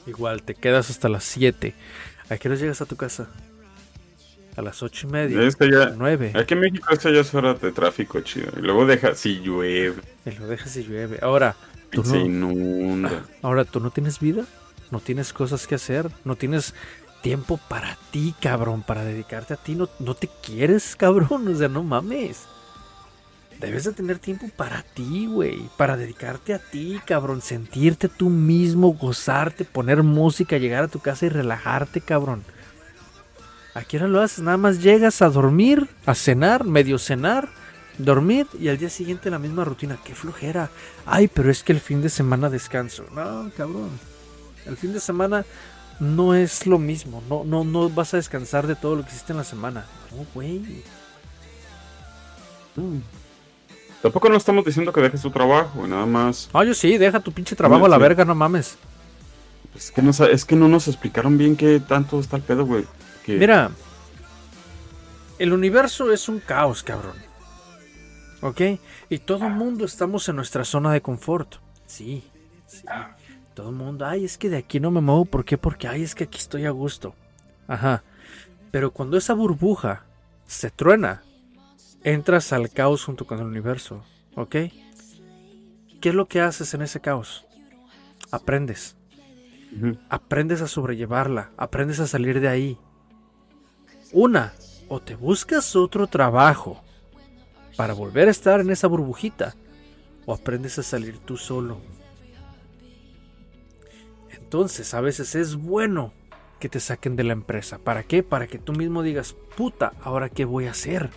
Igual, 0.06 0.42
te 0.42 0.54
quedas 0.54 0.90
hasta 0.90 1.08
las 1.08 1.24
7. 1.24 1.74
¿A 2.30 2.36
qué 2.38 2.48
hora 2.48 2.56
llegas 2.56 2.80
a 2.80 2.86
tu 2.86 2.96
casa? 2.96 3.28
A 4.56 4.62
las 4.62 4.82
8 4.82 5.06
y 5.06 5.10
media. 5.10 5.42
Es 5.42 5.56
que 5.56 5.70
ya. 5.70 5.90
9. 5.96 6.32
Aquí 6.34 6.54
en 6.54 6.60
México 6.60 6.86
es 6.92 6.98
que 6.98 7.12
ya 7.14 7.20
es 7.20 7.34
hora 7.34 7.54
de 7.54 7.70
tráfico, 7.72 8.20
chido. 8.20 8.50
Y 8.56 8.60
luego 8.62 8.86
deja, 8.86 9.14
si 9.14 9.40
llueve, 9.40 10.00
Y 10.26 10.30
lo 10.32 10.46
dejas 10.46 10.76
y 10.76 10.84
llueve. 10.84 11.18
Ahora, 11.22 11.54
tú 11.90 12.02
se 12.04 12.18
no, 12.18 12.50
inunda. 12.50 13.24
ahora, 13.42 13.64
¿tú 13.64 13.80
no 13.80 13.90
tienes 13.90 14.18
vida? 14.20 14.44
¿No 14.90 15.00
tienes 15.00 15.32
cosas 15.32 15.66
que 15.66 15.76
hacer? 15.76 16.10
¿No 16.24 16.34
tienes 16.34 16.74
tiempo 17.20 17.58
para 17.68 17.96
ti, 18.10 18.34
cabrón? 18.40 18.82
Para 18.82 19.04
dedicarte 19.04 19.54
a 19.54 19.56
ti. 19.56 19.74
¿No, 19.74 19.88
no 19.98 20.14
te 20.14 20.28
quieres, 20.42 20.96
cabrón? 20.98 21.48
O 21.48 21.56
sea, 21.56 21.68
no 21.68 21.82
mames. 21.82 22.44
Debes 23.60 23.84
de 23.84 23.92
tener 23.92 24.18
tiempo 24.18 24.48
para 24.56 24.82
ti, 24.82 25.26
güey. 25.26 25.68
Para 25.76 25.96
dedicarte 25.96 26.54
a 26.54 26.58
ti, 26.58 26.98
cabrón. 27.04 27.42
Sentirte 27.42 28.08
tú 28.08 28.30
mismo, 28.30 28.94
gozarte, 28.94 29.64
poner 29.64 30.02
música, 30.02 30.56
llegar 30.56 30.84
a 30.84 30.88
tu 30.88 30.98
casa 30.98 31.26
y 31.26 31.28
relajarte, 31.28 32.00
cabrón. 32.00 32.42
¿A 33.74 33.84
qué 33.84 33.98
hora 33.98 34.08
lo 34.08 34.20
haces? 34.20 34.40
Nada 34.40 34.56
más 34.56 34.82
llegas 34.82 35.22
a 35.22 35.28
dormir, 35.28 35.88
a 36.06 36.14
cenar, 36.14 36.64
medio 36.64 36.98
cenar, 36.98 37.50
dormir 37.98 38.46
y 38.58 38.68
al 38.68 38.78
día 38.78 38.90
siguiente 38.90 39.30
la 39.30 39.38
misma 39.38 39.64
rutina. 39.64 39.98
¡Qué 40.02 40.14
flojera! 40.14 40.70
Ay, 41.04 41.28
pero 41.28 41.50
es 41.50 41.62
que 41.62 41.72
el 41.72 41.80
fin 41.80 42.00
de 42.00 42.08
semana 42.08 42.48
descanso. 42.48 43.04
No, 43.14 43.50
cabrón. 43.56 43.90
El 44.66 44.76
fin 44.76 44.92
de 44.92 45.00
semana 45.00 45.44
no 46.00 46.34
es 46.34 46.66
lo 46.66 46.78
mismo. 46.78 47.22
No, 47.28 47.44
no, 47.44 47.62
no 47.64 47.88
vas 47.90 48.12
a 48.14 48.16
descansar 48.16 48.66
de 48.66 48.74
todo 48.74 48.96
lo 48.96 49.02
que 49.04 49.10
hiciste 49.10 49.32
en 49.32 49.36
la 49.38 49.44
semana. 49.44 49.84
No, 50.16 50.26
güey. 50.34 50.82
Mm. 52.76 52.98
Tampoco 54.02 54.28
no 54.30 54.36
estamos 54.36 54.64
diciendo 54.64 54.92
que 54.92 55.00
dejes 55.02 55.20
tu 55.20 55.30
trabajo, 55.30 55.86
nada 55.86 56.06
más. 56.06 56.48
Ah, 56.54 56.64
yo 56.64 56.72
sí, 56.72 56.96
deja 56.96 57.20
tu 57.20 57.32
pinche 57.32 57.54
trabajo 57.54 57.84
a 57.84 57.88
la 57.88 57.96
Sí. 57.96 58.02
verga, 58.02 58.24
no 58.24 58.34
mames. 58.34 58.76
Es 59.76 59.90
que, 59.90 60.02
no, 60.02 60.10
es 60.10 60.44
que 60.44 60.56
no 60.56 60.68
nos 60.68 60.88
explicaron 60.88 61.36
bien 61.38 61.54
qué 61.56 61.80
tanto 61.80 62.18
está 62.18 62.36
el 62.36 62.42
pedo, 62.42 62.64
güey. 62.64 62.84
Que- 63.24 63.36
Mira, 63.36 63.70
el 65.38 65.52
universo 65.52 66.10
es 66.12 66.28
un 66.28 66.40
caos, 66.40 66.82
cabrón. 66.82 67.16
¿Ok? 68.40 68.60
Y 69.10 69.18
todo 69.18 69.46
el 69.46 69.52
mundo 69.52 69.84
estamos 69.84 70.26
en 70.30 70.36
nuestra 70.36 70.64
zona 70.64 70.92
de 70.92 71.02
confort. 71.02 71.56
Sí, 71.86 72.24
sí. 72.66 72.82
Todo 73.60 73.68
el 73.68 73.76
mundo, 73.76 74.06
ay, 74.06 74.24
es 74.24 74.38
que 74.38 74.48
de 74.48 74.56
aquí 74.56 74.80
no 74.80 74.90
me 74.90 75.02
muevo. 75.02 75.26
¿Por 75.26 75.44
qué? 75.44 75.58
Porque, 75.58 75.86
ay, 75.86 76.02
es 76.02 76.14
que 76.14 76.24
aquí 76.24 76.38
estoy 76.38 76.64
a 76.64 76.70
gusto. 76.70 77.14
Ajá. 77.68 78.02
Pero 78.70 78.90
cuando 78.90 79.18
esa 79.18 79.34
burbuja 79.34 80.06
se 80.46 80.70
truena, 80.70 81.22
entras 82.02 82.54
al 82.54 82.70
caos 82.70 83.04
junto 83.04 83.26
con 83.26 83.38
el 83.38 83.44
universo. 83.44 84.02
¿Ok? 84.34 84.56
¿Qué 86.00 86.08
es 86.08 86.14
lo 86.14 86.26
que 86.26 86.40
haces 86.40 86.72
en 86.72 86.80
ese 86.80 87.00
caos? 87.00 87.44
Aprendes 88.30 88.96
aprendes 90.08 90.62
a 90.62 90.66
sobrellevarla, 90.66 91.50
aprendes 91.58 92.00
a 92.00 92.06
salir 92.06 92.40
de 92.40 92.48
ahí. 92.48 92.78
Una, 94.10 94.54
o 94.88 95.00
te 95.00 95.16
buscas 95.16 95.76
otro 95.76 96.06
trabajo 96.06 96.82
para 97.76 97.92
volver 97.92 98.28
a 98.28 98.30
estar 98.30 98.60
en 98.60 98.70
esa 98.70 98.88
burbujita, 98.88 99.54
o 100.24 100.32
aprendes 100.32 100.78
a 100.78 100.82
salir 100.82 101.18
tú 101.18 101.36
solo. 101.36 101.99
Entonces, 104.50 104.94
a 104.94 105.00
veces 105.00 105.36
es 105.36 105.54
bueno 105.54 106.12
que 106.58 106.68
te 106.68 106.80
saquen 106.80 107.14
de 107.14 107.22
la 107.22 107.34
empresa. 107.34 107.78
¿Para 107.78 108.02
qué? 108.02 108.24
Para 108.24 108.48
que 108.48 108.58
tú 108.58 108.72
mismo 108.72 109.04
digas, 109.04 109.36
puta, 109.56 109.92
¿ahora 110.02 110.28
qué 110.28 110.44
voy 110.44 110.66
a 110.66 110.72
hacer? 110.72 111.10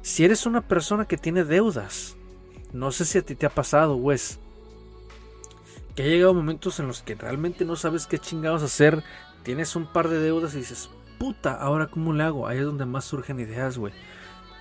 Si 0.00 0.24
eres 0.24 0.46
una 0.46 0.62
persona 0.62 1.04
que 1.04 1.18
tiene 1.18 1.44
deudas, 1.44 2.16
no 2.72 2.92
sé 2.92 3.04
si 3.04 3.18
a 3.18 3.22
ti 3.22 3.34
te 3.34 3.44
ha 3.44 3.50
pasado, 3.50 3.96
Wes, 3.96 4.38
que 5.94 6.02
ha 6.02 6.06
llegado 6.06 6.32
momentos 6.32 6.80
en 6.80 6.86
los 6.86 7.02
que 7.02 7.14
realmente 7.14 7.66
no 7.66 7.76
sabes 7.76 8.06
qué 8.06 8.18
chingados 8.18 8.62
hacer, 8.62 9.04
tienes 9.42 9.76
un 9.76 9.92
par 9.92 10.08
de 10.08 10.18
deudas 10.18 10.54
y 10.54 10.60
dices, 10.60 10.88
puta, 11.18 11.52
ahora 11.52 11.88
cómo 11.88 12.14
le 12.14 12.24
hago? 12.24 12.46
Ahí 12.46 12.56
es 12.56 12.64
donde 12.64 12.86
más 12.86 13.04
surgen 13.04 13.38
ideas, 13.38 13.76
güey. 13.76 13.92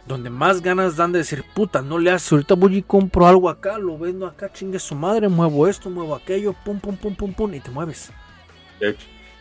Donde 0.07 0.29
más 0.29 0.61
ganas 0.61 0.95
dan 0.95 1.11
de 1.11 1.19
decir, 1.19 1.43
puta, 1.53 1.81
no 1.81 1.97
le 1.99 2.11
haces, 2.11 2.31
ahorita 2.31 2.55
voy 2.55 2.77
y 2.77 2.81
compro 2.81 3.27
algo 3.27 3.49
acá, 3.49 3.77
lo 3.77 3.97
vendo 3.97 4.25
acá, 4.25 4.51
chingue 4.51 4.79
su 4.79 4.95
madre, 4.95 5.27
muevo 5.27 5.67
esto, 5.67 5.89
muevo 5.89 6.15
aquello, 6.15 6.53
pum, 6.63 6.79
pum, 6.79 6.95
pum, 6.95 7.13
pum, 7.13 7.33
pum, 7.33 7.53
y 7.53 7.59
te 7.59 7.71
mueves. 7.71 8.11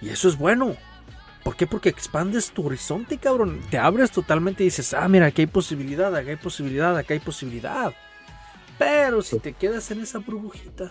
Y 0.02 0.08
eso 0.08 0.28
es 0.28 0.36
bueno. 0.36 0.76
¿Por 1.44 1.54
qué? 1.54 1.68
Porque 1.68 1.88
expandes 1.88 2.50
tu 2.50 2.66
horizonte, 2.66 3.18
cabrón. 3.18 3.60
Te 3.70 3.78
abres 3.78 4.10
totalmente 4.10 4.64
y 4.64 4.66
dices, 4.66 4.92
ah, 4.94 5.06
mira, 5.06 5.26
aquí 5.26 5.42
hay 5.42 5.46
posibilidad, 5.46 6.12
acá 6.14 6.30
hay 6.30 6.36
posibilidad, 6.36 6.96
acá 6.96 7.14
hay 7.14 7.20
posibilidad. 7.20 7.94
Pero 8.78 9.22
si 9.22 9.38
te 9.38 9.52
quedas 9.52 9.90
en 9.92 10.00
esa 10.00 10.18
burbujita, 10.18 10.90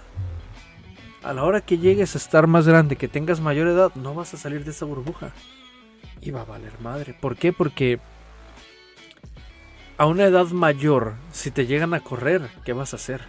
a 1.23 1.34
la 1.34 1.43
hora 1.43 1.59
que 1.59 1.78
llegues 1.78 2.15
a 2.15 2.17
estar 2.17 2.47
más 2.47 2.67
grande, 2.67 2.95
que 2.95 3.09
tengas 3.09 3.41
mayor 3.41 3.67
edad, 3.67 3.93
no 3.95 4.13
vas 4.13 4.34
a 4.34 4.38
salir 4.38 4.63
de 4.63 4.71
esa 4.71 4.86
burbuja. 4.86 5.34
Y 6.21 6.32
va 6.32 6.41
a 6.41 6.45
valer 6.45 6.80
madre. 6.80 7.13
¿Por 7.19 7.36
qué? 7.36 7.51
Porque 7.51 7.99
a 9.98 10.06
una 10.06 10.26
edad 10.26 10.48
mayor, 10.48 11.16
si 11.32 11.52
te 11.52 11.66
llegan 11.66 11.93
a 11.93 12.02
correr, 12.02 12.50
¿qué 12.64 12.74
vas 12.74 12.93
a 12.93 12.98
hacer? 12.98 13.22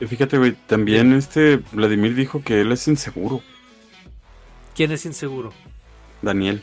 y 0.00 0.06
fíjate, 0.06 0.38
güey, 0.38 0.52
también 0.66 1.12
este 1.12 1.60
Vladimir 1.72 2.14
dijo 2.14 2.42
que 2.42 2.60
él 2.60 2.72
es 2.72 2.88
inseguro. 2.88 3.40
¿Quién 4.74 4.90
es 4.92 5.06
inseguro? 5.06 5.52
Daniel. 6.20 6.62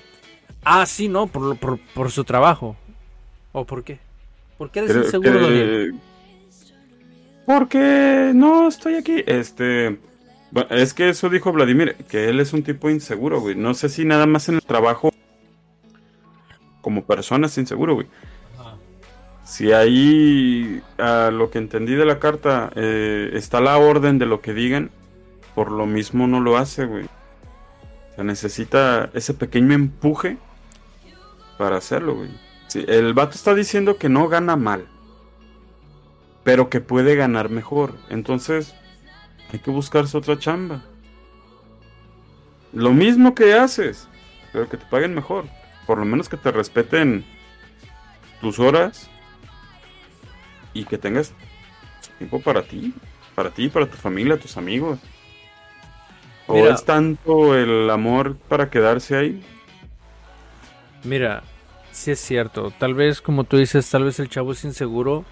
Ah, 0.64 0.86
sí, 0.86 1.08
no, 1.08 1.28
por, 1.28 1.58
por, 1.58 1.80
por 1.94 2.12
su 2.12 2.24
trabajo. 2.24 2.76
¿O 3.52 3.66
por 3.66 3.84
qué? 3.84 4.00
¿Por 4.58 4.70
qué 4.70 4.80
eres 4.80 4.96
inseguro, 4.96 5.42
Daniel? 5.42 5.96
Porque 7.46 8.32
no 8.36 8.68
estoy 8.68 8.96
aquí. 8.96 9.24
Este. 9.26 10.00
Es 10.70 10.94
que 10.94 11.10
eso 11.10 11.30
dijo 11.30 11.52
Vladimir, 11.54 11.96
que 12.10 12.30
él 12.30 12.39
es 12.42 12.54
un 12.54 12.62
tipo 12.64 12.89
inseguro, 12.89 13.39
güey. 13.39 13.56
No 13.56 13.74
sé 13.74 13.89
si 13.89 14.04
nada 14.04 14.26
más 14.26 14.50
en 14.50 14.56
el 14.56 14.62
trabajo 14.62 15.12
como 16.82 17.06
persona 17.06 17.48
es 17.48 17.58
inseguro, 17.58 17.96
güey. 17.96 18.08
Si 19.52 19.74
ahí, 19.74 20.82
a 20.97 21.30
lo 21.30 21.52
que 21.52 21.58
entendí 21.58 21.93
de 21.93 22.06
la 22.06 22.20
carta, 22.20 22.72
eh, 22.74 23.32
está 23.34 23.60
la 23.60 23.78
orden 23.78 24.18
de 24.18 24.26
lo 24.26 24.39
que 24.39 24.54
digan, 24.54 24.91
por 25.56 25.74
lo 25.74 25.86
mismo 25.86 26.26
no 26.26 26.39
lo 26.39 26.56
hace, 26.56 26.86
güey. 26.86 27.04
O 27.04 28.16
sea, 28.16 28.24
necesita 28.24 29.10
ese 29.14 29.34
pequeño 29.34 29.74
empuje 29.74 30.38
para 31.58 31.76
hacerlo, 31.76 32.16
güey. 32.16 32.30
el 32.88 33.14
vato 33.14 33.36
está 33.36 33.54
diciendo 33.54 33.97
que 33.97 34.08
no 34.08 34.30
gana 34.30 34.56
mal, 34.56 34.88
pero 36.45 36.70
que 36.70 36.80
puede 36.80 37.18
ganar 37.18 37.49
mejor. 37.49 37.95
Entonces, 38.08 38.74
hay 39.52 39.60
que 39.60 39.70
buscarse 39.70 40.18
otra 40.18 40.39
chamba. 40.39 40.82
Lo 42.72 42.91
mismo 42.91 43.36
que 43.36 43.54
haces, 43.54 44.08
pero 44.54 44.70
que 44.70 44.78
te 44.78 44.86
paguen 44.86 45.14
mejor. 45.14 45.43
Por 45.86 45.97
lo 45.97 46.06
menos 46.06 46.30
que 46.30 46.38
te 46.38 46.52
respeten 46.52 47.26
tus 48.39 48.58
horas 48.58 49.11
y 50.74 50.86
que 50.86 50.97
tengas 50.97 51.34
tiempo 52.17 52.41
para 52.41 52.63
ti, 52.63 52.93
para 53.36 53.49
ti, 53.49 53.69
para 53.69 53.88
tu 53.88 53.97
familia, 53.97 54.39
tus 54.39 54.57
amigos. 54.57 54.99
¿O 56.47 56.57
es 56.67 56.84
tanto 56.84 57.55
el 57.55 57.89
amor 57.89 58.36
para 58.36 58.69
quedarse 58.69 59.15
ahí? 59.15 59.41
Mira, 61.03 61.43
sí 61.91 62.11
es 62.11 62.19
cierto. 62.19 62.72
Tal 62.78 62.93
vez, 62.93 63.22
como 63.22 63.43
tú 63.43 63.57
dices, 63.57 63.89
tal 63.89 64.03
vez 64.03 64.19
el 64.19 64.30
chavo 64.30 64.51
es 64.51 64.63
inseguro. 64.63 65.26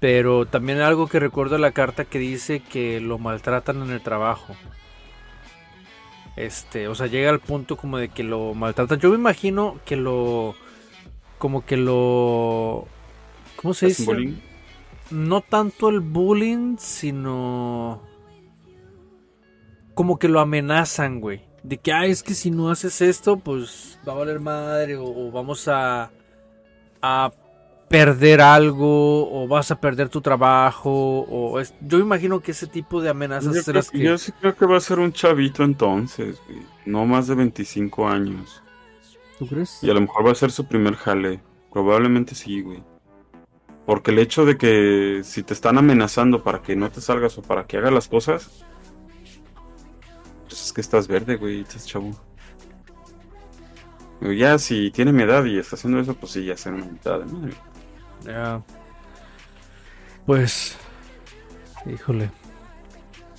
Pero 0.00 0.44
también 0.44 0.80
algo 0.80 1.08
que 1.08 1.18
recuerdo 1.18 1.56
la 1.56 1.72
carta 1.72 2.04
que 2.04 2.18
dice 2.18 2.60
que 2.60 3.00
lo 3.00 3.18
maltratan 3.18 3.82
en 3.82 3.90
el 3.90 4.02
trabajo. 4.02 4.54
Este, 6.36 6.88
o 6.88 6.94
sea, 6.94 7.06
llega 7.06 7.30
al 7.30 7.40
punto 7.40 7.76
como 7.76 7.98
de 7.98 8.08
que 8.08 8.22
lo 8.22 8.54
maltratan. 8.54 9.00
Yo 9.00 9.10
me 9.10 9.16
imagino 9.16 9.78
que 9.84 9.96
lo. 9.96 10.54
Como 11.38 11.64
que 11.64 11.76
lo. 11.76 12.86
¿Cómo 13.64 13.72
se 13.72 13.86
dice? 13.86 14.04
Bullying? 14.04 14.34
No 15.10 15.40
tanto 15.40 15.88
el 15.88 16.00
bullying, 16.00 16.76
sino. 16.78 18.02
Como 19.94 20.18
que 20.18 20.28
lo 20.28 20.40
amenazan, 20.40 21.18
güey. 21.18 21.46
De 21.62 21.78
que, 21.78 21.90
ah, 21.90 22.04
es 22.04 22.22
que 22.22 22.34
si 22.34 22.50
no 22.50 22.70
haces 22.70 23.00
esto, 23.00 23.38
pues 23.38 23.98
va 24.06 24.12
a 24.12 24.16
valer 24.16 24.38
madre. 24.38 24.96
O, 24.98 25.30
vamos 25.32 25.66
a. 25.66 26.10
a 27.00 27.32
perder 27.88 28.42
algo. 28.42 29.32
O 29.32 29.48
vas 29.48 29.70
a 29.70 29.80
perder 29.80 30.10
tu 30.10 30.20
trabajo. 30.20 31.24
O 31.26 31.58
yo 31.80 31.98
imagino 31.98 32.40
que 32.40 32.50
ese 32.50 32.66
tipo 32.66 33.00
de 33.00 33.08
amenazas. 33.08 33.54
Yo, 33.54 33.62
creo, 33.64 33.82
que... 33.90 33.98
yo 33.98 34.18
sí 34.18 34.30
creo 34.32 34.54
que 34.54 34.66
va 34.66 34.76
a 34.76 34.80
ser 34.80 34.98
un 34.98 35.10
chavito 35.10 35.64
entonces, 35.64 36.38
güey. 36.46 36.60
No 36.84 37.06
más 37.06 37.28
de 37.28 37.34
25 37.34 38.08
años. 38.08 38.62
¿Tú 39.38 39.46
crees? 39.46 39.78
Y 39.80 39.88
a 39.88 39.94
lo 39.94 40.02
mejor 40.02 40.26
va 40.26 40.32
a 40.32 40.34
ser 40.34 40.50
su 40.50 40.66
primer 40.66 40.96
jale. 40.96 41.40
Probablemente 41.72 42.34
sí, 42.34 42.60
güey. 42.60 42.82
Porque 43.86 44.12
el 44.12 44.18
hecho 44.18 44.46
de 44.46 44.56
que 44.56 45.20
si 45.24 45.42
te 45.42 45.52
están 45.52 45.76
amenazando 45.76 46.42
para 46.42 46.62
que 46.62 46.74
no 46.74 46.90
te 46.90 47.00
salgas 47.00 47.36
o 47.38 47.42
para 47.42 47.66
que 47.66 47.76
hagas 47.76 47.92
las 47.92 48.08
cosas, 48.08 48.64
pues 50.48 50.62
es 50.62 50.72
que 50.72 50.80
estás 50.80 51.06
verde, 51.06 51.36
güey, 51.36 51.60
estás 51.60 51.86
chavo. 51.86 52.12
Ya 54.20 54.58
si 54.58 54.90
tiene 54.90 55.12
mi 55.12 55.22
edad 55.22 55.44
y 55.44 55.58
está 55.58 55.76
haciendo 55.76 56.00
eso, 56.00 56.14
pues 56.14 56.32
sí, 56.32 56.44
ya 56.46 56.56
será 56.56 56.76
una 56.76 56.86
mitad 56.86 57.18
de 57.18 57.26
madre. 57.26 57.52
Ya. 58.24 58.62
Pues, 60.24 60.78
híjole. 61.84 62.30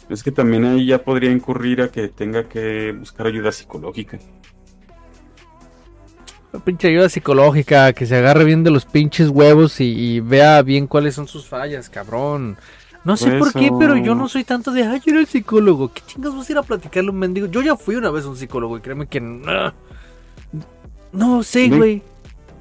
Es 0.09 0.21
que 0.21 0.31
también 0.31 0.65
ahí 0.65 0.85
ya 0.85 1.03
podría 1.03 1.31
incurrir 1.31 1.81
a 1.81 1.89
que 1.89 2.09
tenga 2.09 2.47
que 2.47 2.91
buscar 2.91 3.25
ayuda 3.25 3.51
psicológica 3.51 4.19
pinche 6.59 6.87
ayuda 6.87 7.09
psicológica, 7.09 7.93
que 7.93 8.05
se 8.05 8.15
agarre 8.15 8.43
bien 8.43 8.63
de 8.63 8.71
los 8.71 8.85
pinches 8.85 9.29
huevos 9.29 9.79
y, 9.79 10.19
vea 10.19 10.61
bien 10.61 10.87
cuáles 10.87 11.15
son 11.15 11.27
sus 11.27 11.47
fallas, 11.47 11.89
cabrón. 11.89 12.57
No 13.03 13.17
sé 13.17 13.31
por 13.37 13.53
qué, 13.53 13.71
pero 13.77 13.95
yo 13.97 14.15
no 14.15 14.27
soy 14.27 14.43
tanto 14.43 14.71
de, 14.71 14.83
ay, 14.83 15.01
yo 15.05 15.11
era 15.11 15.19
el 15.19 15.27
psicólogo. 15.27 15.93
¿Qué 15.93 16.01
chingas 16.07 16.35
vas 16.35 16.49
a 16.49 16.51
ir 16.51 16.57
a 16.57 16.63
platicarle 16.63 17.09
a 17.09 17.11
un 17.13 17.19
mendigo? 17.19 17.47
Yo 17.47 17.61
ya 17.61 17.75
fui 17.75 17.95
una 17.95 18.09
vez 18.09 18.25
un 18.25 18.35
psicólogo 18.35 18.77
y 18.77 18.81
créeme 18.81 19.07
que... 19.07 19.21
no 21.11 21.43
sé, 21.43 21.69
güey. 21.69 22.01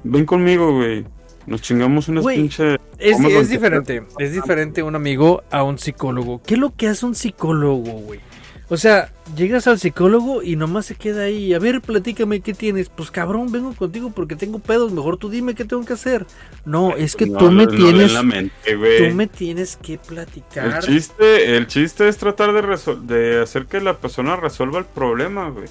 Ven, 0.03 0.25
conmigo, 0.25 0.71
güey. 0.73 1.03
Nos 1.47 1.61
chingamos 1.61 2.07
unas 2.09 2.25
pinches... 2.25 2.79
Es, 2.99 3.19
es 3.19 3.49
diferente, 3.49 4.03
es 4.19 4.33
diferente 4.33 4.83
un 4.83 4.95
amigo 4.95 5.43
a 5.51 5.63
un 5.63 5.79
psicólogo. 5.79 6.41
¿Qué 6.45 6.53
es 6.53 6.59
lo 6.59 6.73
que 6.75 6.87
hace 6.87 7.05
un 7.05 7.15
psicólogo, 7.15 7.91
güey? 7.91 8.19
O 8.67 8.77
sea, 8.77 9.11
llegas 9.35 9.67
al 9.67 9.79
psicólogo 9.79 10.41
y 10.41 10.55
nomás 10.55 10.87
se 10.87 10.95
queda 10.95 11.23
ahí. 11.23 11.53
A 11.53 11.59
ver, 11.59 11.81
platícame 11.81 12.39
qué 12.39 12.53
tienes. 12.55 12.89
Pues 12.89 13.11
cabrón, 13.11 13.51
vengo 13.51 13.73
contigo 13.75 14.09
porque 14.09 14.35
tengo 14.35 14.57
pedos. 14.57 14.91
Mejor 14.91 15.17
tú 15.17 15.29
dime 15.29 15.53
qué 15.53 15.65
tengo 15.65 15.85
que 15.85 15.93
hacer. 15.93 16.25
No, 16.65 16.95
es 16.95 17.15
que 17.15 17.27
tú 17.27 17.51
me 17.51 17.67
tienes. 17.67 18.13
tú 18.13 19.13
me 19.13 19.27
tienes 19.27 19.77
que 19.77 19.99
platicar. 19.99 20.65
El 20.65 20.79
chiste, 20.79 21.57
el 21.57 21.67
chiste 21.67 22.07
es 22.07 22.17
tratar 22.17 22.53
de, 22.53 22.95
de 23.03 23.41
hacer 23.41 23.67
que 23.67 23.79
la 23.81 23.97
persona 23.97 24.35
resuelva 24.35 24.79
el 24.79 24.85
problema, 24.85 25.49
güey. 25.49 25.67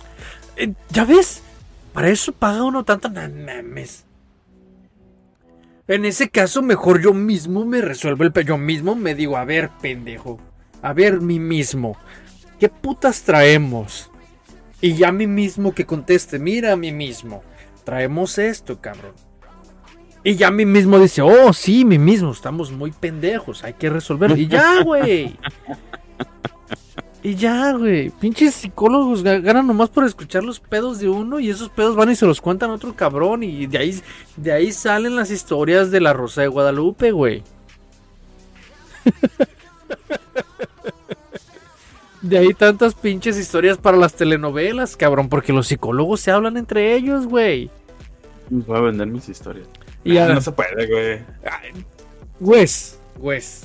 Eh, 0.56 0.72
¿Ya 0.90 1.04
ves? 1.04 1.42
Para 1.92 2.10
eso 2.10 2.32
paga 2.32 2.62
uno 2.62 2.84
tanto. 2.84 3.10
mames. 3.10 4.04
En 5.88 6.04
ese 6.04 6.30
caso, 6.30 6.62
mejor 6.62 7.02
yo 7.02 7.12
mismo 7.12 7.64
me 7.64 7.80
resuelvo 7.80 8.22
el. 8.22 8.32
Yo 8.44 8.56
mismo 8.56 8.94
me 8.94 9.16
digo, 9.16 9.36
a 9.36 9.44
ver, 9.44 9.70
pendejo. 9.82 10.40
A 10.80 10.92
ver, 10.92 11.20
mí 11.20 11.40
mismo. 11.40 11.96
¿Qué 12.58 12.68
putas 12.68 13.22
traemos? 13.22 14.10
Y 14.80 14.94
ya 14.94 15.08
a 15.08 15.12
mí 15.12 15.26
mismo 15.26 15.74
que 15.74 15.86
conteste, 15.86 16.38
mira 16.38 16.72
a 16.72 16.76
mí 16.76 16.92
mismo, 16.92 17.42
traemos 17.84 18.38
esto, 18.38 18.80
cabrón. 18.80 19.12
Y 20.22 20.36
ya 20.36 20.48
a 20.48 20.50
mí 20.50 20.64
mismo 20.64 20.98
dice, 20.98 21.22
oh, 21.22 21.52
sí, 21.52 21.84
mí 21.84 21.98
mismo, 21.98 22.32
estamos 22.32 22.72
muy 22.72 22.92
pendejos, 22.92 23.62
hay 23.62 23.74
que 23.74 23.90
resolverlo. 23.90 24.36
Y 24.36 24.48
ya, 24.48 24.82
güey. 24.82 25.36
Y 27.22 27.34
ya, 27.36 27.72
güey. 27.72 28.10
Pinches 28.10 28.54
psicólogos 28.54 29.22
ganan 29.22 29.66
nomás 29.66 29.88
por 29.88 30.04
escuchar 30.04 30.44
los 30.44 30.60
pedos 30.60 30.98
de 30.98 31.08
uno 31.08 31.40
y 31.40 31.48
esos 31.48 31.70
pedos 31.70 31.96
van 31.96 32.10
y 32.10 32.16
se 32.16 32.26
los 32.26 32.42
cuentan 32.42 32.70
a 32.70 32.74
otro 32.74 32.94
cabrón. 32.94 33.42
Y 33.42 33.66
de 33.66 33.78
ahí, 33.78 34.02
de 34.36 34.52
ahí 34.52 34.72
salen 34.72 35.16
las 35.16 35.30
historias 35.30 35.90
de 35.90 36.02
la 36.02 36.12
Rosa 36.12 36.42
de 36.42 36.48
Guadalupe, 36.48 37.12
güey. 37.12 37.42
De 42.24 42.38
ahí 42.38 42.54
tantas 42.54 42.94
pinches 42.94 43.36
historias 43.36 43.76
para 43.76 43.98
las 43.98 44.14
telenovelas, 44.14 44.96
cabrón, 44.96 45.28
porque 45.28 45.52
los 45.52 45.66
psicólogos 45.66 46.22
se 46.22 46.30
hablan 46.30 46.56
entre 46.56 46.94
ellos, 46.94 47.26
güey. 47.26 47.70
Voy 48.48 48.78
a 48.78 48.80
vender 48.80 49.08
mis 49.08 49.28
historias. 49.28 49.68
Y 50.04 50.14
no 50.14 50.40
se 50.40 50.50
puede, 50.52 50.86
güey. 50.86 51.20
Wes, 52.40 52.98
Wes. 53.18 53.64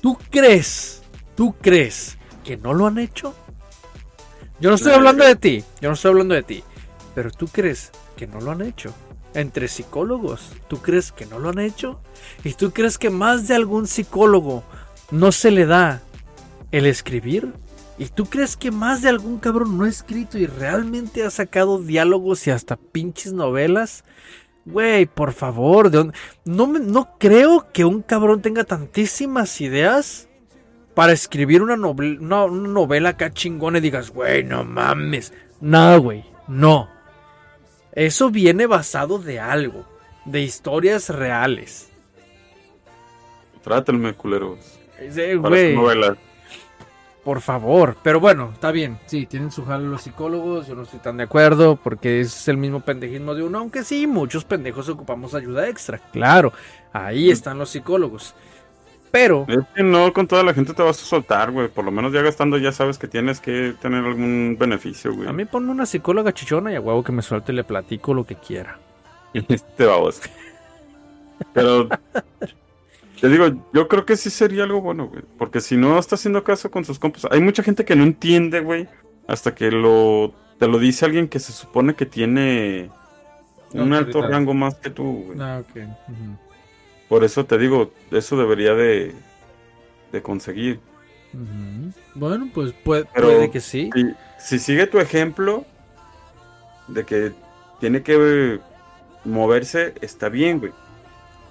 ¿Tú 0.00 0.16
crees, 0.30 1.02
tú 1.34 1.56
crees 1.60 2.16
que 2.44 2.56
no 2.56 2.72
lo 2.72 2.86
han 2.86 2.98
hecho? 2.98 3.34
Yo 4.60 4.70
no 4.70 4.76
estoy 4.76 4.92
hablando 4.92 5.24
de 5.24 5.34
ti, 5.34 5.64
yo 5.80 5.88
no 5.88 5.94
estoy 5.94 6.12
hablando 6.12 6.36
de 6.36 6.44
ti. 6.44 6.62
Pero 7.16 7.32
tú 7.32 7.48
crees 7.48 7.90
que 8.16 8.28
no 8.28 8.40
lo 8.40 8.52
han 8.52 8.62
hecho. 8.62 8.94
Entre 9.34 9.66
psicólogos, 9.66 10.52
¿tú 10.68 10.80
crees 10.80 11.10
que 11.10 11.26
no 11.26 11.40
lo 11.40 11.48
han 11.48 11.58
hecho? 11.58 11.98
¿Y 12.44 12.52
tú 12.52 12.70
crees 12.70 12.98
que 12.98 13.10
más 13.10 13.48
de 13.48 13.56
algún 13.56 13.88
psicólogo 13.88 14.62
no 15.10 15.32
se 15.32 15.50
le 15.50 15.66
da 15.66 16.03
el 16.74 16.86
escribir. 16.86 17.52
¿Y 17.98 18.06
tú 18.06 18.26
crees 18.26 18.56
que 18.56 18.72
más 18.72 19.00
de 19.00 19.08
algún 19.08 19.38
cabrón 19.38 19.78
no 19.78 19.84
ha 19.84 19.88
escrito 19.88 20.38
y 20.38 20.46
realmente 20.46 21.22
ha 21.22 21.30
sacado 21.30 21.78
diálogos 21.78 22.44
y 22.48 22.50
hasta 22.50 22.74
pinches 22.76 23.32
novelas? 23.32 24.04
Güey, 24.64 25.06
por 25.06 25.32
favor, 25.32 25.90
¿de 25.90 26.10
no, 26.44 26.66
no 26.66 27.16
creo 27.18 27.68
que 27.72 27.84
un 27.84 28.02
cabrón 28.02 28.42
tenga 28.42 28.64
tantísimas 28.64 29.60
ideas 29.60 30.28
para 30.94 31.12
escribir 31.12 31.62
una, 31.62 31.76
novela, 31.76 32.18
una, 32.20 32.46
novela 32.48 33.10
acá 33.10 33.32
chingona 33.32 33.78
y 33.78 33.82
digas, 33.82 34.10
güey, 34.10 34.42
no 34.42 34.64
mames. 34.64 35.32
No, 35.60 36.00
güey, 36.00 36.24
no. 36.48 36.88
Eso 37.92 38.30
viene 38.30 38.66
basado 38.66 39.20
de 39.20 39.38
algo, 39.38 39.86
de 40.24 40.40
historias 40.40 41.08
reales. 41.08 41.90
Trátenme, 43.62 44.14
culeros. 44.14 44.58
güey. 45.38 45.76
Por 47.24 47.40
favor. 47.40 47.96
Pero 48.02 48.20
bueno, 48.20 48.50
está 48.52 48.70
bien. 48.70 48.98
Sí, 49.06 49.24
tienen 49.24 49.50
su 49.50 49.64
jalo 49.64 49.88
los 49.88 50.02
psicólogos. 50.02 50.66
Yo 50.66 50.74
no 50.74 50.82
estoy 50.82 51.00
tan 51.00 51.16
de 51.16 51.24
acuerdo 51.24 51.76
porque 51.76 52.20
es 52.20 52.48
el 52.48 52.58
mismo 52.58 52.80
pendejismo 52.80 53.34
de 53.34 53.42
uno. 53.42 53.58
Aunque 53.58 53.82
sí, 53.82 54.06
muchos 54.06 54.44
pendejos 54.44 54.88
ocupamos 54.90 55.34
ayuda 55.34 55.66
extra. 55.68 55.98
Claro, 56.12 56.52
ahí 56.92 57.30
están 57.30 57.58
los 57.58 57.70
psicólogos. 57.70 58.34
Pero. 59.10 59.46
Es 59.48 59.60
que 59.74 59.82
no 59.82 60.12
con 60.12 60.26
toda 60.26 60.42
la 60.42 60.52
gente 60.52 60.74
te 60.74 60.82
vas 60.82 61.00
a 61.00 61.04
soltar, 61.06 61.50
güey. 61.50 61.68
Por 61.68 61.86
lo 61.86 61.90
menos 61.90 62.12
ya 62.12 62.20
gastando 62.20 62.58
ya 62.58 62.72
sabes 62.72 62.98
que 62.98 63.08
tienes 63.08 63.40
que 63.40 63.74
tener 63.80 64.04
algún 64.04 64.56
beneficio, 64.58 65.14
güey. 65.14 65.26
A 65.26 65.32
mí 65.32 65.46
ponme 65.46 65.70
una 65.70 65.86
psicóloga 65.86 66.34
chichona 66.34 66.72
y 66.72 66.74
a 66.74 66.80
huevo 66.80 67.02
que 67.02 67.12
me 67.12 67.22
suelte 67.22 67.52
y 67.52 67.54
le 67.54 67.64
platico 67.64 68.12
lo 68.12 68.24
que 68.24 68.34
quiera. 68.34 68.78
Este 69.32 69.86
vamos. 69.86 70.20
Pero. 71.54 71.88
te 73.20 73.28
digo, 73.28 73.46
yo 73.72 73.88
creo 73.88 74.04
que 74.04 74.16
sí 74.16 74.30
sería 74.30 74.64
algo 74.64 74.80
bueno, 74.80 75.08
güey. 75.08 75.22
Porque 75.38 75.60
si 75.60 75.76
no 75.76 75.98
está 75.98 76.14
haciendo 76.16 76.44
caso 76.44 76.70
con 76.70 76.84
sus 76.84 76.98
compas. 76.98 77.26
Hay 77.30 77.40
mucha 77.40 77.62
gente 77.62 77.84
que 77.84 77.96
no 77.96 78.02
entiende, 78.04 78.60
güey. 78.60 78.88
Hasta 79.26 79.54
que 79.54 79.70
lo. 79.70 80.34
Te 80.58 80.68
lo 80.68 80.78
dice 80.78 81.04
alguien 81.04 81.28
que 81.28 81.38
se 81.40 81.52
supone 81.52 81.94
que 81.94 82.06
tiene. 82.06 82.90
Un 83.72 83.92
alto 83.92 84.22
rango 84.22 84.54
más 84.54 84.76
que 84.76 84.90
tú, 84.90 85.24
güey. 85.26 85.38
Ah, 85.40 85.60
ok. 85.62 85.76
Ujú. 85.76 86.38
Por 87.08 87.24
eso 87.24 87.44
te 87.44 87.58
digo, 87.58 87.92
eso 88.10 88.36
debería 88.36 88.74
de. 88.74 89.14
De 90.12 90.22
conseguir. 90.22 90.80
Bueno, 92.14 92.48
pues 92.54 92.72
puede, 92.72 93.06
Pero- 93.12 93.26
puede 93.28 93.50
que 93.50 93.60
sí. 93.60 93.90
Si, 93.94 94.06
si 94.38 94.58
sigue 94.58 94.86
tu 94.86 94.98
ejemplo 95.00 95.64
de 96.86 97.04
que 97.04 97.32
tiene 97.80 98.02
que 98.02 98.60
moverse, 99.24 99.94
está 100.00 100.28
bien, 100.28 100.60
güey. 100.60 100.72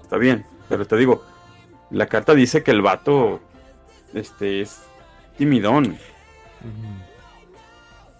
Está 0.02 0.18
bien. 0.18 0.46
Pero 0.70 0.88
te 0.88 0.96
digo, 0.96 1.24
la 1.94 2.08
carta 2.08 2.34
dice 2.34 2.64
que 2.64 2.72
el 2.72 2.82
vato 2.82 3.40
este 4.14 4.62
es 4.62 4.82
timidón. 5.38 5.98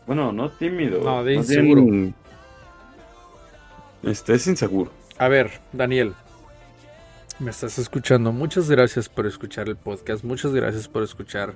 Bueno, 0.06 0.32
no 0.32 0.50
tímido. 0.50 1.04
No, 1.04 1.24
de 1.24 1.38
más 1.38 1.50
inseguro. 1.50 1.82
bien, 1.84 2.16
este 4.04 4.36
es 4.36 4.48
inseguro. 4.48 4.92
A 5.18 5.28
ver, 5.28 5.52
Daniel. 5.72 6.14
Me 7.40 7.50
estás 7.50 7.80
escuchando. 7.80 8.32
Muchas 8.32 8.70
gracias 8.70 9.10
por 9.10 9.26
escuchar 9.26 9.68
el 9.68 9.76
podcast. 9.76 10.24
Muchas 10.24 10.54
gracias 10.54 10.88
por 10.88 11.02
escuchar 11.02 11.56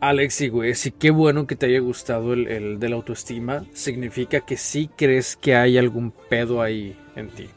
Alex 0.00 0.40
y 0.40 0.48
güey. 0.48 0.74
Sí, 0.74 0.90
qué 0.90 1.10
bueno 1.10 1.46
que 1.46 1.54
te 1.54 1.66
haya 1.66 1.78
gustado 1.78 2.32
el, 2.32 2.48
el 2.48 2.80
de 2.80 2.88
la 2.88 2.96
autoestima. 2.96 3.64
Significa 3.72 4.40
que 4.40 4.56
sí 4.56 4.90
crees 4.96 5.36
que 5.36 5.54
hay 5.54 5.78
algún 5.78 6.10
pedo 6.10 6.60
ahí 6.60 6.98
en 7.14 7.28
ti. 7.30 7.48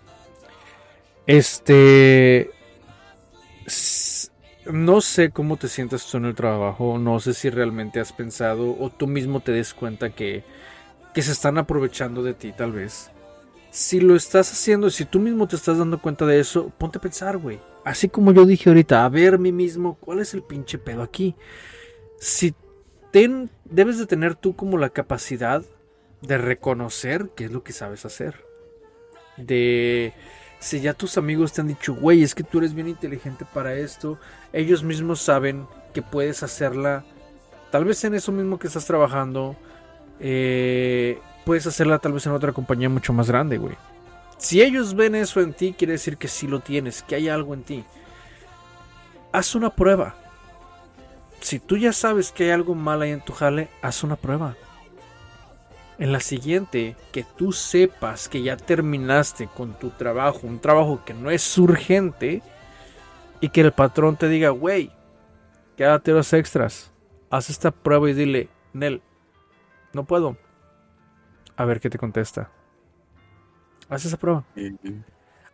Este. 1.26 2.52
No 4.72 5.01
sé 5.01 5.32
cómo 5.32 5.57
te 5.57 5.68
sientes 5.68 6.05
tú 6.05 6.18
en 6.18 6.26
el 6.26 6.36
trabajo. 6.36 6.97
No 6.97 7.20
sé 7.20 7.34
si 7.34 7.49
realmente 7.49 7.99
has 7.99 8.14
pensado 8.14 8.76
o 8.80 8.89
tú 8.89 9.07
mismo 9.07 9.41
te 9.41 9.51
des 9.51 9.74
cuenta 9.74 10.11
que, 10.11 10.43
que 11.14 11.22
se 11.22 11.32
están 11.32 11.57
aprovechando 11.57 12.24
de 12.24 12.34
ti, 12.34 12.53
tal 12.53 12.72
vez 12.72 13.11
si 13.74 13.99
lo 13.99 14.16
estás 14.16 14.51
haciendo, 14.51 14.91
si 14.91 15.03
tú 15.03 15.20
mismo 15.20 15.47
te 15.47 15.55
estás 15.55 15.80
dando 15.80 15.99
cuenta 15.99 16.28
de 16.28 16.39
eso, 16.39 16.72
ponte 16.78 16.99
a 16.99 17.01
pensar, 17.01 17.39
güey. 17.39 17.59
Así 17.84 18.07
como 18.07 18.32
yo 18.32 18.45
dije 18.45 18.70
ahorita, 18.70 19.03
a 19.03 19.09
ver 19.09 19.39
mí 19.39 19.51
mismo, 19.51 19.95
¿cuál 19.95 20.20
es 20.20 20.36
el 20.36 20.43
pinche 20.43 20.78
pedo 20.78 21.01
aquí? 21.01 21.36
Si 22.20 22.53
ten, 23.09 23.49
debes 23.66 23.97
de 23.97 24.05
tener 24.05 24.36
tú 24.36 24.55
como 24.55 24.78
la 24.78 24.91
capacidad 24.91 25.64
de 26.22 26.38
reconocer 26.38 27.32
qué 27.36 27.45
es 27.45 27.51
lo 27.51 27.64
que 27.64 27.74
sabes 27.74 28.05
hacer. 28.05 28.45
De 29.38 30.14
si 30.64 30.80
ya 30.80 30.93
tus 30.93 31.18
amigos 31.18 31.51
te 31.51 31.59
han 31.59 31.68
dicho, 31.68 31.93
güey, 31.93 32.24
es 32.24 32.34
que 32.34 32.43
tú 32.43 32.59
eres 32.59 32.74
bien 32.74 32.88
inteligente 32.88 33.43
para 33.43 33.76
esto, 33.76 34.18
ellos 34.53 34.82
mismos 34.82 35.20
saben 35.20 35.68
que 35.93 36.01
puedes 36.01 36.41
hacerla, 36.41 37.03
tal 37.70 37.84
vez 37.84 38.01
en 38.05 38.14
eso 38.14 38.32
mismo 38.32 38.57
que 38.57 38.68
estás 38.68 38.86
trabajando, 38.86 39.57
eh, 40.22 41.20
puedes 41.45 41.68
hacerla 41.68 41.99
tal 41.99 42.14
vez 42.14 42.26
en 42.28 42.32
otra 42.32 42.53
compañía 42.53 42.88
mucho 42.88 43.11
más 43.11 43.28
grande, 43.28 43.57
güey. 43.57 43.76
Si 44.38 44.61
ellos 44.61 44.95
ven 44.95 45.16
eso 45.16 45.41
en 45.41 45.51
ti, 45.51 45.76
quiere 45.78 45.93
decir 45.93 46.16
que 46.16 46.30
sí 46.30 46.47
lo 46.47 46.61
tienes, 46.61 47.03
que 47.03 47.16
hay 47.16 47.28
algo 47.28 47.53
en 47.53 47.64
ti. 47.64 47.84
Haz 49.34 49.55
una 49.55 49.70
prueba. 49.70 50.16
Si 51.41 51.59
tú 51.59 51.76
ya 51.76 51.91
sabes 51.91 52.32
que 52.32 52.45
hay 52.45 52.49
algo 52.51 52.74
mal 52.74 53.01
ahí 53.01 53.11
en 53.11 53.20
tu 53.20 53.34
jale, 53.34 53.68
haz 53.82 54.01
una 54.01 54.16
prueba. 54.16 54.55
En 56.04 56.12
la 56.12 56.20
siguiente, 56.20 56.97
que 57.14 57.24
tú 57.24 57.54
sepas 57.54 58.28
que 58.28 58.41
ya 58.41 58.58
terminaste 58.58 59.47
con 59.47 59.80
tu 59.80 59.89
trabajo, 59.89 60.41
un 60.43 60.60
trabajo 60.60 61.01
que 61.06 61.14
no 61.14 61.32
es 61.32 61.58
urgente, 61.58 62.41
y 63.39 63.47
que 63.47 63.62
el 63.62 63.72
patrón 63.72 64.18
te 64.18 64.28
diga, 64.28 64.49
güey, 64.49 64.91
quédate 65.78 66.12
horas 66.12 66.34
extras, 66.34 66.91
haz 67.30 67.49
esta 67.49 67.72
prueba 67.72 68.10
y 68.10 68.14
dile, 68.14 68.49
Nel, 68.74 69.01
no 69.93 70.04
puedo. 70.04 70.36
A 71.56 71.64
ver 71.64 71.80
qué 71.80 71.89
te 71.89 71.97
contesta. 71.97 72.51
Haz 73.88 74.04
esa 74.04 74.18
prueba. 74.18 74.43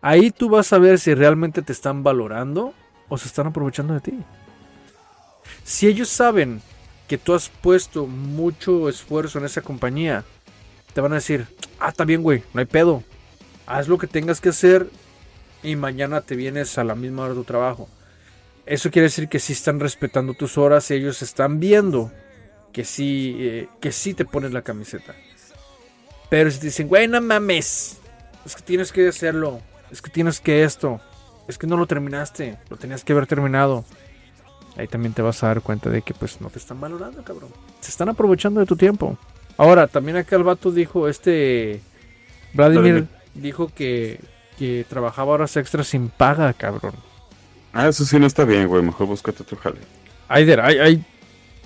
Ahí 0.01 0.31
tú 0.31 0.49
vas 0.49 0.73
a 0.73 0.79
ver 0.79 0.97
si 0.97 1.13
realmente 1.13 1.61
te 1.61 1.73
están 1.73 2.01
valorando 2.01 2.73
o 3.07 3.19
se 3.19 3.27
están 3.27 3.45
aprovechando 3.45 3.93
de 3.93 3.99
ti. 3.99 4.19
Si 5.63 5.85
ellos 5.85 6.09
saben 6.09 6.59
que 7.07 7.19
tú 7.19 7.35
has 7.35 7.49
puesto 7.49 8.05
mucho 8.05 8.89
esfuerzo 8.89 9.37
en 9.37 9.45
esa 9.45 9.61
compañía, 9.61 10.23
te 10.93 11.01
van 11.01 11.11
a 11.11 11.15
decir, 11.15 11.47
ah, 11.79 11.89
está 11.89 12.05
bien, 12.05 12.23
güey, 12.23 12.43
no 12.53 12.59
hay 12.59 12.65
pedo. 12.65 13.03
Haz 13.65 13.87
lo 13.87 13.97
que 13.97 14.07
tengas 14.07 14.41
que 14.41 14.49
hacer 14.49 14.89
y 15.63 15.75
mañana 15.75 16.21
te 16.21 16.35
vienes 16.35 16.77
a 16.77 16.83
la 16.83 16.95
misma 16.95 17.23
hora 17.23 17.33
de 17.33 17.39
tu 17.39 17.43
trabajo. 17.43 17.87
Eso 18.65 18.91
quiere 18.91 19.07
decir 19.07 19.29
que 19.29 19.39
sí 19.39 19.53
están 19.53 19.79
respetando 19.79 20.33
tus 20.33 20.57
horas 20.57 20.89
y 20.91 20.95
ellos 20.95 21.21
están 21.21 21.59
viendo 21.59 22.11
que 22.71 22.85
sí, 22.85 23.35
eh, 23.39 23.67
que 23.79 23.91
sí 23.91 24.13
te 24.13 24.25
pones 24.25 24.51
la 24.51 24.61
camiseta. 24.61 25.15
Pero 26.29 26.51
si 26.51 26.59
te 26.59 26.67
dicen, 26.67 26.87
güey, 26.87 27.07
no 27.07 27.19
mames, 27.21 27.97
es 28.45 28.55
que 28.55 28.61
tienes 28.61 28.91
que 28.91 29.07
hacerlo, 29.07 29.61
es 29.91 30.01
que 30.01 30.11
tienes 30.11 30.39
que 30.39 30.63
esto, 30.63 31.01
es 31.47 31.57
que 31.57 31.65
no 31.65 31.77
lo 31.77 31.87
terminaste, 31.87 32.59
lo 32.69 32.77
tenías 32.77 33.03
que 33.03 33.13
haber 33.13 33.25
terminado. 33.25 33.85
Ahí 34.77 34.87
también 34.87 35.13
te 35.13 35.21
vas 35.21 35.43
a 35.43 35.47
dar 35.47 35.61
cuenta 35.61 35.89
de 35.89 36.03
que 36.03 36.13
pues 36.13 36.39
no 36.39 36.49
te 36.49 36.59
están 36.59 36.79
valorando, 36.79 37.23
cabrón. 37.23 37.49
Se 37.81 37.89
están 37.89 38.09
aprovechando 38.09 38.59
de 38.59 38.67
tu 38.67 38.77
tiempo. 38.77 39.17
Ahora, 39.59 39.87
también 39.87 40.15
acá 40.15 40.37
el 40.37 40.43
vato 40.43 40.71
dijo, 40.71 41.09
este 41.09 41.81
Vladimir 42.53 42.81
Vladimir. 42.81 43.07
dijo 43.33 43.67
que, 43.67 44.21
que 44.57 44.85
trabajaba 44.87 45.33
horas 45.33 45.57
extras 45.57 45.85
sin 45.89 46.07
paga, 46.07 46.53
cabrón. 46.53 46.93
Ah, 47.73 47.89
eso 47.89 48.05
sí 48.05 48.17
no 48.17 48.25
está 48.25 48.45
bien, 48.45 48.69
güey. 48.69 48.81
Mejor 48.81 49.07
búscate 49.07 49.43
otro 49.43 49.57
jale. 49.57 49.79
Hay, 50.29 50.49
hay, 50.49 50.79
hay, 50.79 51.05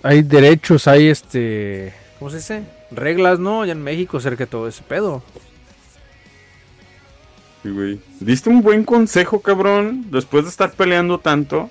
hay 0.02 0.22
derechos, 0.24 0.88
hay 0.88 1.08
este, 1.08 1.94
¿cómo 2.18 2.32
se 2.32 2.38
dice? 2.38 2.64
Reglas, 2.90 3.38
¿no? 3.38 3.64
Ya 3.64 3.74
en 3.74 3.84
México 3.84 4.18
acerca 4.18 4.46
de 4.46 4.50
todo 4.50 4.68
ese 4.68 4.82
pedo. 4.82 5.22
Sí, 7.62 7.70
güey. 7.70 8.00
Diste 8.20 8.50
un 8.50 8.64
buen 8.64 8.86
consejo, 8.86 9.40
cabrón. 9.40 10.08
Después 10.10 10.46
de 10.46 10.50
estar 10.50 10.72
peleando 10.72 11.20
tanto. 11.20 11.70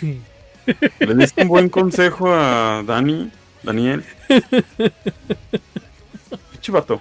Le 0.00 1.14
diste 1.14 1.42
un 1.42 1.48
buen 1.48 1.68
consejo 1.68 2.32
a 2.32 2.82
Dani. 2.86 3.30
Daniel. 3.62 4.04
Pinche 6.50 6.72
vato. 6.72 7.00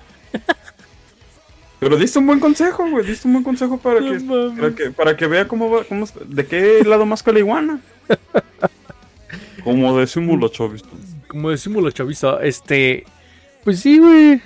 Pero 1.79 1.97
diste 1.97 2.19
un 2.19 2.27
buen 2.27 2.39
consejo, 2.39 2.87
güey. 2.89 3.05
Diste 3.05 3.27
un 3.27 3.33
buen 3.33 3.43
consejo 3.43 3.77
para, 3.79 3.99
No 3.99 4.11
que, 4.11 4.19
para 4.21 4.75
que 4.75 4.91
para 4.91 5.17
que 5.17 5.27
vea 5.27 5.47
cómo 5.47 5.69
va, 5.69 5.83
cómo, 5.83 6.05
de 6.25 6.45
qué 6.45 6.83
lado 6.85 7.05
más 7.05 7.23
que 7.23 7.33
la 7.33 7.39
iguana. 7.39 7.79
Como 9.63 9.97
decimos 9.99 10.39
los 10.39 10.51
chovis. 10.51 10.83
como 11.27 11.51
decimos 11.51 11.83
la 11.83 11.91
chaviza, 11.91 12.39
este, 12.41 13.05
pues 13.63 13.79
sí, 13.79 13.99
güey. 13.99 14.41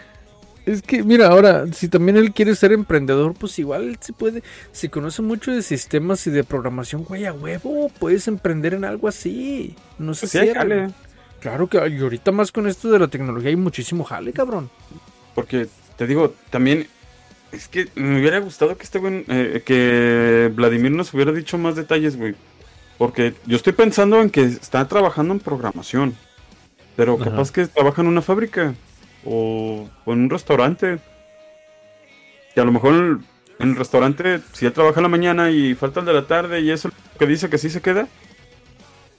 Es 0.66 0.82
que, 0.82 1.03
mira, 1.03 1.28
ahora, 1.28 1.68
si 1.72 1.88
también 1.88 2.18
él 2.18 2.34
quiere 2.34 2.53
ser 2.55 2.74
emprendedor, 2.74 3.34
pues 3.34 3.57
igual 3.59 3.97
se 4.01 4.11
puede, 4.13 4.43
si 4.74 4.89
conoce 4.89 5.22
mucho 5.22 5.51
de 5.51 5.61
sistemas 5.61 6.26
y 6.28 6.32
de 6.32 6.43
programación, 6.43 7.03
güey, 7.05 7.26
a 7.26 7.32
huevo, 7.34 7.89
puedes 7.99 8.28
emprender 8.28 8.74
en 8.74 8.84
algo 8.84 9.07
así. 9.07 9.76
No 9.99 10.13
Sí, 10.16 10.26
hay 10.38 10.47
cierren. 10.47 10.53
jale. 10.55 10.93
Claro 11.45 11.67
que 11.67 11.77
y 11.77 11.99
ahorita 11.99 12.31
más 12.31 12.51
con 12.51 12.65
esto 12.65 12.89
de 12.89 12.97
la 12.97 13.07
tecnología 13.07 13.51
hay 13.51 13.55
muchísimo 13.55 14.03
jale, 14.03 14.33
cabrón. 14.33 14.71
Porque 15.35 15.67
te 15.95 16.07
digo, 16.07 16.33
también 16.49 16.87
es 17.51 17.67
que 17.67 17.87
me 17.93 18.19
hubiera 18.19 18.39
gustado 18.39 18.75
que 18.75 18.83
este 18.83 18.97
güey, 18.97 19.23
eh, 19.27 19.61
que 19.63 20.51
Vladimir 20.55 20.91
nos 20.91 21.13
hubiera 21.13 21.31
dicho 21.31 21.59
más 21.59 21.75
detalles, 21.75 22.17
güey. 22.17 22.33
Porque 22.97 23.35
yo 23.45 23.57
estoy 23.57 23.73
pensando 23.73 24.23
en 24.23 24.31
que 24.31 24.41
está 24.41 24.87
trabajando 24.87 25.35
en 25.35 25.39
programación. 25.39 26.15
Pero 26.95 27.13
Ajá. 27.13 27.25
capaz 27.25 27.51
que 27.51 27.67
trabaja 27.67 28.01
en 28.01 28.07
una 28.07 28.23
fábrica 28.23 28.73
o, 29.23 29.87
o 30.03 30.13
en 30.13 30.21
un 30.21 30.29
restaurante. 30.31 30.97
Que 32.55 32.59
a 32.59 32.65
lo 32.65 32.71
mejor 32.71 33.19
en 33.59 33.69
el 33.69 33.75
restaurante, 33.75 34.39
si 34.53 34.65
él 34.65 34.73
trabaja 34.73 34.99
en 34.99 35.03
la 35.03 35.09
mañana 35.09 35.51
y 35.51 35.75
falta 35.75 35.99
el 35.99 36.07
de 36.07 36.13
la 36.13 36.25
tarde 36.25 36.61
y 36.61 36.71
eso 36.71 36.89
que 37.19 37.27
dice 37.27 37.51
que 37.51 37.59
sí 37.59 37.69
se 37.69 37.83
queda. 37.83 38.07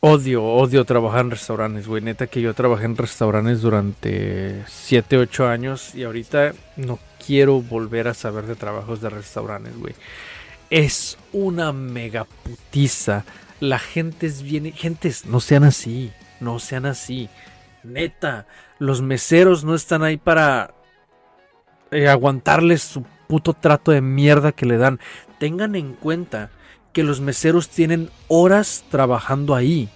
Odio, 0.01 0.45
odio 0.45 0.85
trabajar 0.85 1.21
en 1.23 1.31
restaurantes, 1.31 1.89
güey. 1.89 2.03
Neta 2.03 2.27
que 2.27 2.41
yo 2.41 2.55
trabajé 2.55 2.85
en 2.85 2.97
restaurantes 2.97 3.63
durante 3.63 4.63
7, 4.67 5.19
8 5.19 5.49
años 5.49 5.95
y 5.95 6.05
ahorita 6.05 6.53
no 6.77 6.99
quiero 7.25 7.61
volver 7.61 8.09
a 8.09 8.15
saber 8.15 8.47
de 8.47 8.57
trabajos 8.57 9.01
de 9.01 9.11
restaurantes, 9.11 9.77
güey. 9.77 9.95
Es 10.71 11.19
una 11.33 11.73
mega 11.73 12.25
putiza. 12.25 13.25
La 13.59 13.79
gente 13.79 14.27
es 14.27 14.43
bien... 14.43 14.73
Gentes, 14.73 15.25
no 15.25 15.41
sean 15.41 15.65
así. 15.65 16.13
No 16.41 16.59
sean 16.59 16.85
así. 16.85 17.31
Neta, 17.83 18.47
los 18.79 19.01
meseros 19.01 19.65
no 19.65 19.75
están 19.75 20.03
ahí 20.03 20.19
para 20.19 20.75
eh, 21.91 22.09
aguantarles 22.09 22.83
su 22.83 23.05
puto 23.27 23.55
trato 23.55 23.93
de 23.93 24.03
mierda 24.03 24.53
que 24.53 24.67
le 24.67 24.77
dan. 24.77 25.01
Tengan 25.39 25.75
en 25.75 25.95
cuenta 25.95 26.51
que 26.97 27.03
los 27.03 27.21
meseros 27.21 27.69
tienen 27.69 28.09
horas 28.27 28.83
trabajando 28.91 29.55
ahí. 29.55 29.91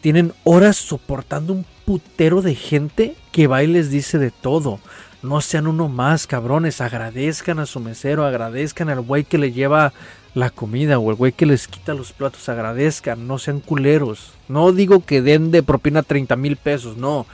Tienen 0.00 0.32
horas 0.42 0.74
soportando 0.74 1.52
un 1.52 1.64
putero 1.84 2.42
de 2.42 2.56
gente 2.56 3.14
que 3.30 3.46
va 3.46 3.62
y 3.62 3.68
les 3.68 3.88
dice 3.88 4.18
de 4.18 4.32
todo. 4.32 4.80
No 5.22 5.40
sean 5.40 5.68
uno 5.68 5.88
más, 5.88 6.26
cabrones. 6.26 6.80
Agradezcan 6.80 7.60
a 7.60 7.66
su 7.66 7.78
mesero, 7.78 8.26
agradezcan 8.26 8.88
al 8.88 9.00
güey 9.00 9.22
que 9.22 9.38
le 9.38 9.52
lleva 9.52 9.92
la 10.34 10.50
comida 10.50 10.98
o 10.98 11.08
el 11.10 11.16
güey 11.16 11.30
que 11.30 11.46
les 11.46 11.68
quita 11.68 11.94
los 11.94 12.12
platos. 12.12 12.48
Agradezcan, 12.48 13.28
no 13.28 13.38
sean 13.38 13.60
culeros. 13.60 14.32
No 14.48 14.72
digo 14.72 15.06
que 15.06 15.22
den 15.22 15.52
de 15.52 15.62
propina 15.62 16.02
30 16.02 16.34
mil 16.34 16.56
pesos, 16.56 16.96
no. 16.96 17.26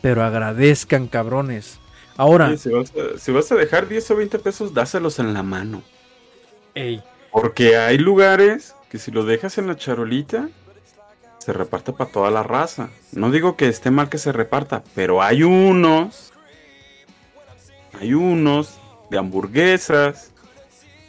Pero 0.00 0.24
agradezcan, 0.24 1.06
cabrones. 1.06 1.78
Ahora. 2.16 2.56
si, 2.56 2.70
vas 3.30 3.52
a, 3.52 3.54
dejar 3.54 3.86
10 3.86 4.10
o 4.10 4.16
20 4.16 4.40
pesos, 4.40 4.74
dáselos 4.74 5.20
en 5.20 5.32
la 5.32 5.44
mano. 5.44 5.84
Ey. 6.74 7.00
Porque 7.40 7.76
hay 7.76 7.98
lugares 7.98 8.74
que 8.90 8.98
si 8.98 9.12
lo 9.12 9.24
dejas 9.24 9.58
en 9.58 9.68
la 9.68 9.76
charolita, 9.76 10.48
se 11.38 11.52
reparte 11.52 11.92
para 11.92 12.10
toda 12.10 12.32
la 12.32 12.42
raza. 12.42 12.88
No 13.12 13.30
digo 13.30 13.56
que 13.56 13.68
esté 13.68 13.92
mal 13.92 14.08
que 14.08 14.18
se 14.18 14.32
reparta, 14.32 14.82
pero 14.96 15.22
hay 15.22 15.44
unos. 15.44 16.32
Hay 18.00 18.12
unos 18.12 18.80
de 19.08 19.18
hamburguesas. 19.18 20.32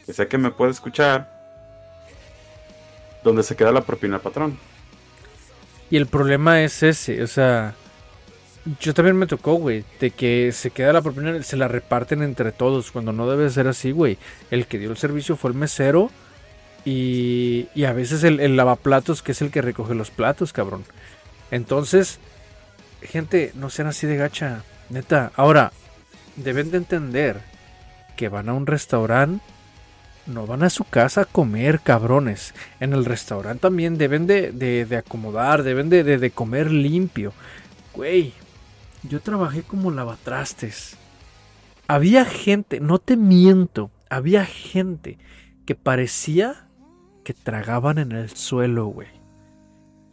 Que 0.06 0.14
sé 0.14 0.28
que 0.28 0.38
me 0.38 0.52
puede 0.52 0.70
escuchar. 0.70 1.32
Donde 3.24 3.42
se 3.42 3.56
queda 3.56 3.72
la 3.72 3.82
propina 3.82 4.20
patrón. 4.20 4.60
Y 5.90 5.98
el 5.98 6.06
problema 6.06 6.62
es 6.62 6.84
ese, 6.84 7.24
o 7.24 7.28
sea, 7.28 7.74
yo 8.80 8.94
también 8.94 9.16
me 9.16 9.28
tocó, 9.28 9.54
güey, 9.54 9.86
de 10.00 10.12
que 10.12 10.52
se 10.52 10.72
queda 10.72 10.94
la 10.94 11.02
propina, 11.02 11.42
se 11.44 11.58
la 11.58 11.68
reparten 11.68 12.22
entre 12.22 12.52
todos, 12.52 12.92
cuando 12.92 13.12
no 13.14 13.30
debe 13.30 13.50
ser 13.50 13.68
así, 13.68 13.92
güey. 13.92 14.18
El 14.52 14.68
que 14.68 14.78
dio 14.78 14.92
el 14.92 14.98
servicio 14.98 15.38
fue 15.38 15.52
el 15.52 15.58
mesero 15.58 16.12
y, 16.86 17.68
y 17.74 17.86
a 17.86 17.94
veces 17.94 18.24
el, 18.24 18.56
lavaplatos, 18.56 19.22
que 19.22 19.32
es 19.32 19.42
el 19.42 19.52
que 19.52 19.62
recoge 19.62 19.96
los 19.96 20.12
platos, 20.12 20.54
cabrón. 20.54 20.84
Entonces, 21.52 22.20
gente, 23.02 23.52
no 23.56 23.70
sean 23.70 23.88
así 23.88 24.08
de 24.08 24.18
gacha, 24.18 24.64
neta. 24.90 25.32
Ahora, 25.36 25.72
deben 26.36 26.70
de 26.70 26.78
entender 26.78 27.42
que 28.18 28.30
van 28.30 28.50
a 28.50 28.54
un 28.54 28.68
restaurante, 28.68 29.44
no 30.28 30.46
van 30.46 30.64
a 30.64 30.70
su 30.70 30.84
casa 30.84 31.22
a 31.22 31.26
comer, 31.26 31.80
cabrones. 31.80 32.54
En 32.82 32.94
el 32.94 33.06
restaurante 33.06 33.62
también 33.62 33.98
deben 33.98 34.28
de, 34.28 34.86
acomodar, 34.98 35.64
deben 35.64 35.90
de, 35.90 36.04
de 36.04 36.32
comer 36.32 36.70
limpio. 36.70 37.34
Güey, 37.94 38.34
yo 39.04 39.22
trabajé 39.22 39.64
como 39.64 39.92
lavatrastes. 39.92 40.98
Había 41.88 42.26
gente, 42.26 42.80
no 42.80 43.00
te 43.00 43.18
miento, 43.18 43.92
había 44.10 44.46
gente 44.46 45.18
que 45.66 45.76
parecía 45.76 46.68
que 47.24 47.34
tragaban 47.34 47.98
en 47.98 48.12
el 48.12 48.30
suelo, 48.30 48.88
güey. 48.88 49.08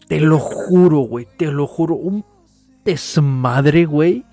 Te 0.08 0.20
lo 0.20 0.38
juro, 0.38 0.98
güey, 1.00 1.26
te 1.36 1.50
lo 1.50 1.66
juro. 1.66 1.94
Un 1.94 2.24
desmadre, 2.84 3.86
güey. 3.86 4.24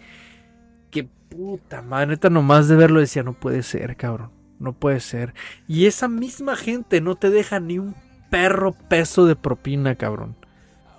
Que 0.92 1.04
puta 1.04 1.82
madre, 1.82 2.08
neta, 2.08 2.30
nomás 2.30 2.68
de 2.68 2.76
verlo 2.76 3.00
decía, 3.00 3.24
no 3.24 3.34
puede 3.34 3.64
ser, 3.64 3.96
cabrón. 3.96 4.32
No 4.60 4.74
puede 4.74 5.00
ser. 5.00 5.34
Y 5.68 5.88
esa 5.88 6.08
misma 6.08 6.56
gente 6.56 7.02
no 7.02 7.16
te 7.16 7.30
deja 7.30 7.60
ni 7.60 7.80
un 7.80 7.96
perro 8.30 8.74
peso 8.74 9.26
de 9.26 9.36
propina, 9.36 9.96
cabrón. 9.96 10.36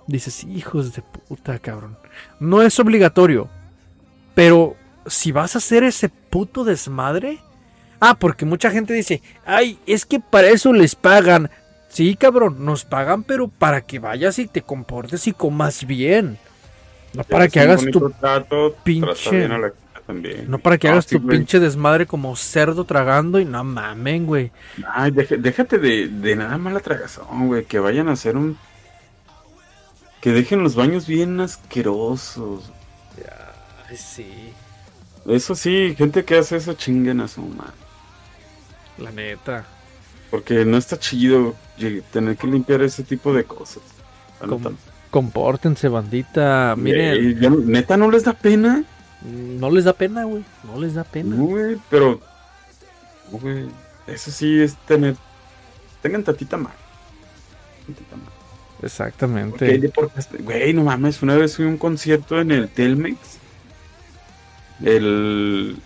Dices, 0.07 0.43
hijos 0.43 0.93
de 0.93 1.01
puta, 1.01 1.57
cabrón. 1.59 1.97
No 2.39 2.61
es 2.61 2.79
obligatorio. 2.79 3.49
Pero 4.33 4.75
si 5.07 5.31
vas 5.31 5.55
a 5.55 5.59
hacer 5.59 5.83
ese 5.83 6.09
puto 6.09 6.63
desmadre. 6.63 7.39
Ah, 7.99 8.17
porque 8.19 8.45
mucha 8.45 8.71
gente 8.71 8.93
dice, 8.93 9.21
ay, 9.45 9.79
es 9.87 10.05
que 10.05 10.19
para 10.19 10.49
eso 10.49 10.73
les 10.73 10.95
pagan. 10.95 11.49
Sí, 11.87 12.15
cabrón, 12.15 12.65
nos 12.65 12.83
pagan, 12.83 13.23
pero 13.23 13.47
para 13.47 13.81
que 13.81 13.99
vayas 13.99 14.37
y 14.37 14.47
te 14.47 14.61
comportes 14.61 15.27
y 15.27 15.33
comas 15.33 15.87
bien. 15.87 16.37
No 17.13 17.23
para 17.23 17.47
que 17.47 17.61
hagas 17.61 17.85
tu 17.85 18.13
pinche. 18.83 19.47
No 20.47 20.59
para 20.59 20.77
que 20.77 20.89
hagas 20.89 21.07
tu 21.07 21.25
pinche 21.25 21.59
desmadre 21.59 22.05
como 22.05 22.35
cerdo 22.35 22.83
tragando 22.83 23.39
y 23.39 23.45
no 23.45 23.63
mamen, 23.63 24.25
güey. 24.25 24.51
Ay, 24.93 25.11
déjate 25.11 25.77
de, 25.77 26.09
de 26.09 26.35
nada 26.35 26.57
más 26.57 26.73
la 26.73 26.81
tragazón, 26.81 27.47
güey. 27.47 27.63
Que 27.63 27.79
vayan 27.79 28.09
a 28.09 28.11
hacer 28.11 28.35
un 28.35 28.57
que 30.25 30.31
dejen 30.31 30.63
los 30.63 30.73
baños 30.73 31.05
bien 31.05 31.39
asquerosos. 31.39 32.71
Ay, 33.87 33.95
sí. 33.95 34.49
Eso 35.27 35.53
sí, 35.53 35.93
gente 35.95 36.25
que 36.25 36.39
hace 36.39 36.57
eso 36.57 36.73
chinguen 36.73 37.21
a 37.21 37.27
su 37.27 37.41
madre. 37.41 37.73
La 38.97 39.11
neta. 39.11 39.67
Porque 40.31 40.65
no 40.65 40.77
está 40.77 40.97
chido 40.97 41.53
tener 42.11 42.37
que 42.37 42.47
limpiar 42.47 42.81
ese 42.81 43.03
tipo 43.03 43.35
de 43.35 43.43
cosas. 43.43 43.83
compórtense, 45.11 45.89
bandita. 45.89 46.73
Miren. 46.75 47.69
¿Neta 47.69 47.95
no 47.95 48.09
les 48.09 48.23
da 48.23 48.33
pena? 48.33 48.83
No 49.21 49.69
les 49.69 49.83
da 49.83 49.93
pena, 49.93 50.23
güey. 50.23 50.43
No 50.63 50.79
les 50.81 50.95
da 50.95 51.03
pena. 51.03 51.35
Güey, 51.35 51.77
pero. 51.87 52.19
Güey, 53.29 53.67
eso 54.07 54.31
sí 54.31 54.59
es 54.59 54.75
tener. 54.87 55.17
Tengan 56.01 56.23
tatita 56.23 56.57
mal. 56.57 56.73
Tatita 57.85 58.15
mal. 58.15 58.34
Exactamente. 58.81 59.91
Güey, 60.39 60.73
no 60.73 60.83
mames, 60.83 61.21
una 61.21 61.35
vez 61.35 61.55
fui 61.55 61.65
a 61.65 61.69
un 61.69 61.77
concierto 61.77 62.39
en 62.39 62.51
el 62.51 62.69
Telmex. 62.69 63.17
El. 64.83 65.77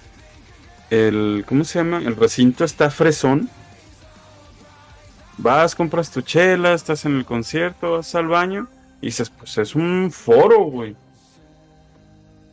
El. 0.90 1.46
¿Cómo 1.48 1.64
se 1.64 1.80
llama? 1.80 2.00
El 2.00 2.16
recinto 2.16 2.64
está 2.64 2.90
fresón. 2.90 3.50
Vas, 5.38 5.76
compras 5.76 6.12
tu 6.12 6.22
chela, 6.22 6.74
estás 6.74 7.06
en 7.06 7.16
el 7.16 7.26
concierto, 7.26 7.92
vas 7.94 8.14
al 8.16 8.28
baño 8.28 8.68
y 9.02 9.08
dices, 9.08 9.30
pues 9.30 9.58
es 9.58 9.74
un 9.74 10.12
foro, 10.12 10.64
güey. 10.66 10.96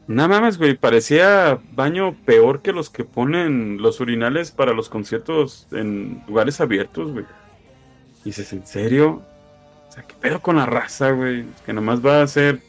No 0.07 0.29
mames, 0.29 0.57
güey, 0.57 0.77
parecía 0.77 1.59
baño 1.73 2.15
peor 2.25 2.63
que 2.63 2.73
los 2.73 2.91
que 2.91 3.03
ponen 3.03 3.83
los 3.83 3.99
urinales 3.99 4.53
para 4.53 4.73
los 4.73 4.89
conciertos 4.89 5.67
en 5.73 6.23
lugares 6.29 6.61
abiertos, 6.61 7.11
güey. 7.11 7.25
Y 8.23 8.27
dices, 8.27 8.53
¿en 8.53 8.65
serio? 8.65 9.23
¿Qué 10.03 10.15
pedo 10.21 10.41
con 10.41 10.57
la 10.57 10.67
raza, 10.67 11.11
güey? 11.11 11.45
Que 11.65 11.73
nomás 11.73 12.05
va 12.05 12.21
a 12.21 12.23
hacer. 12.25 12.61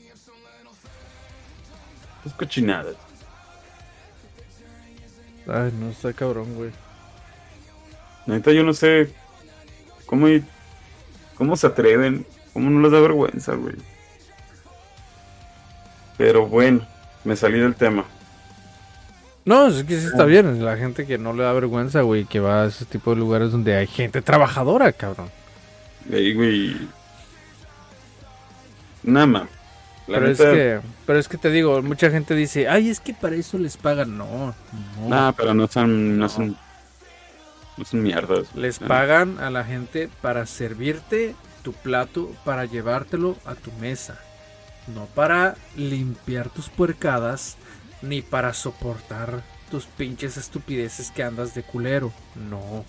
Pues 2.23 2.36
cochinadas. 2.36 2.95
Ay, 5.47 5.71
no 5.80 5.89
está 5.89 6.13
cabrón, 6.13 6.55
güey. 6.55 6.71
Neta, 8.25 8.51
yo 8.51 8.63
no 8.63 8.73
sé 8.73 9.13
cómo, 10.05 10.28
cómo 11.36 11.55
se 11.55 11.67
atreven, 11.67 12.25
cómo 12.51 12.69
no 12.69 12.82
les 12.82 12.91
da 12.91 12.99
vergüenza, 12.99 13.55
güey. 13.55 13.75
Pero 16.17 16.47
bueno, 16.47 16.86
me 17.23 17.36
salí 17.36 17.59
del 17.59 17.75
tema. 17.75 18.03
No, 19.45 19.67
es 19.67 19.86
que 19.86 19.97
sí 19.97 20.07
está 20.07 20.25
bien. 20.25 20.65
La 20.65 20.75
gente 20.75 21.05
que 21.05 21.17
no 21.17 21.32
le 21.32 21.43
da 21.43 21.53
vergüenza, 21.53 22.01
güey, 22.01 22.25
que 22.25 22.41
va 22.41 22.63
a 22.63 22.67
ese 22.67 22.84
tipo 22.84 23.11
de 23.11 23.17
lugares 23.17 23.51
donde 23.51 23.75
hay 23.75 23.88
gente 23.88 24.21
trabajadora, 24.21 24.91
cabrón. 24.91 25.30
Ey, 26.11 26.34
güey, 26.34 26.75
Nada 29.08 29.26
más. 29.26 29.49
Pero 30.05 30.30
es, 30.30 30.38
que, 30.38 30.80
pero 31.05 31.20
es 31.20 31.28
que 31.28 31.38
te 31.38 31.49
digo, 31.49 31.82
mucha 31.82 32.10
gente 32.10 32.34
dice, 32.34 32.68
ay, 32.70 32.89
es 32.89 32.99
que 32.99 33.14
para 33.14 33.36
eso 33.36 33.58
les 33.58 33.76
pagan. 33.76 34.18
No, 34.18 34.53
no. 34.99 35.10
Nah, 35.10 35.32
pero 35.32 35.53
no 35.53 35.68
son, 35.68 36.18
no 36.18 36.30
son, 36.30 36.58
no 37.78 37.86
son 37.86 38.03
mierdas. 38.03 38.53
Les 38.55 38.80
pagan 38.80 39.39
a 39.39 39.49
la 39.49 39.64
gente 39.64 40.10
para 40.22 40.45
servirte 40.45 41.36
tu 41.62 41.74
plato, 41.74 42.34
para 42.45 42.66
llevártelo 42.66 43.38
a 43.45 43.55
tu 43.55 43.72
mesa. 43.74 44.20
No 44.93 45.05
para 45.08 45.55
limpiar 45.76 46.49
tus 46.49 46.70
puercadas, 46.70 47.58
ni 48.01 48.22
para 48.22 48.53
soportar 48.53 49.43
tus 49.70 49.86
pinches 49.86 50.38
estupideces 50.38 51.12
que 51.12 51.24
andas 51.24 51.53
de 51.53 51.64
culero. 51.64 52.14
No. 52.49 52.86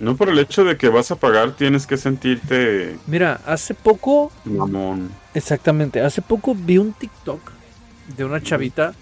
No 0.00 0.16
por 0.16 0.28
el 0.28 0.38
hecho 0.38 0.64
de 0.64 0.76
que 0.76 0.88
vas 0.88 1.10
a 1.10 1.16
pagar 1.16 1.52
tienes 1.52 1.86
que 1.86 1.96
sentirte... 1.96 2.98
Mira, 3.06 3.40
hace 3.46 3.74
poco... 3.74 4.32
Mamón. 4.44 5.10
Exactamente, 5.34 6.00
hace 6.00 6.20
poco 6.20 6.54
vi 6.54 6.78
un 6.78 6.92
TikTok 6.92 7.40
de 8.16 8.24
una 8.24 8.42
chavita 8.42 8.94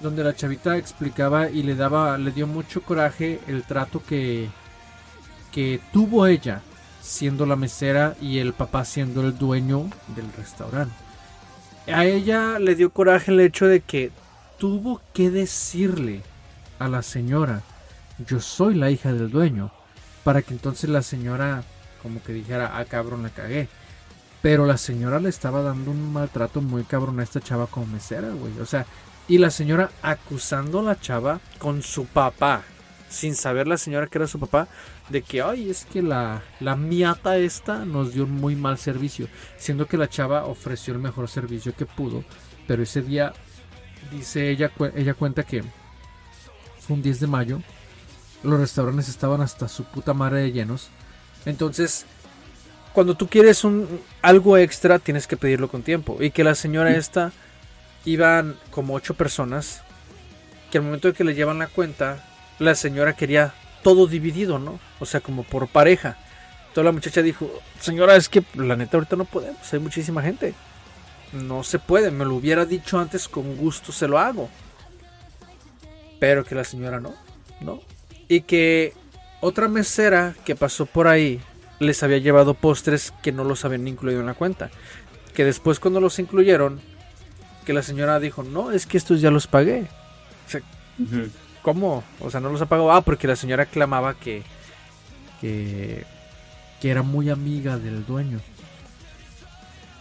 donde 0.00 0.24
la 0.24 0.34
chavita 0.34 0.76
explicaba 0.76 1.50
y 1.50 1.62
le 1.62 1.74
daba, 1.74 2.18
le 2.18 2.30
dio 2.32 2.46
mucho 2.46 2.82
coraje 2.82 3.40
el 3.46 3.62
trato 3.64 4.02
que, 4.04 4.48
que 5.52 5.80
tuvo 5.92 6.26
ella 6.26 6.62
siendo 7.00 7.46
la 7.46 7.56
mesera 7.56 8.16
y 8.20 8.38
el 8.38 8.52
papá 8.52 8.84
siendo 8.84 9.22
el 9.22 9.36
dueño 9.36 9.90
del 10.14 10.32
restaurante. 10.36 10.94
A 11.92 12.04
ella 12.04 12.58
le 12.58 12.74
dio 12.74 12.90
coraje 12.90 13.32
el 13.32 13.40
hecho 13.40 13.66
de 13.66 13.80
que 13.80 14.10
tuvo 14.58 15.00
que 15.12 15.30
decirle 15.30 16.22
a 16.78 16.88
la 16.88 17.02
señora, 17.02 17.62
yo 18.26 18.40
soy 18.40 18.74
la 18.74 18.90
hija 18.90 19.12
del 19.12 19.30
dueño 19.30 19.72
para 20.24 20.42
que 20.42 20.54
entonces 20.54 20.90
la 20.90 21.02
señora 21.02 21.64
como 22.02 22.22
que 22.22 22.32
dijera, 22.32 22.76
ah 22.76 22.84
cabrón, 22.84 23.22
la 23.22 23.30
cagué. 23.30 23.68
Pero 24.42 24.66
la 24.66 24.76
señora 24.76 25.20
le 25.20 25.28
estaba 25.28 25.62
dando 25.62 25.92
un 25.92 26.12
maltrato 26.12 26.60
muy 26.60 26.82
cabrón 26.82 27.20
a 27.20 27.22
esta 27.22 27.40
chava 27.40 27.68
como 27.68 27.86
mesera, 27.86 28.30
güey. 28.30 28.58
O 28.58 28.66
sea, 28.66 28.86
y 29.28 29.38
la 29.38 29.50
señora 29.50 29.90
acusando 30.02 30.80
a 30.80 30.82
la 30.82 31.00
chava 31.00 31.40
con 31.58 31.82
su 31.82 32.06
papá. 32.06 32.62
sin 33.08 33.34
saber 33.36 33.68
la 33.68 33.76
señora 33.76 34.06
que 34.06 34.16
era 34.16 34.26
su 34.26 34.40
papá, 34.40 34.68
de 35.10 35.20
que, 35.20 35.42
ay, 35.42 35.68
es 35.68 35.84
que 35.84 36.00
la, 36.00 36.42
la 36.60 36.76
miata 36.76 37.36
esta 37.36 37.84
nos 37.84 38.14
dio 38.14 38.24
un 38.24 38.32
muy 38.32 38.56
mal 38.56 38.78
servicio, 38.78 39.28
siendo 39.58 39.86
que 39.86 39.98
la 39.98 40.08
chava 40.08 40.46
ofreció 40.46 40.94
el 40.94 41.00
mejor 41.00 41.28
servicio 41.28 41.74
que 41.76 41.84
pudo, 41.84 42.24
pero 42.66 42.82
ese 42.82 43.02
día, 43.02 43.34
dice 44.10 44.48
ella, 44.48 44.72
ella 44.96 45.12
cuenta 45.12 45.42
que 45.42 45.62
fue 46.80 46.96
un 46.96 47.02
10 47.02 47.20
de 47.20 47.26
mayo, 47.26 47.60
los 48.42 48.60
restaurantes 48.60 49.08
estaban 49.08 49.40
hasta 49.40 49.68
su 49.68 49.84
puta 49.84 50.14
madre 50.14 50.40
de 50.40 50.52
llenos, 50.52 50.88
entonces 51.44 52.06
cuando 52.92 53.14
tú 53.14 53.28
quieres 53.28 53.64
un 53.64 54.00
algo 54.20 54.58
extra 54.58 54.98
tienes 54.98 55.26
que 55.26 55.36
pedirlo 55.36 55.68
con 55.68 55.82
tiempo. 55.82 56.18
Y 56.20 56.30
que 56.30 56.44
la 56.44 56.54
señora 56.54 56.96
esta 56.96 57.32
iban 58.04 58.56
como 58.70 58.94
ocho 58.94 59.14
personas 59.14 59.82
que 60.70 60.78
al 60.78 60.84
momento 60.84 61.08
de 61.08 61.14
que 61.14 61.24
le 61.24 61.34
llevan 61.34 61.58
la 61.58 61.68
cuenta 61.68 62.24
la 62.58 62.74
señora 62.74 63.14
quería 63.14 63.54
todo 63.82 64.06
dividido 64.06 64.58
no 64.58 64.78
o 65.00 65.06
sea 65.06 65.20
como 65.20 65.42
por 65.44 65.68
pareja. 65.68 66.16
Toda 66.74 66.86
la 66.86 66.92
muchacha 66.92 67.22
dijo 67.22 67.50
señora 67.80 68.16
es 68.16 68.28
que 68.28 68.44
la 68.54 68.76
neta 68.76 68.96
ahorita 68.96 69.16
no 69.16 69.24
podemos 69.24 69.72
hay 69.72 69.80
muchísima 69.80 70.22
gente. 70.22 70.54
No 71.32 71.64
se 71.64 71.78
puede 71.78 72.10
me 72.10 72.24
lo 72.24 72.34
hubiera 72.34 72.66
dicho 72.66 72.98
antes 72.98 73.28
con 73.28 73.56
gusto 73.56 73.90
se 73.92 74.08
lo 74.08 74.18
hago 74.18 74.50
pero 76.20 76.44
que 76.44 76.54
la 76.54 76.62
señora 76.62 77.00
no 77.00 77.14
no 77.60 77.80
y 78.28 78.42
que 78.42 78.94
otra 79.40 79.68
mesera 79.68 80.34
que 80.44 80.56
pasó 80.56 80.86
por 80.86 81.08
ahí 81.08 81.40
les 81.78 82.02
había 82.02 82.18
llevado 82.18 82.54
postres 82.54 83.12
que 83.22 83.32
no 83.32 83.44
los 83.44 83.64
habían 83.64 83.88
incluido 83.88 84.20
en 84.20 84.26
la 84.26 84.34
cuenta. 84.34 84.70
Que 85.34 85.44
después 85.44 85.80
cuando 85.80 86.00
los 86.00 86.18
incluyeron, 86.18 86.80
que 87.64 87.72
la 87.72 87.82
señora 87.82 88.20
dijo, 88.20 88.42
no, 88.42 88.70
es 88.70 88.86
que 88.86 88.98
estos 88.98 89.20
ya 89.20 89.30
los 89.30 89.46
pagué. 89.46 89.88
O 90.46 90.50
sea, 90.50 90.60
¿Cómo? 91.62 92.02
O 92.20 92.30
sea, 92.30 92.40
no 92.40 92.50
los 92.50 92.60
ha 92.60 92.66
pagado. 92.66 92.92
Ah, 92.92 93.02
porque 93.02 93.28
la 93.28 93.36
señora 93.36 93.66
clamaba 93.66 94.14
que, 94.14 94.42
que, 95.40 96.04
que 96.80 96.90
era 96.90 97.02
muy 97.02 97.30
amiga 97.30 97.78
del 97.78 98.04
dueño. 98.04 98.40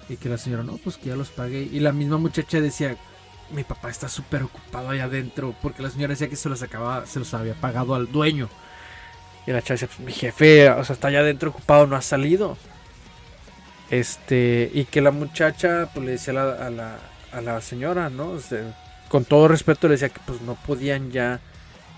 Y 0.09 0.17
que 0.17 0.27
la 0.27 0.37
señora, 0.37 0.63
no, 0.63 0.77
pues 0.77 0.97
que 0.97 1.09
ya 1.09 1.15
los 1.15 1.29
pagué. 1.29 1.61
Y 1.61 1.79
la 1.79 1.93
misma 1.93 2.17
muchacha 2.17 2.59
decía, 2.59 2.97
mi 3.53 3.63
papá 3.63 3.89
está 3.89 4.09
súper 4.09 4.43
ocupado 4.43 4.89
ahí 4.89 4.99
adentro. 4.99 5.55
Porque 5.61 5.81
la 5.81 5.89
señora 5.89 6.11
decía 6.11 6.29
que 6.29 6.35
se 6.35 6.49
los, 6.49 6.61
acaba, 6.61 7.05
se 7.05 7.19
los 7.19 7.33
había 7.33 7.53
pagado 7.53 7.95
al 7.95 8.11
dueño. 8.11 8.49
Y 9.45 9.51
la 9.51 9.61
chava 9.61 9.75
dice, 9.75 9.87
pues, 9.87 9.99
mi 9.99 10.11
jefe, 10.11 10.69
o 10.69 10.83
sea, 10.83 10.93
está 10.93 11.07
allá 11.07 11.19
adentro 11.19 11.49
ocupado, 11.49 11.87
no 11.87 11.95
ha 11.95 12.01
salido. 12.01 12.57
Este, 13.89 14.71
y 14.73 14.85
que 14.85 15.01
la 15.01 15.11
muchacha, 15.11 15.89
pues 15.93 16.05
le 16.05 16.11
decía 16.13 16.31
a 16.33 16.69
la, 16.69 16.99
a 17.31 17.41
la, 17.41 17.61
señora, 17.61 18.09
¿no? 18.09 18.37
con 19.09 19.25
todo 19.25 19.49
respeto 19.49 19.87
le 19.87 19.95
decía 19.95 20.07
que 20.07 20.21
pues 20.25 20.39
no 20.41 20.55
podían 20.55 21.11
ya 21.11 21.41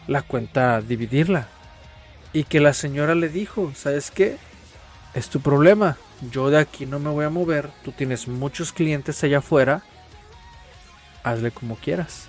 la 0.07 0.23
cuenta 0.23 0.81
dividirla. 0.81 1.47
Y 2.31 2.45
que 2.45 2.59
la 2.59 2.73
señora 2.73 3.13
le 3.13 3.29
dijo, 3.29 3.71
¿sabes 3.75 4.09
qué? 4.09 4.37
Es 5.13 5.29
tu 5.29 5.39
problema. 5.39 5.97
Yo 6.31 6.49
de 6.49 6.57
aquí 6.57 6.87
no 6.87 6.97
me 6.97 7.09
voy 7.09 7.25
a 7.25 7.29
mover. 7.29 7.69
Tú 7.83 7.91
tienes 7.91 8.27
muchos 8.27 8.73
clientes 8.73 9.23
allá 9.23 9.39
afuera. 9.39 9.83
Hazle 11.23 11.51
como 11.51 11.75
quieras. 11.75 12.27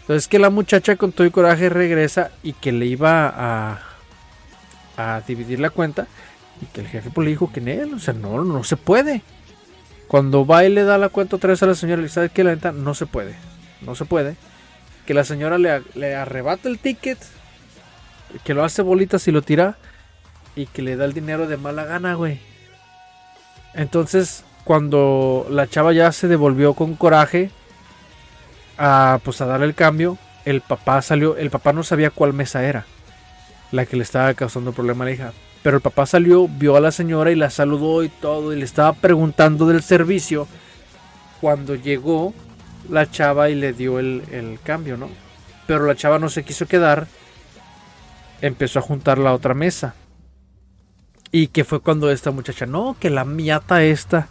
Entonces 0.00 0.26
que 0.28 0.38
la 0.38 0.50
muchacha 0.50 0.96
con 0.96 1.12
todo 1.12 1.26
el 1.26 1.32
coraje 1.32 1.68
regresa 1.68 2.30
y 2.42 2.54
que 2.54 2.72
le 2.72 2.86
iba 2.86 3.28
a, 3.28 3.78
a 4.96 5.20
dividir 5.20 5.60
la 5.60 5.70
cuenta 5.70 6.06
y 6.62 6.66
que 6.66 6.80
el 6.80 6.88
jefe 6.88 7.10
pues, 7.10 7.24
le 7.24 7.30
dijo 7.30 7.52
que 7.52 7.60
en 7.60 7.68
él, 7.68 7.94
o 7.94 7.98
sea, 7.98 8.14
no, 8.14 8.42
no 8.44 8.64
se 8.64 8.76
puede. 8.76 9.22
Cuando 10.06 10.46
va 10.46 10.64
y 10.64 10.70
le 10.70 10.84
da 10.84 10.96
la 10.96 11.10
cuenta 11.10 11.36
otra 11.36 11.50
vez 11.50 11.62
a 11.62 11.66
la 11.66 11.74
señora, 11.74 12.00
le 12.00 12.08
sabe 12.08 12.30
que 12.30 12.42
la 12.42 12.50
venta 12.50 12.72
no 12.72 12.94
se 12.94 13.06
puede, 13.06 13.34
no 13.82 13.94
se 13.94 14.06
puede. 14.06 14.36
Que 15.06 15.14
la 15.14 15.24
señora 15.24 15.58
le, 15.58 15.82
le 15.94 16.16
arrebata 16.16 16.68
el 16.68 16.78
ticket, 16.78 17.18
que 18.44 18.54
lo 18.54 18.64
hace 18.64 18.82
bolitas 18.82 19.28
y 19.28 19.32
lo 19.32 19.42
tira 19.42 19.76
y 20.56 20.66
que 20.66 20.82
le 20.82 20.96
da 20.96 21.04
el 21.04 21.12
dinero 21.12 21.46
de 21.46 21.56
mala 21.56 21.84
gana, 21.84 22.14
güey. 22.14 22.40
Entonces, 23.74 24.44
cuando 24.64 25.46
la 25.50 25.68
chava 25.68 25.92
ya 25.92 26.10
se 26.12 26.28
devolvió 26.28 26.74
con 26.74 26.94
coraje 26.94 27.50
a 28.78 29.18
pues 29.22 29.40
a 29.40 29.46
darle 29.46 29.66
el 29.66 29.74
cambio, 29.74 30.18
el 30.44 30.60
papá 30.60 31.02
salió, 31.02 31.36
el 31.36 31.50
papá 31.50 31.72
no 31.72 31.82
sabía 31.82 32.10
cuál 32.10 32.32
mesa 32.32 32.64
era 32.64 32.86
la 33.70 33.86
que 33.86 33.96
le 33.96 34.02
estaba 34.02 34.32
causando 34.34 34.72
problema 34.72 35.04
a 35.04 35.06
la 35.06 35.12
hija. 35.12 35.32
Pero 35.62 35.76
el 35.76 35.82
papá 35.82 36.06
salió, 36.06 36.48
vio 36.48 36.76
a 36.76 36.80
la 36.80 36.92
señora 36.92 37.30
y 37.30 37.34
la 37.34 37.50
saludó 37.50 38.02
y 38.04 38.08
todo, 38.08 38.52
y 38.52 38.56
le 38.56 38.64
estaba 38.64 38.92
preguntando 38.92 39.66
del 39.66 39.82
servicio. 39.82 40.46
Cuando 41.40 41.74
llegó 41.74 42.32
la 42.88 43.10
chava 43.10 43.50
y 43.50 43.54
le 43.54 43.72
dio 43.72 43.98
el, 43.98 44.58
cambio, 44.62 44.96
¿no? 44.96 45.08
Pero 45.66 45.86
la 45.86 45.94
chava 45.94 46.18
no 46.18 46.28
se 46.28 46.44
quiso 46.44 46.66
quedar, 46.66 47.06
empezó 48.40 48.78
a 48.78 48.82
juntar 48.82 49.18
la 49.18 49.34
otra 49.34 49.54
mesa. 49.54 49.94
Y 51.30 51.48
que 51.48 51.64
fue 51.64 51.80
cuando 51.80 52.10
esta 52.10 52.30
muchacha, 52.30 52.64
no, 52.64 52.96
que 52.98 53.10
la 53.10 53.24
miata 53.24 53.82
esta, 53.82 54.28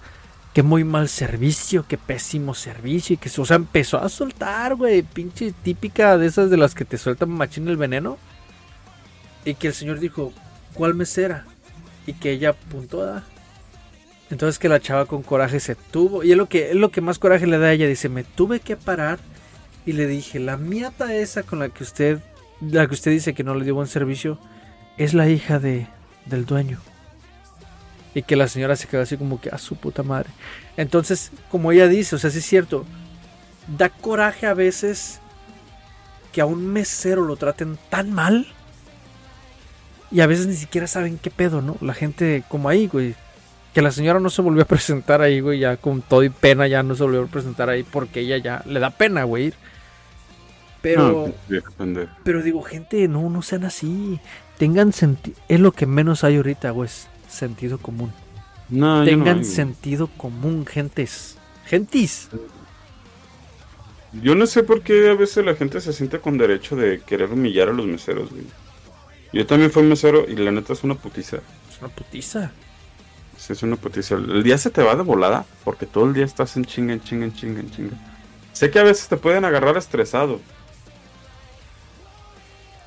que 0.57 0.63
muy 0.63 0.83
mal 0.83 1.07
servicio, 1.07 1.85
que 1.87 1.99
pésimo 1.99 2.55
servicio, 2.55 3.13
y 3.13 3.17
que, 3.17 3.29
o 3.39 3.45
sea, 3.45 3.57
empezó 3.57 3.99
a 3.99 4.09
soltar, 4.09 4.73
güey, 4.73 5.03
pinche 5.03 5.51
típica 5.51 6.17
de 6.17 6.25
esas 6.25 6.49
de 6.49 6.57
las 6.57 6.73
que 6.73 6.83
te 6.83 6.97
sueltan 6.97 7.29
machín 7.29 7.67
el 7.67 7.77
veneno. 7.77 8.17
Y 9.45 9.53
que 9.53 9.67
el 9.67 9.75
señor 9.75 9.99
dijo, 9.99 10.33
¿cuál 10.73 10.95
mesera? 10.95 11.45
Y 12.07 12.13
que 12.13 12.31
ella 12.31 12.49
apuntó, 12.49 13.03
a 13.03 13.23
Entonces 14.31 14.57
que 14.57 14.67
la 14.67 14.79
chava 14.79 15.05
con 15.05 15.21
coraje 15.21 15.59
se 15.59 15.75
tuvo. 15.75 16.23
Y 16.23 16.31
es 16.31 16.37
lo 16.37 16.49
que, 16.49 16.71
es 16.71 16.75
lo 16.75 16.89
que 16.89 17.01
más 17.01 17.19
coraje 17.19 17.45
le 17.45 17.59
da 17.59 17.67
a 17.67 17.73
ella. 17.73 17.85
Dice, 17.85 18.09
me 18.09 18.23
tuve 18.23 18.59
que 18.59 18.75
parar. 18.75 19.19
Y 19.85 19.91
le 19.91 20.07
dije, 20.07 20.39
la 20.39 20.57
miata 20.57 21.13
esa 21.13 21.43
con 21.43 21.59
la 21.59 21.69
que 21.69 21.83
usted, 21.83 22.19
la 22.61 22.87
que 22.87 22.95
usted 22.95 23.11
dice 23.11 23.35
que 23.35 23.43
no 23.43 23.53
le 23.53 23.63
dio 23.63 23.75
buen 23.75 23.85
servicio, 23.85 24.39
es 24.97 25.13
la 25.13 25.29
hija 25.29 25.59
de, 25.59 25.85
del 26.25 26.47
dueño. 26.47 26.79
Y 28.17 28.23
que 28.23 28.35
la 28.35 28.47
señora 28.47 28.75
se 28.75 28.87
quedó 28.87 29.03
así 29.03 29.15
como 29.15 29.39
que 29.39 29.49
a 29.49 29.59
su 29.59 29.75
puta 29.75 30.01
madre. 30.01 30.31
Entonces, 30.75 31.31
como 31.51 31.71
ella 31.71 31.87
dice, 31.87 32.15
o 32.15 32.17
sea, 32.17 32.31
sí 32.31 32.39
es 32.39 32.45
cierto. 32.47 32.83
Da 33.77 33.89
coraje 33.89 34.47
a 34.47 34.55
veces 34.55 35.19
que 36.31 36.41
a 36.41 36.47
un 36.47 36.65
mesero 36.65 37.25
lo 37.25 37.35
traten 37.35 37.77
tan 37.91 38.11
mal 38.11 38.47
y 40.09 40.21
a 40.21 40.25
veces 40.25 40.47
ni 40.47 40.55
siquiera 40.55 40.87
saben 40.87 41.19
qué 41.19 41.29
pedo, 41.29 41.61
¿no? 41.61 41.77
La 41.79 41.93
gente 41.93 42.43
como 42.49 42.69
ahí, 42.69 42.87
güey. 42.87 43.13
Que 43.75 43.83
la 43.83 43.91
señora 43.91 44.19
no 44.19 44.31
se 44.31 44.41
volvió 44.41 44.63
a 44.63 44.65
presentar 44.65 45.21
ahí, 45.21 45.39
güey. 45.39 45.59
Ya 45.59 45.77
con 45.77 46.01
todo 46.01 46.23
y 46.23 46.31
pena 46.31 46.67
ya 46.67 46.81
no 46.81 46.95
se 46.95 47.03
volvió 47.03 47.21
a 47.21 47.27
presentar 47.27 47.69
ahí 47.69 47.83
porque 47.83 48.21
ella 48.21 48.37
ya 48.37 48.63
le 48.65 48.79
da 48.79 48.89
pena, 48.89 49.25
güey. 49.25 49.53
Pero... 50.81 51.31
pero 52.23 52.41
digo, 52.41 52.63
gente, 52.63 53.07
no, 53.07 53.29
no 53.29 53.43
sean 53.43 53.63
así. 53.63 54.19
Tengan 54.57 54.91
sentido... 54.91 55.37
Es 55.47 55.59
lo 55.59 55.71
que 55.71 55.85
menos 55.85 56.23
hay 56.23 56.37
ahorita, 56.37 56.71
güey. 56.71 56.89
Sentido 57.27 57.77
común. 57.77 58.13
No, 58.69 59.03
Tengan 59.05 59.45
sentido 59.45 60.07
común, 60.07 60.65
gentes. 60.65 61.37
Gentis. 61.65 62.29
Yo 64.13 64.35
no 64.35 64.47
sé 64.47 64.63
por 64.63 64.81
qué 64.81 65.09
a 65.09 65.13
veces 65.13 65.45
la 65.45 65.55
gente 65.55 65.81
se 65.81 65.93
siente 65.93 66.19
con 66.19 66.37
derecho 66.37 66.75
de 66.75 67.01
querer 67.01 67.31
humillar 67.31 67.69
a 67.69 67.73
los 67.73 67.85
meseros, 67.85 68.29
güey. 68.29 68.45
Yo 69.33 69.45
también 69.45 69.71
fui 69.71 69.83
mesero 69.83 70.25
y 70.27 70.35
la 70.35 70.51
neta 70.51 70.73
es 70.73 70.83
una 70.83 70.95
putiza. 70.95 71.37
Es 71.69 71.79
una 71.79 71.89
putiza. 71.89 72.51
Sí, 73.37 73.53
es 73.53 73.63
una 73.63 73.75
putiza. 73.75 74.15
El 74.15 74.43
día 74.43 74.57
se 74.57 74.69
te 74.71 74.81
va 74.81 74.95
de 74.95 75.03
volada 75.03 75.45
porque 75.63 75.85
todo 75.85 76.05
el 76.05 76.13
día 76.13 76.25
estás 76.25 76.55
en 76.57 76.65
chinga, 76.65 76.93
en 76.93 77.01
chinga, 77.01 77.25
en 77.25 77.33
chinga, 77.33 77.59
en 77.59 77.69
chinga. 77.69 77.97
Sé 78.53 78.71
que 78.71 78.79
a 78.79 78.83
veces 78.83 79.07
te 79.07 79.17
pueden 79.17 79.45
agarrar 79.45 79.77
estresado. 79.77 80.39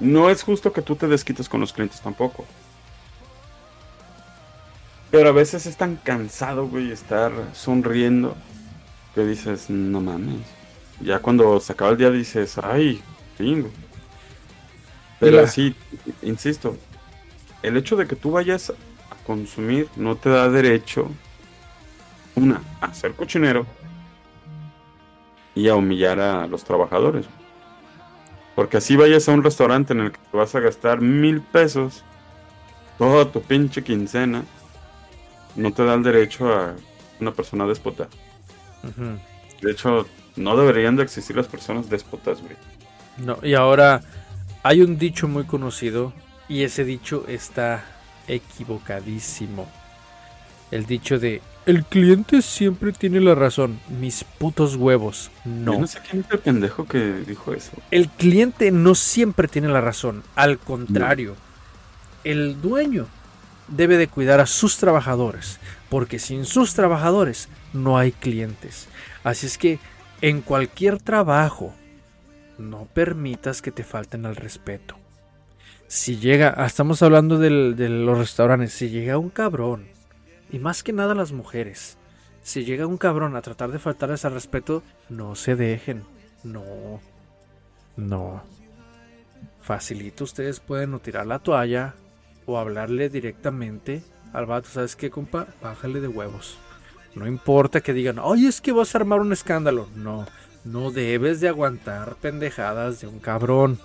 No 0.00 0.30
es 0.30 0.42
justo 0.42 0.72
que 0.72 0.82
tú 0.82 0.96
te 0.96 1.06
desquites 1.06 1.48
con 1.48 1.60
los 1.60 1.72
clientes 1.72 2.00
tampoco. 2.00 2.46
Pero 5.10 5.30
a 5.30 5.32
veces 5.32 5.66
es 5.66 5.76
tan 5.76 5.96
cansado, 5.96 6.68
güey, 6.68 6.92
estar 6.92 7.32
sonriendo 7.52 8.36
que 9.14 9.24
dices, 9.24 9.68
no 9.68 10.00
mames. 10.00 10.46
Ya 11.00 11.18
cuando 11.18 11.58
se 11.60 11.72
acaba 11.72 11.90
el 11.90 11.96
día 11.96 12.10
dices, 12.10 12.58
ay, 12.58 13.02
chingo. 13.36 13.70
Pero 15.18 15.46
sí, 15.46 15.74
insisto, 16.22 16.76
el 17.62 17.76
hecho 17.76 17.96
de 17.96 18.06
que 18.06 18.16
tú 18.16 18.32
vayas 18.32 18.70
a 18.70 19.26
consumir 19.26 19.88
no 19.96 20.16
te 20.16 20.30
da 20.30 20.48
derecho, 20.48 21.08
una, 22.36 22.62
a 22.80 22.94
ser 22.94 23.12
cochinero 23.12 23.66
y 25.54 25.68
a 25.68 25.74
humillar 25.74 26.20
a 26.20 26.46
los 26.46 26.64
trabajadores. 26.64 27.26
Porque 28.54 28.76
así 28.76 28.96
vayas 28.96 29.28
a 29.28 29.32
un 29.32 29.42
restaurante 29.42 29.92
en 29.92 30.00
el 30.00 30.12
que 30.12 30.18
te 30.30 30.36
vas 30.36 30.54
a 30.54 30.60
gastar 30.60 31.00
mil 31.00 31.40
pesos, 31.40 32.04
toda 32.96 33.30
tu 33.30 33.42
pinche 33.42 33.82
quincena, 33.82 34.44
no 35.56 35.72
te 35.72 35.84
da 35.84 35.94
el 35.94 36.02
derecho 36.02 36.52
a 36.52 36.74
una 37.20 37.32
persona 37.32 37.66
déspota. 37.66 38.08
De 39.60 39.70
hecho, 39.70 40.06
no 40.36 40.56
deberían 40.56 40.96
de 40.96 41.02
existir 41.02 41.36
las 41.36 41.46
personas 41.46 41.90
déspotas, 41.90 42.40
güey. 42.40 42.56
No, 43.18 43.38
y 43.42 43.54
ahora 43.54 44.00
hay 44.62 44.82
un 44.82 44.98
dicho 44.98 45.28
muy 45.28 45.44
conocido 45.44 46.12
y 46.48 46.62
ese 46.62 46.84
dicho 46.84 47.24
está 47.28 47.84
equivocadísimo. 48.26 49.68
El 50.70 50.86
dicho 50.86 51.18
de 51.18 51.42
el 51.66 51.84
cliente 51.84 52.42
siempre 52.42 52.92
tiene 52.92 53.20
la 53.20 53.34
razón. 53.34 53.80
Mis 54.00 54.24
putos 54.24 54.76
huevos. 54.76 55.30
No. 55.44 55.74
Yo 55.74 55.80
no 55.80 55.86
sé 55.86 56.00
quién 56.08 56.22
es 56.22 56.30
el 56.30 56.38
pendejo 56.38 56.86
que 56.86 57.22
dijo 57.26 57.52
eso. 57.52 57.72
El 57.90 58.08
cliente 58.08 58.70
no 58.70 58.94
siempre 58.94 59.46
tiene 59.46 59.68
la 59.68 59.80
razón. 59.80 60.22
Al 60.36 60.58
contrario, 60.58 61.36
el 62.24 62.60
dueño 62.60 63.06
debe 63.70 63.96
de 63.96 64.08
cuidar 64.08 64.40
a 64.40 64.46
sus 64.46 64.76
trabajadores. 64.76 65.58
Porque 65.88 66.18
sin 66.18 66.44
sus 66.44 66.74
trabajadores 66.74 67.48
no 67.72 67.98
hay 67.98 68.12
clientes. 68.12 68.88
Así 69.24 69.46
es 69.46 69.58
que 69.58 69.78
en 70.20 70.42
cualquier 70.42 70.98
trabajo 70.98 71.74
no 72.58 72.86
permitas 72.92 73.62
que 73.62 73.72
te 73.72 73.84
falten 73.84 74.26
al 74.26 74.36
respeto. 74.36 74.96
Si 75.88 76.18
llega, 76.18 76.54
ah, 76.56 76.66
estamos 76.66 77.02
hablando 77.02 77.38
de 77.38 77.88
los 77.88 78.18
restaurantes, 78.18 78.72
si 78.72 78.90
llega 78.90 79.18
un 79.18 79.30
cabrón, 79.30 79.88
y 80.52 80.58
más 80.60 80.84
que 80.84 80.92
nada 80.92 81.14
las 81.14 81.32
mujeres, 81.32 81.96
si 82.42 82.64
llega 82.64 82.86
un 82.86 82.96
cabrón 82.96 83.34
a 83.34 83.42
tratar 83.42 83.72
de 83.72 83.78
faltarles 83.78 84.24
al 84.24 84.34
respeto, 84.34 84.82
no 85.08 85.34
se 85.34 85.56
dejen, 85.56 86.04
no, 86.44 87.00
no. 87.96 88.42
Facilito, 89.60 90.24
ustedes 90.24 90.60
pueden 90.60 90.98
tirar 91.00 91.26
la 91.26 91.38
toalla 91.38 91.94
o 92.50 92.58
hablarle 92.58 93.08
directamente 93.08 94.02
al 94.32 94.46
vato, 94.46 94.68
¿sabes 94.68 94.96
qué, 94.96 95.10
compa? 95.10 95.46
Bájale 95.62 96.00
de 96.00 96.08
huevos. 96.08 96.58
No 97.14 97.26
importa 97.26 97.80
que 97.80 97.92
digan, 97.92 98.18
oye, 98.18 98.48
es 98.48 98.60
que 98.60 98.72
vas 98.72 98.94
a 98.94 98.98
armar 98.98 99.20
un 99.20 99.32
escándalo. 99.32 99.88
No, 99.96 100.26
no 100.64 100.90
debes 100.90 101.40
de 101.40 101.48
aguantar 101.48 102.16
pendejadas 102.16 103.00
de 103.00 103.08
un 103.08 103.18
cabrón. 103.18 103.78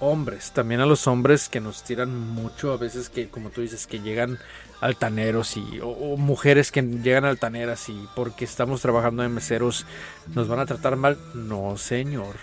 Hombres, 0.00 0.52
también 0.52 0.80
a 0.80 0.86
los 0.86 1.08
hombres 1.08 1.48
que 1.48 1.60
nos 1.60 1.82
tiran 1.82 2.16
mucho, 2.16 2.72
a 2.72 2.76
veces 2.76 3.08
que, 3.08 3.28
como 3.28 3.50
tú 3.50 3.62
dices, 3.62 3.88
que 3.88 3.98
llegan 3.98 4.38
altaneros 4.80 5.56
y, 5.56 5.80
o, 5.82 6.16
mujeres 6.16 6.70
que 6.70 6.82
llegan 6.82 7.24
altaneras 7.24 7.88
y 7.88 8.08
porque 8.14 8.44
estamos 8.44 8.80
trabajando 8.80 9.24
en 9.24 9.34
meseros 9.34 9.86
nos 10.34 10.46
van 10.46 10.60
a 10.60 10.66
tratar 10.66 10.94
mal. 10.94 11.18
No, 11.34 11.76
señor. 11.76 12.36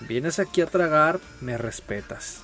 Vienes 0.00 0.38
aquí 0.38 0.60
a 0.60 0.66
tragar, 0.66 1.20
me 1.40 1.56
respetas. 1.56 2.42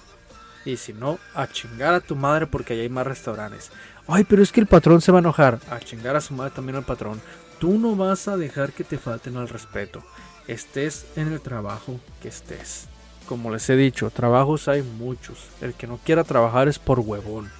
Y 0.65 0.77
si 0.77 0.93
no, 0.93 1.19
a 1.35 1.47
chingar 1.47 1.95
a 1.95 2.01
tu 2.01 2.17
madre 2.17 2.47
porque 2.47 2.73
allá 2.73 2.83
hay 2.83 2.89
más 2.89 3.07
restaurantes. 3.07 3.71
Ay, 4.07 4.25
pero 4.25 4.43
es 4.43 4.53
que 4.53 4.61
el 4.61 4.67
patrón 4.67 5.01
se 5.01 5.13
va 5.13 5.19
a 5.19 5.21
enojar. 5.21 5.59
A 5.71 5.79
chingar 5.81 6.17
a 6.17 6.21
su 6.21 6.35
madre 6.35 6.53
también 6.55 6.77
al 6.77 6.85
patrón. 6.85 7.21
Tú 7.59 7.79
no 7.79 7.97
vas 7.97 8.29
a 8.29 8.37
dejar 8.37 8.73
que 8.73 8.85
te 8.85 8.99
falten 8.99 9.37
al 9.37 9.49
respeto. 9.49 10.03
Estés 10.47 11.07
en 11.17 11.33
el 11.33 11.41
trabajo 11.41 12.01
que 12.21 12.29
estés. 12.29 12.89
Como 13.27 13.51
les 13.51 13.69
he 13.71 13.77
dicho, 13.77 14.11
trabajos 14.11 14.69
hay 14.69 14.83
muchos. 14.83 15.49
El 15.61 15.75
que 15.75 15.87
no 15.87 15.99
quiera 15.99 16.25
trabajar 16.25 16.69
es 16.69 16.79
por 16.79 17.01
huevón. 17.01 17.51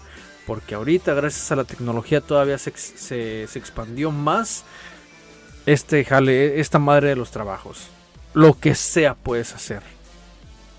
Porque 0.47 0.75
ahorita, 0.75 1.15
gracias 1.15 1.51
a 1.53 1.57
la 1.57 1.65
tecnología, 1.65 2.21
todavía 2.21 2.59
se, 2.59 2.77
se, 2.77 3.45
expandió 3.59 4.11
más 4.11 4.65
este 5.65 6.05
jale, 6.05 6.61
esta 6.61 6.79
madre 6.79 7.09
de 7.09 7.17
los 7.17 7.31
trabajos. 7.31 7.89
Lo 8.35 8.59
que 8.59 8.75
sea 8.75 9.15
puedes 9.15 9.55
hacer. 9.55 9.83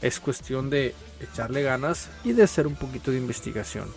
Es 0.02 0.20
cuestión 0.20 0.70
de 0.70 0.94
echarle 1.20 1.64
ganas 1.64 2.10
y 2.24 2.34
de 2.34 2.44
hacer 2.44 2.68
un 2.68 2.76
poquito 2.76 3.12
de 3.12 3.18
investigación. 3.18 3.88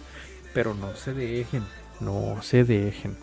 Pero 0.54 0.74
no 0.74 0.94
se 0.96 1.12
dejen, 1.14 1.64
no 2.00 2.40
se 2.42 2.64
dejen. 2.64 3.16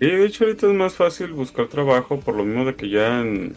Y 0.00 0.06
de 0.06 0.26
hecho 0.26 0.44
ahorita 0.44 0.66
es 0.66 0.74
más 0.74 0.94
fácil 0.94 1.32
buscar 1.32 1.66
trabajo 1.66 2.20
por 2.20 2.36
lo 2.36 2.44
mismo 2.44 2.64
de 2.64 2.76
que 2.76 2.88
ya 2.88 3.20
en, 3.20 3.56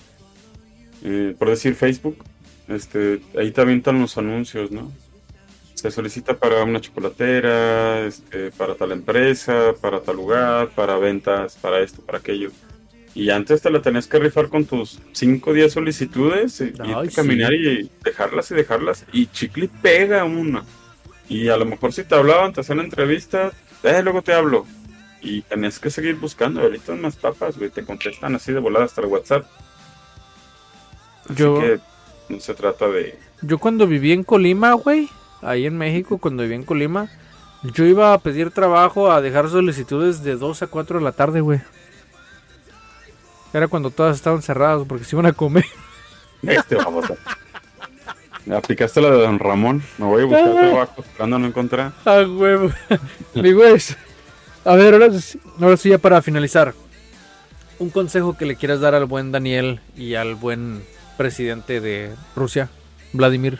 eh, 1.04 1.36
por 1.38 1.50
decir 1.50 1.76
Facebook, 1.76 2.18
este, 2.68 3.22
ahí 3.38 3.52
te 3.52 3.62
avientan 3.62 4.02
los 4.02 4.18
anuncios, 4.18 4.72
¿no? 4.72 4.92
Se 5.74 5.92
solicita 5.92 6.38
para 6.38 6.64
una 6.64 6.80
chocolatera, 6.80 8.06
este, 8.06 8.52
para 8.52 8.76
tal 8.76 8.92
empresa, 8.92 9.74
para 9.82 10.02
tal 10.02 10.16
lugar, 10.16 10.70
para 10.70 10.98
ventas, 10.98 11.58
para 11.58 11.80
esto, 11.80 12.02
para 12.02 12.20
aquello. 12.20 12.52
Y 13.14 13.30
antes 13.30 13.62
te 13.62 13.70
la 13.70 13.82
tenías 13.82 14.07
que 14.07 14.20
rifar 14.20 14.47
con 14.47 14.66
tus 14.66 14.99
5 15.12 15.53
días 15.53 15.74
solicitudes, 15.74 16.62
y, 16.62 16.72
caminar 17.14 17.53
y 17.53 17.89
dejarlas 18.03 18.51
y 18.51 18.55
dejarlas. 18.55 19.05
Y 19.12 19.28
chicle 19.28 19.70
pega 19.82 20.24
una. 20.24 20.64
Y 21.28 21.49
a 21.49 21.57
lo 21.57 21.66
mejor 21.66 21.91
si 21.93 22.03
te 22.03 22.16
hablaban, 22.16 22.53
te 22.53 22.62
hacían 22.62 22.80
entrevista, 22.80 23.51
eh, 23.84 24.01
luego 24.01 24.22
te 24.22 24.34
hablo 24.34 24.66
y 25.22 25.41
tenías 25.43 25.80
que 25.80 25.89
seguir 25.89 26.16
buscando. 26.16 26.62
Ahorita 26.62 26.93
más 26.95 27.16
papas, 27.16 27.57
güey, 27.57 27.70
te 27.70 27.84
contestan 27.86 28.36
así 28.36 28.51
de 28.51 28.59
volada 28.59 28.86
hasta 28.86 29.01
el 29.01 29.07
WhatsApp. 29.07 29.45
Así 31.26 31.36
yo, 31.36 31.59
que 31.59 31.80
no 32.30 32.39
se 32.39 32.53
trata 32.53 32.88
de. 32.88 33.18
Yo 33.41 33.59
cuando 33.59 33.88
viví 33.88 34.12
en 34.12 34.24
Colima, 34.24 34.74
güey, 34.74 35.09
ahí 35.41 35.66
en 35.66 35.78
México, 35.78 36.18
cuando 36.18 36.43
viví 36.43 36.55
en 36.55 36.64
Colima, 36.64 37.09
yo 37.64 37.86
iba 37.86 38.14
a 38.14 38.18
pedir 38.20 38.51
trabajo, 38.51 39.12
a 39.12 39.22
dejar 39.22 39.49
solicitudes 39.49 40.24
de 40.24 40.36
2 40.36 40.64
a 40.64 40.68
4 40.68 40.99
de 40.99 41.05
la 41.05 41.12
tarde, 41.12 41.41
güey. 41.41 41.62
Era 43.54 43.68
cuando 43.68 43.89
todas 43.89 44.16
estaban 44.16 44.41
cerradas 44.41 44.86
porque 44.88 45.04
se 45.04 45.16
iban 45.16 45.26
a 45.26 45.34
comer. 45.34 45.66
Este 46.41 46.76
vamos 46.76 47.06
a... 47.12 48.56
Aplicaste 48.56 49.02
la 49.02 49.12
de 49.12 49.18
Don 49.18 49.38
Ramón. 49.38 49.84
Me 49.97 50.06
voy 50.06 50.24
a 50.24 50.26
buscar 50.26 50.49
ah. 50.49 50.62
trabajo 50.70 51.02
esperando 51.02 51.39
no 51.39 51.47
encontrar. 51.47 51.91
Ah, 52.06 52.26
huevo. 52.28 52.72
Mi 53.36 53.52
güey. 53.52 53.78
A 54.66 54.76
ver, 54.76 54.93
ahora, 54.93 55.10
ahora 55.60 55.78
sí 55.78 55.89
ya 55.89 55.97
para 55.97 56.22
finalizar. 56.22 56.74
Un 57.78 57.89
consejo 57.89 58.38
que 58.38 58.45
le 58.45 58.56
quieras 58.56 58.80
dar 58.80 58.95
al 58.95 59.06
buen 59.06 59.32
Daniel 59.32 59.80
y 59.95 60.16
al 60.16 60.36
buen 60.36 60.84
presidente 61.18 61.82
de 61.82 62.16
Rusia, 62.36 62.70
Vladimir. 63.14 63.60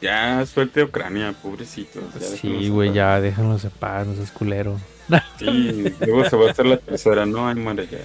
Ya, 0.00 0.44
suelte 0.44 0.82
a 0.82 0.84
Ucrania, 0.84 1.34
pobrecito. 1.40 2.00
Sí, 2.40 2.68
güey, 2.68 2.92
ya, 2.92 3.20
déjanos 3.20 3.64
en 3.64 3.70
paz, 3.70 4.06
no 4.06 4.14
seas 4.14 4.30
culero. 4.30 4.78
Sí, 5.38 5.94
luego 6.00 6.28
se 6.28 6.36
va 6.36 6.48
a 6.48 6.50
hacer 6.50 6.66
la 6.66 6.76
tercera, 6.76 7.26
no, 7.26 7.48
hay 7.48 7.54
madre 7.54 7.88
ya. 7.90 7.98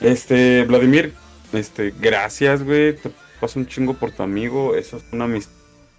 Este, 0.00 0.64
Vladimir, 0.64 1.12
este, 1.52 1.92
gracias, 1.98 2.62
güey. 2.62 2.94
Te 2.94 3.10
paso 3.40 3.58
un 3.58 3.66
chingo 3.66 3.94
por 3.94 4.12
tu 4.12 4.22
amigo. 4.22 4.74
Eso 4.74 4.96
es 4.96 5.04
una 5.12 5.26
mis 5.26 5.48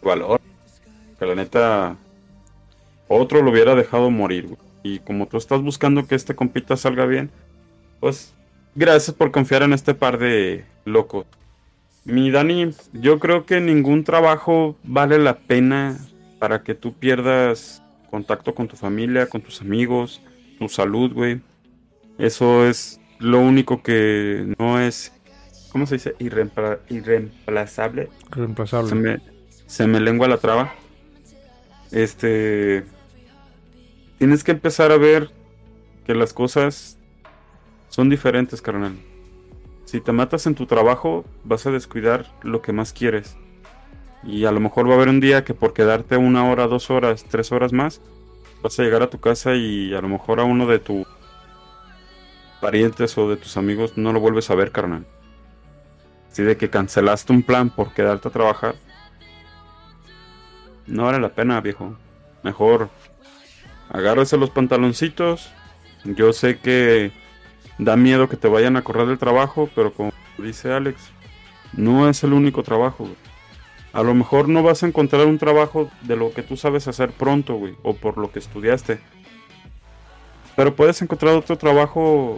valor. 0.01 0.39
Que 1.17 1.25
la 1.25 1.35
neta, 1.35 1.97
otro 3.07 3.41
lo 3.41 3.51
hubiera 3.51 3.75
dejado 3.75 4.09
morir, 4.09 4.55
Y 4.83 4.99
como 4.99 5.27
tú 5.27 5.37
estás 5.37 5.61
buscando 5.61 6.07
que 6.07 6.15
este 6.15 6.35
compita 6.35 6.77
salga 6.77 7.05
bien, 7.05 7.29
pues 7.99 8.33
gracias 8.75 9.15
por 9.15 9.31
confiar 9.31 9.63
en 9.63 9.73
este 9.73 9.93
par 9.93 10.17
de 10.17 10.63
locos. 10.85 11.25
Mi 12.05 12.31
Dani, 12.31 12.71
yo 12.93 13.19
creo 13.19 13.45
que 13.45 13.59
ningún 13.59 14.05
trabajo 14.05 14.77
vale 14.83 15.19
la 15.19 15.37
pena 15.37 15.99
para 16.39 16.63
que 16.63 16.73
tú 16.73 16.93
pierdas 16.93 17.83
contacto 18.09 18.55
con 18.55 18.67
tu 18.67 18.77
familia, 18.77 19.27
con 19.27 19.41
tus 19.41 19.61
amigos, 19.61 20.21
tu 20.57 20.69
salud, 20.69 21.11
güey. 21.13 21.41
Eso 22.17 22.65
es 22.65 22.99
lo 23.19 23.39
único 23.39 23.83
que 23.83 24.53
no 24.57 24.79
es, 24.79 25.11
¿cómo 25.71 25.85
se 25.85 25.95
dice? 25.95 26.15
irreemplazable. 26.19 28.09
Reemplazable. 28.31 28.89
Se 28.89 28.95
me, 28.95 29.19
se 29.67 29.87
me 29.87 29.99
lengua 29.99 30.27
la 30.27 30.37
traba. 30.37 30.73
Este, 31.91 32.85
tienes 34.17 34.43
que 34.43 34.51
empezar 34.51 34.91
a 34.91 34.97
ver 34.97 35.31
que 36.05 36.15
las 36.15 36.33
cosas 36.33 36.97
son 37.89 38.09
diferentes, 38.09 38.61
carnal. 38.61 38.93
Si 39.85 39.99
te 39.99 40.11
matas 40.11 40.45
en 40.45 40.55
tu 40.55 40.65
trabajo, 40.65 41.25
vas 41.43 41.65
a 41.65 41.71
descuidar 41.71 42.27
lo 42.43 42.61
que 42.61 42.71
más 42.71 42.93
quieres. 42.93 43.35
Y 44.23 44.45
a 44.45 44.51
lo 44.51 44.59
mejor 44.59 44.87
va 44.87 44.93
a 44.93 44.95
haber 44.95 45.09
un 45.09 45.19
día 45.19 45.43
que 45.43 45.53
por 45.53 45.73
quedarte 45.73 46.15
una 46.17 46.49
hora, 46.49 46.67
dos 46.67 46.89
horas, 46.91 47.25
tres 47.27 47.51
horas 47.51 47.73
más, 47.73 48.01
vas 48.61 48.79
a 48.79 48.83
llegar 48.83 49.01
a 49.01 49.09
tu 49.09 49.19
casa 49.19 49.55
y 49.55 49.93
a 49.93 50.01
lo 50.01 50.09
mejor 50.09 50.39
a 50.39 50.43
uno 50.43 50.67
de 50.67 50.79
tus 50.79 51.07
parientes 52.61 53.17
o 53.17 53.29
de 53.29 53.37
tus 53.37 53.57
amigos 53.57 53.97
no 53.97 54.13
lo 54.13 54.19
vuelves 54.19 54.49
a 54.49 54.55
ver, 54.55 54.71
carnal. 54.71 55.05
Si 56.29 56.43
de 56.43 56.57
que 56.57 56.69
cancelaste 56.69 57.33
un 57.33 57.43
plan 57.43 57.69
por 57.69 57.93
quedarte 57.93 58.27
a 58.27 58.31
trabajar, 58.31 58.75
no 60.85 61.05
vale 61.05 61.19
la 61.19 61.29
pena, 61.29 61.61
viejo. 61.61 61.95
Mejor 62.43 62.89
agárrese 63.89 64.37
los 64.37 64.49
pantaloncitos. 64.49 65.51
Yo 66.03 66.33
sé 66.33 66.59
que 66.59 67.11
da 67.77 67.95
miedo 67.95 68.29
que 68.29 68.37
te 68.37 68.47
vayan 68.47 68.77
a 68.77 68.83
correr 68.83 69.07
del 69.07 69.17
trabajo, 69.17 69.69
pero 69.75 69.93
como 69.93 70.11
dice 70.37 70.71
Alex, 70.71 71.11
no 71.73 72.09
es 72.09 72.23
el 72.23 72.33
único 72.33 72.63
trabajo. 72.63 73.09
A 73.91 74.03
lo 74.03 74.13
mejor 74.13 74.49
no 74.49 74.61
vas 74.61 74.83
a 74.83 74.87
encontrar 74.87 75.25
un 75.25 75.39
trabajo 75.39 75.89
de 76.01 76.15
lo 76.15 76.31
que 76.31 76.43
tú 76.43 76.57
sabes 76.57 76.87
hacer 76.87 77.11
pronto, 77.11 77.55
güey, 77.55 77.75
o 77.81 77.95
por 77.95 78.17
lo 78.17 78.31
que 78.31 78.39
estudiaste. 78.39 78.99
Pero 80.59 80.75
puedes 80.75 81.01
encontrar 81.01 81.35
otro 81.35 81.57
trabajo 81.57 82.37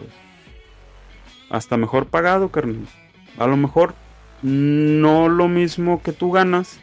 hasta 1.50 1.76
mejor 1.76 2.06
pagado, 2.06 2.52
carnal. 2.52 2.86
A 3.40 3.48
lo 3.48 3.58
mejor 3.58 3.96
no 4.44 5.28
lo 5.28 5.48
mismo 5.48 6.04
que 6.04 6.14
tú 6.14 6.32
ganas, 6.32 6.80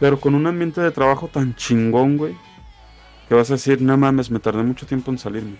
pero 0.00 0.18
con 0.18 0.34
un 0.34 0.46
ambiente 0.46 0.80
de 0.80 0.90
trabajo 0.90 1.28
tan 1.28 1.54
chingón, 1.56 2.16
güey, 2.16 2.34
que 3.28 3.34
vas 3.34 3.50
a 3.50 3.56
decir, 3.56 3.82
no 3.82 3.98
mames, 3.98 4.30
me 4.30 4.38
tardé 4.38 4.62
mucho 4.62 4.86
tiempo 4.86 5.10
en 5.10 5.18
salirme. 5.18 5.56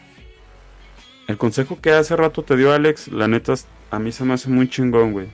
El 1.29 1.37
consejo 1.37 1.79
que 1.79 1.93
hace 1.93 2.17
rato 2.17 2.43
te 2.43 2.57
dio 2.57 2.73
Alex, 2.73 3.09
la 3.09 3.29
neta, 3.29 3.53
a 3.91 3.99
mí 3.99 4.13
se 4.13 4.25
me 4.25 4.33
hace 4.33 4.49
muy 4.49 4.71
chingón, 4.71 5.13
güey. 5.13 5.27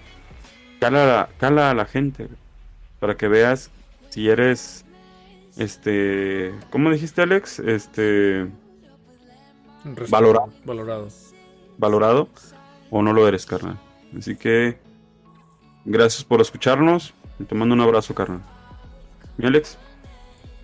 Cala, 0.81 1.29
a 1.41 1.75
la 1.75 1.85
gente, 1.85 2.27
para 2.99 3.17
que 3.17 3.29
veas 3.29 3.71
si 4.11 4.29
eres 4.29 4.85
este, 5.57 6.53
¿cómo 6.71 6.91
dijiste 6.91 7.23
Alex? 7.23 7.61
Este, 7.61 8.49
Valorado. 10.09 10.53
Valorado. 10.65 11.09
valorado 11.79 12.29
o 12.91 13.03
no 13.03 13.13
lo 13.13 13.27
eres, 13.29 13.47
carnal. 13.47 13.79
Así 14.17 14.37
que 14.37 14.79
gracias 15.85 16.25
por 16.25 16.41
escucharnos 16.41 17.15
y 17.39 17.45
te 17.45 17.55
mando 17.55 17.75
un 17.75 17.81
abrazo, 17.81 18.15
carnal. 18.15 18.43
¿Y 19.39 19.47
Alex? 19.47 19.79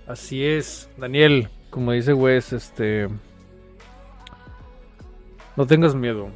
Así 0.06 0.44
es, 0.44 0.88
Daniel, 0.96 1.48
como 1.70 1.92
dice 1.92 2.12
Wes, 2.12 2.52
este... 2.52 3.08
No 5.56 5.66
tengas 5.66 5.94
miedo, 5.94 6.30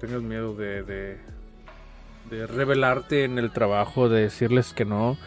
tengas 0.00 0.22
miedo 0.22 0.54
de, 0.54 0.84
de, 0.84 1.18
de 2.30 2.46
revelarte 2.46 3.24
en 3.24 3.38
el 3.38 3.50
trabajo, 3.50 4.08
de 4.08 4.22
decirles 4.22 4.72
que 4.72 4.84
no. 4.84 5.18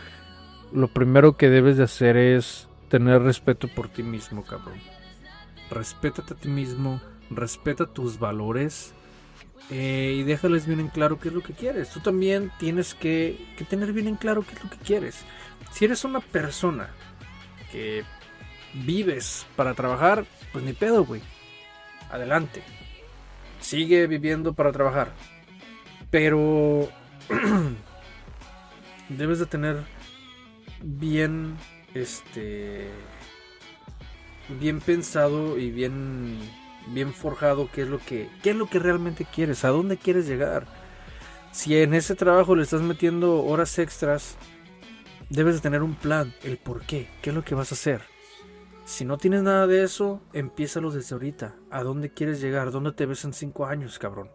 Lo 0.71 0.87
primero 0.87 1.35
que 1.35 1.49
debes 1.49 1.75
de 1.75 1.83
hacer 1.83 2.15
es 2.15 2.69
tener 2.87 3.21
respeto 3.21 3.67
por 3.67 3.89
ti 3.89 4.03
mismo, 4.03 4.45
cabrón. 4.45 4.79
Respétate 5.69 6.33
a 6.33 6.37
ti 6.37 6.47
mismo, 6.47 7.01
respeta 7.29 7.85
tus 7.85 8.19
valores 8.19 8.93
eh, 9.69 10.17
y 10.19 10.23
déjales 10.23 10.67
bien 10.67 10.79
en 10.79 10.89
claro 10.89 11.19
qué 11.19 11.29
es 11.29 11.33
lo 11.33 11.41
que 11.41 11.53
quieres. 11.53 11.89
Tú 11.89 11.99
también 11.99 12.51
tienes 12.59 12.93
que, 12.93 13.53
que 13.57 13.65
tener 13.65 13.93
bien 13.93 14.07
en 14.07 14.15
claro 14.15 14.43
qué 14.43 14.55
es 14.55 14.63
lo 14.63 14.69
que 14.69 14.77
quieres. 14.77 15.23
Si 15.71 15.85
eres 15.85 16.03
una 16.03 16.19
persona 16.19 16.89
que 17.71 18.03
vives 18.73 19.45
para 19.55 19.73
trabajar, 19.73 20.25
pues 20.51 20.63
ni 20.63 20.73
pedo, 20.73 21.05
güey. 21.05 21.21
Adelante. 22.11 22.63
Sigue 23.59 24.05
viviendo 24.07 24.53
para 24.53 24.71
trabajar. 24.71 25.11
Pero 26.11 26.87
debes 29.09 29.39
de 29.39 29.45
tener 29.47 29.83
bien 30.83 31.57
este 31.93 32.89
bien 34.49 34.79
pensado 34.79 35.57
y 35.57 35.71
bien 35.71 36.37
bien 36.87 37.13
forjado 37.13 37.69
qué 37.73 37.81
es 37.81 37.87
lo 37.87 37.97
que 37.97 38.29
qué 38.43 38.51
es 38.51 38.55
lo 38.55 38.67
que 38.67 38.79
realmente 38.79 39.25
quieres, 39.25 39.65
a 39.65 39.69
dónde 39.69 39.97
quieres 39.97 40.27
llegar. 40.27 40.65
Si 41.51 41.77
en 41.77 41.93
ese 41.93 42.15
trabajo 42.15 42.55
le 42.55 42.63
estás 42.63 42.81
metiendo 42.81 43.43
horas 43.43 43.79
extras, 43.79 44.37
debes 45.29 45.55
de 45.55 45.61
tener 45.61 45.83
un 45.83 45.95
plan, 45.95 46.33
el 46.43 46.57
por 46.57 46.85
qué, 46.85 47.07
qué 47.21 47.29
es 47.29 47.35
lo 47.35 47.43
que 47.43 47.55
vas 47.55 47.71
a 47.71 47.75
hacer. 47.75 48.01
Si 48.83 49.03
no 49.03 49.17
tienes 49.17 49.41
nada 49.41 49.65
de 49.65 49.83
eso, 49.83 50.21
empiézalo 50.33 50.91
desde 50.91 51.15
ahorita. 51.15 51.55
¿A 51.71 51.81
dónde 51.81 52.11
quieres 52.11 52.39
llegar? 52.39 52.71
¿Dónde 52.71 52.91
te 52.91 53.07
ves 53.07 53.25
en 53.25 53.33
cinco 53.33 53.65
años, 53.65 53.97
cabrón? 53.97 54.29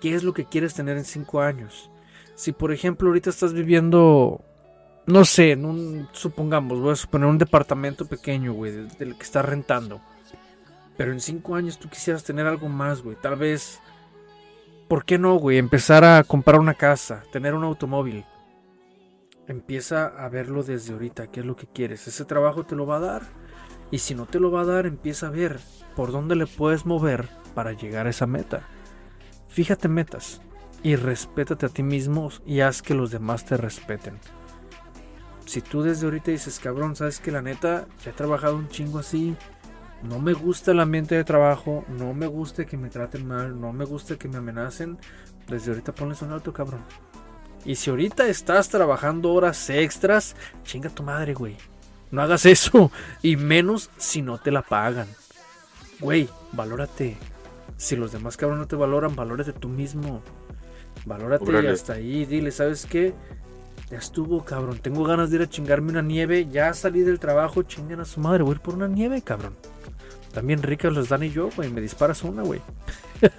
¿Qué 0.00 0.14
es 0.14 0.22
lo 0.22 0.32
que 0.32 0.44
quieres 0.44 0.74
tener 0.74 0.96
en 0.96 1.04
cinco 1.04 1.40
años? 1.40 1.90
Si 2.36 2.52
por 2.52 2.72
ejemplo 2.72 3.08
ahorita 3.08 3.30
estás 3.30 3.52
viviendo, 3.52 4.44
no 5.06 5.24
sé, 5.24 5.52
en 5.52 5.64
un, 5.64 6.08
supongamos, 6.12 6.80
voy 6.80 6.92
a 6.92 6.96
suponer 6.96 7.28
un 7.28 7.38
departamento 7.38 8.06
pequeño, 8.06 8.52
güey, 8.52 8.72
del, 8.98 9.16
que 9.16 9.22
estás 9.22 9.44
rentando. 9.44 10.00
Pero 10.96 11.12
en 11.12 11.20
cinco 11.20 11.54
años 11.54 11.78
tú 11.78 11.88
quisieras 11.88 12.24
tener 12.24 12.46
algo 12.46 12.68
más, 12.68 13.02
güey. 13.02 13.16
Tal 13.16 13.36
vez, 13.36 13.80
¿por 14.88 15.04
qué 15.04 15.18
no, 15.18 15.36
güey? 15.36 15.58
Empezar 15.58 16.04
a 16.04 16.22
comprar 16.24 16.60
una 16.60 16.74
casa, 16.74 17.22
tener 17.32 17.54
un 17.54 17.64
automóvil. 17.64 18.24
Empieza 19.48 20.06
a 20.06 20.28
verlo 20.28 20.62
desde 20.62 20.92
ahorita, 20.92 21.28
qué 21.28 21.40
es 21.40 21.46
lo 21.46 21.56
que 21.56 21.66
quieres. 21.66 22.06
Ese 22.06 22.24
trabajo 22.24 22.64
te 22.64 22.76
lo 22.76 22.86
va 22.86 22.96
a 22.96 23.00
dar. 23.00 23.22
Y 23.90 23.98
si 23.98 24.14
no 24.14 24.26
te 24.26 24.38
lo 24.38 24.52
va 24.52 24.60
a 24.60 24.66
dar, 24.66 24.86
empieza 24.86 25.26
a 25.26 25.30
ver 25.30 25.58
por 25.96 26.12
dónde 26.12 26.36
le 26.36 26.46
puedes 26.46 26.86
mover 26.86 27.28
para 27.54 27.72
llegar 27.72 28.06
a 28.06 28.10
esa 28.10 28.26
meta. 28.26 28.68
Fíjate 29.48 29.88
metas 29.88 30.40
y 30.82 30.94
respétate 30.96 31.66
a 31.66 31.70
ti 31.70 31.82
mismo 31.82 32.30
y 32.46 32.60
haz 32.60 32.82
que 32.82 32.94
los 32.94 33.10
demás 33.10 33.44
te 33.44 33.56
respeten. 33.56 34.18
Si 35.50 35.62
tú 35.62 35.82
desde 35.82 36.04
ahorita 36.04 36.30
dices, 36.30 36.60
cabrón, 36.60 36.94
sabes 36.94 37.18
que 37.18 37.32
la 37.32 37.42
neta, 37.42 37.88
ya 38.04 38.12
he 38.12 38.14
trabajado 38.14 38.54
un 38.54 38.68
chingo 38.68 39.00
así, 39.00 39.34
no 40.04 40.20
me 40.20 40.32
gusta 40.32 40.70
el 40.70 40.78
ambiente 40.78 41.16
de 41.16 41.24
trabajo, 41.24 41.84
no 41.88 42.14
me 42.14 42.28
gusta 42.28 42.66
que 42.66 42.76
me 42.76 42.88
traten 42.88 43.26
mal, 43.26 43.60
no 43.60 43.72
me 43.72 43.84
gusta 43.84 44.14
que 44.14 44.28
me 44.28 44.36
amenacen, 44.36 44.96
desde 45.48 45.72
ahorita 45.72 45.92
ponles 45.92 46.22
un 46.22 46.30
alto, 46.30 46.52
cabrón. 46.52 46.84
Y 47.64 47.74
si 47.74 47.90
ahorita 47.90 48.28
estás 48.28 48.68
trabajando 48.68 49.32
horas 49.32 49.68
extras, 49.70 50.36
chinga 50.62 50.88
tu 50.88 51.02
madre, 51.02 51.34
güey. 51.34 51.56
No 52.12 52.22
hagas 52.22 52.46
eso. 52.46 52.92
Y 53.20 53.34
menos 53.34 53.90
si 53.96 54.22
no 54.22 54.38
te 54.38 54.52
la 54.52 54.62
pagan. 54.62 55.08
Güey, 55.98 56.28
valórate. 56.52 57.16
Si 57.76 57.96
los 57.96 58.12
demás 58.12 58.36
cabrones 58.36 58.60
no 58.60 58.68
te 58.68 58.76
valoran, 58.76 59.16
valórate 59.16 59.52
tú 59.52 59.68
mismo. 59.68 60.22
Valórate 61.06 61.44
y 61.44 61.48
Órale. 61.48 61.70
hasta 61.70 61.94
ahí. 61.94 62.24
Dile, 62.24 62.52
¿sabes 62.52 62.86
qué? 62.86 63.14
Ya 63.90 63.98
estuvo, 63.98 64.44
cabrón. 64.44 64.78
Tengo 64.80 65.04
ganas 65.04 65.30
de 65.30 65.36
ir 65.36 65.42
a 65.42 65.48
chingarme 65.48 65.90
una 65.90 66.02
nieve. 66.02 66.46
Ya 66.50 66.72
salí 66.74 67.00
del 67.00 67.18
trabajo. 67.18 67.62
Chingan 67.64 68.00
a 68.00 68.04
su 68.04 68.20
madre. 68.20 68.42
Voy 68.44 68.52
a 68.52 68.54
ir 68.54 68.60
por 68.60 68.74
una 68.74 68.86
nieve, 68.86 69.20
cabrón. 69.22 69.54
También 70.32 70.62
ricas 70.62 70.92
las 70.94 71.08
Dan 71.08 71.24
y 71.24 71.30
yo, 71.30 71.50
güey. 71.56 71.70
Me 71.70 71.80
disparas 71.80 72.22
una, 72.22 72.42
güey. 72.42 72.60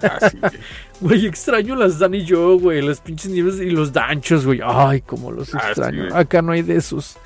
Ah, 0.02 0.28
sí, 0.30 0.38
güey. 1.00 1.24
Extraño 1.26 1.74
las 1.74 1.98
Dan 1.98 2.14
y 2.14 2.24
yo, 2.26 2.58
güey. 2.58 2.82
Las 2.82 3.00
pinches 3.00 3.30
nieves 3.30 3.60
y 3.60 3.70
los 3.70 3.92
danchos, 3.94 4.44
güey. 4.44 4.60
Ay, 4.62 5.00
cómo 5.00 5.30
los 5.32 5.54
Ah, 5.54 5.68
extraño. 5.68 6.14
Acá 6.14 6.42
no 6.42 6.52
hay 6.52 6.60
de 6.60 6.76
esos. 6.76 7.16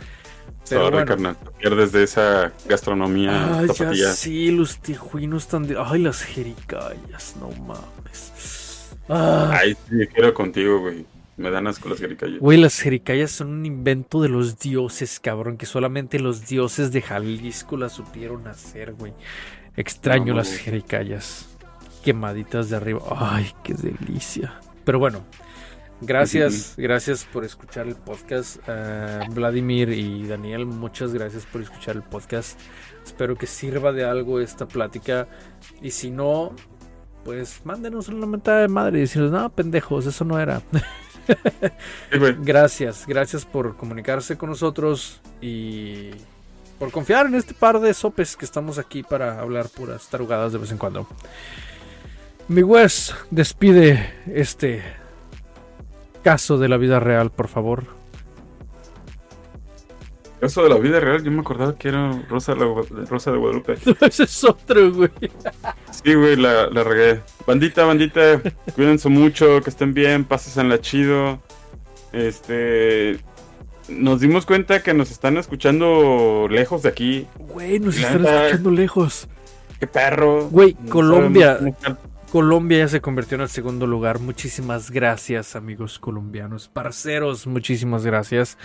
Pero 0.69 0.91
Sorry, 0.91 1.05
bueno. 1.05 1.37
Pierdes 1.59 1.93
de 1.93 2.03
esa 2.05 2.53
gastronomía 2.69 3.59
Ay, 3.61 3.67
ya 3.69 3.75
tapatía. 3.75 4.13
sí, 4.13 4.51
los 4.51 4.79
tejuinos 4.79 5.47
tan 5.47 5.65
de... 5.67 5.77
Ay, 5.79 6.03
las 6.03 6.23
jericayas, 6.23 7.35
no 7.41 7.51
mames. 7.65 8.91
Ah, 9.09 9.51
Ay, 9.61 9.75
sí, 9.89 9.95
me 9.95 10.07
quiero 10.09 10.35
contigo, 10.35 10.81
güey. 10.81 11.07
Me 11.37 11.51
dan 11.51 11.67
asco 11.67 11.89
las 11.89 11.99
jericayas. 11.99 12.41
Güey, 12.41 12.59
las 12.59 12.81
jericayas 12.81 13.31
son 13.31 13.49
un 13.49 13.67
invento 13.67 14.23
de 14.23 14.29
los 14.31 14.59
dioses, 14.59 15.21
cabrón. 15.21 15.59
Que 15.59 15.67
solamente 15.67 16.19
los 16.19 16.47
dioses 16.47 16.93
de 16.93 17.03
Jalisco 17.03 17.77
las 17.77 17.93
supieron 17.93 18.47
hacer, 18.49 18.95
güey. 18.95 19.13
Extraño 19.77 20.33
No, 20.33 20.39
las 20.39 20.49
güey. 20.49 20.59
jericayas. 20.61 21.47
Quemaditas 22.03 22.71
de 22.71 22.77
arriba. 22.77 23.01
Ay, 23.15 23.53
qué 23.63 23.75
delicia. 23.75 24.59
Pero 24.85 24.99
bueno, 24.99 25.25
gracias, 26.01 26.75
gracias 26.79 27.25
por 27.25 27.45
escuchar 27.45 27.87
el 27.87 27.97
podcast. 27.97 28.59
Ah, 28.69 29.21
Vladimir 29.31 29.91
y 29.91 30.27
Daniel, 30.27 30.65
muchas 30.65 31.13
gracias 31.13 31.45
por 31.45 31.61
escuchar 31.61 31.97
el 31.97 32.03
podcast. 32.03 32.59
Espero 33.05 33.37
que 33.37 33.47
sirva 33.47 33.93
de 33.93 34.05
algo 34.05 34.41
esta 34.41 34.67
plática. 34.67 35.29
Y 35.83 35.91
si 35.91 36.11
no, 36.11 36.55
pues 37.25 37.61
mándenos 37.65 38.09
una 38.09 38.27
mentada 38.27 38.61
de 38.61 38.69
madre 38.69 38.99
y 38.99 39.01
decirnos, 39.03 39.33
no, 39.33 39.51
pendejos, 39.51 40.07
eso 40.07 40.25
no 40.25 40.39
era. 40.41 40.63
Gracias, 42.43 43.07
gracias 43.07 43.45
por 43.45 43.77
comunicarse 43.77 44.37
con 44.37 44.51
nosotros 44.51 45.21
y 45.41 46.11
por 46.79 46.91
confiar 46.91 47.27
en 47.27 47.35
este 47.35 47.55
par 47.55 47.81
de 47.81 47.95
sopes 47.95 48.37
que 48.37 48.45
estamos 48.45 48.79
aquí 48.79 49.03
para 49.03 49.41
hablar 49.41 49.69
puras 49.69 50.09
tarugadas 50.09 50.53
de 50.53 50.59
vez 50.59 50.71
en 50.71 50.79
cuando. 50.79 51.07
Mi 52.49 52.63
Wes, 52.63 53.15
despide 53.31 54.15
este 54.33 54.83
caso 56.23 56.59
de 56.59 56.69
la 56.69 56.77
vida 56.77 57.01
real, 57.01 57.31
por 57.31 57.49
favor. 57.49 57.85
Eso 60.41 60.63
de 60.63 60.69
la 60.69 60.77
vida 60.77 61.01
real, 61.01 61.23
yo 61.25 61.31
me 61.31 61.41
acordaba 61.41 61.77
que 61.79 61.89
era 61.89 62.13
Rosa 62.29 62.55
de, 62.55 62.61
la- 62.61 63.05
Rosa 63.09 63.33
de 63.33 63.39
Guadalupe. 63.39 63.75
Ese 64.03 64.25
es 64.25 64.45
otro, 64.45 64.93
güey. 64.93 65.11
Sí, 65.91 66.15
güey, 66.15 66.37
la, 66.37 66.69
la 66.69 66.85
regué. 66.85 67.23
Bandita, 67.47 67.85
bandita, 67.85 68.41
cuídense 68.75 69.09
mucho, 69.09 69.61
que 69.63 69.71
estén 69.71 69.95
bien, 69.95 70.25
pásenla 70.25 70.81
chido. 70.81 71.41
Este. 72.13 73.19
Nos 73.89 74.21
dimos 74.21 74.47
cuenta 74.47 74.83
que 74.83 74.93
nos 74.95 75.11
están 75.11 75.37
escuchando 75.37 76.49
lejos 76.51 76.83
de 76.83 76.89
aquí. 76.89 77.27
Güey, 77.39 77.79
nos 77.79 77.99
La 78.01 78.09
están 78.09 78.27
escuchando 78.27 78.71
lejos. 78.73 79.29
¡Qué 79.79 79.87
perro! 79.87 80.49
Güey, 80.49 80.77
No 80.81 80.91
Colombia. 80.91 81.59
Colombia 82.33 82.79
ya 82.79 82.89
se 82.89 83.01
convirtió 83.01 83.37
en 83.37 83.43
el 83.43 83.49
segundo 83.49 83.87
lugar. 83.87 84.19
Muchísimas 84.19 84.91
gracias, 84.91 85.55
amigos 85.57 85.99
colombianos. 85.99 86.69
Parceros, 86.69 87.47
muchísimas 87.47 88.05
gracias. 88.05 88.59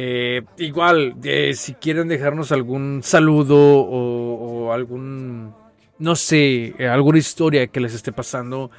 Eh, 0.00 0.44
igual, 0.58 1.16
eh, 1.24 1.54
si 1.54 1.74
quieren 1.74 2.06
dejarnos 2.06 2.52
algún 2.52 3.00
saludo 3.02 3.56
o, 3.56 4.66
o 4.68 4.72
algún, 4.72 5.52
no 5.98 6.14
sé, 6.14 6.72
eh, 6.78 6.86
alguna 6.86 7.18
historia 7.18 7.66
que 7.66 7.80
les 7.80 7.94
esté 7.94 8.12
pasando, 8.12 8.70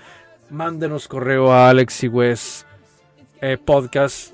mándenos 0.49 1.09
correo 1.09 1.51
a 1.51 1.69
Alex 1.69 2.05
y 2.05 2.07
Wes 2.07 2.65
eh, 3.41 3.57
podcast 3.57 4.33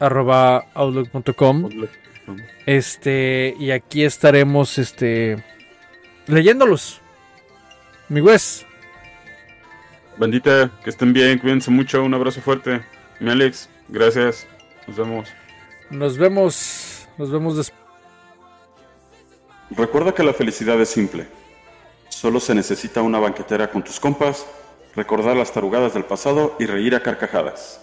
arroba 0.00 0.64
outlook.com 0.74 1.68
este 2.66 3.54
y 3.60 3.70
aquí 3.70 4.02
estaremos 4.02 4.78
este 4.78 5.44
leyéndolos 6.26 7.00
mi 8.08 8.20
Wes 8.20 8.66
Bandita, 10.18 10.72
que 10.82 10.90
estén 10.90 11.12
bien, 11.12 11.38
cuídense 11.38 11.70
mucho, 11.70 12.02
un 12.02 12.14
abrazo 12.14 12.40
fuerte. 12.40 12.80
Mi 13.20 13.30
Alex, 13.30 13.68
gracias. 13.88 14.48
Nos 14.88 14.96
vemos. 14.96 15.28
Nos 15.90 16.18
vemos. 16.18 17.06
Nos 17.16 17.30
vemos 17.30 17.56
después. 17.56 17.80
Recuerda 19.70 20.12
que 20.12 20.22
la 20.22 20.32
felicidad 20.32 20.80
es 20.80 20.88
simple. 20.88 21.26
Solo 22.08 22.40
se 22.40 22.54
necesita 22.54 23.02
una 23.02 23.18
banquetera 23.18 23.70
con 23.70 23.82
tus 23.82 23.98
compas, 23.98 24.46
recordar 24.94 25.36
las 25.36 25.52
tarugadas 25.52 25.94
del 25.94 26.04
pasado 26.04 26.54
y 26.58 26.66
reír 26.66 26.94
a 26.94 27.02
carcajadas. 27.02 27.80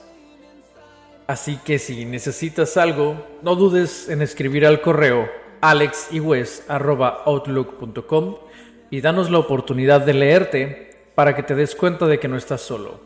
Así 1.28 1.58
que 1.58 1.80
si 1.80 2.06
necesitas 2.06 2.78
algo, 2.78 3.26
no 3.42 3.56
dudes 3.56 4.08
en 4.10 4.22
escribir 4.22 4.66
al 4.66 4.82
correo 4.82 5.30
alexywes.outlook.com 5.62 8.36
y 8.90 9.02
danos 9.02 9.30
la 9.30 9.40
oportunidad 9.40 10.02
de 10.02 10.14
leerte 10.14 10.98
para 11.16 11.36
que 11.36 11.44
te 11.44 11.56
des 11.56 11.76
cuenta 11.76 12.08
de 12.08 12.20
que 12.20 12.28
no 12.28 12.38
estás 12.38 12.62
solo. 12.62 13.00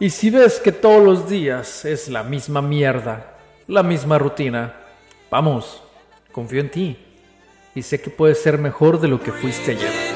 Y 0.00 0.10
si 0.10 0.30
ves 0.30 0.58
que 0.58 0.72
todos 0.72 1.02
los 1.02 1.28
días 1.28 1.84
es 1.84 2.08
la 2.08 2.24
misma 2.24 2.60
mierda, 2.60 3.33
la 3.66 3.82
misma 3.82 4.18
rutina, 4.18 4.74
vamos, 5.30 5.82
confío 6.32 6.60
en 6.60 6.70
ti 6.70 6.98
y 7.74 7.82
sé 7.82 8.00
que 8.00 8.10
puedes 8.10 8.42
ser 8.42 8.58
mejor 8.58 9.00
de 9.00 9.08
lo 9.08 9.20
que 9.20 9.32
fuiste 9.32 9.72
ayer. 9.72 10.13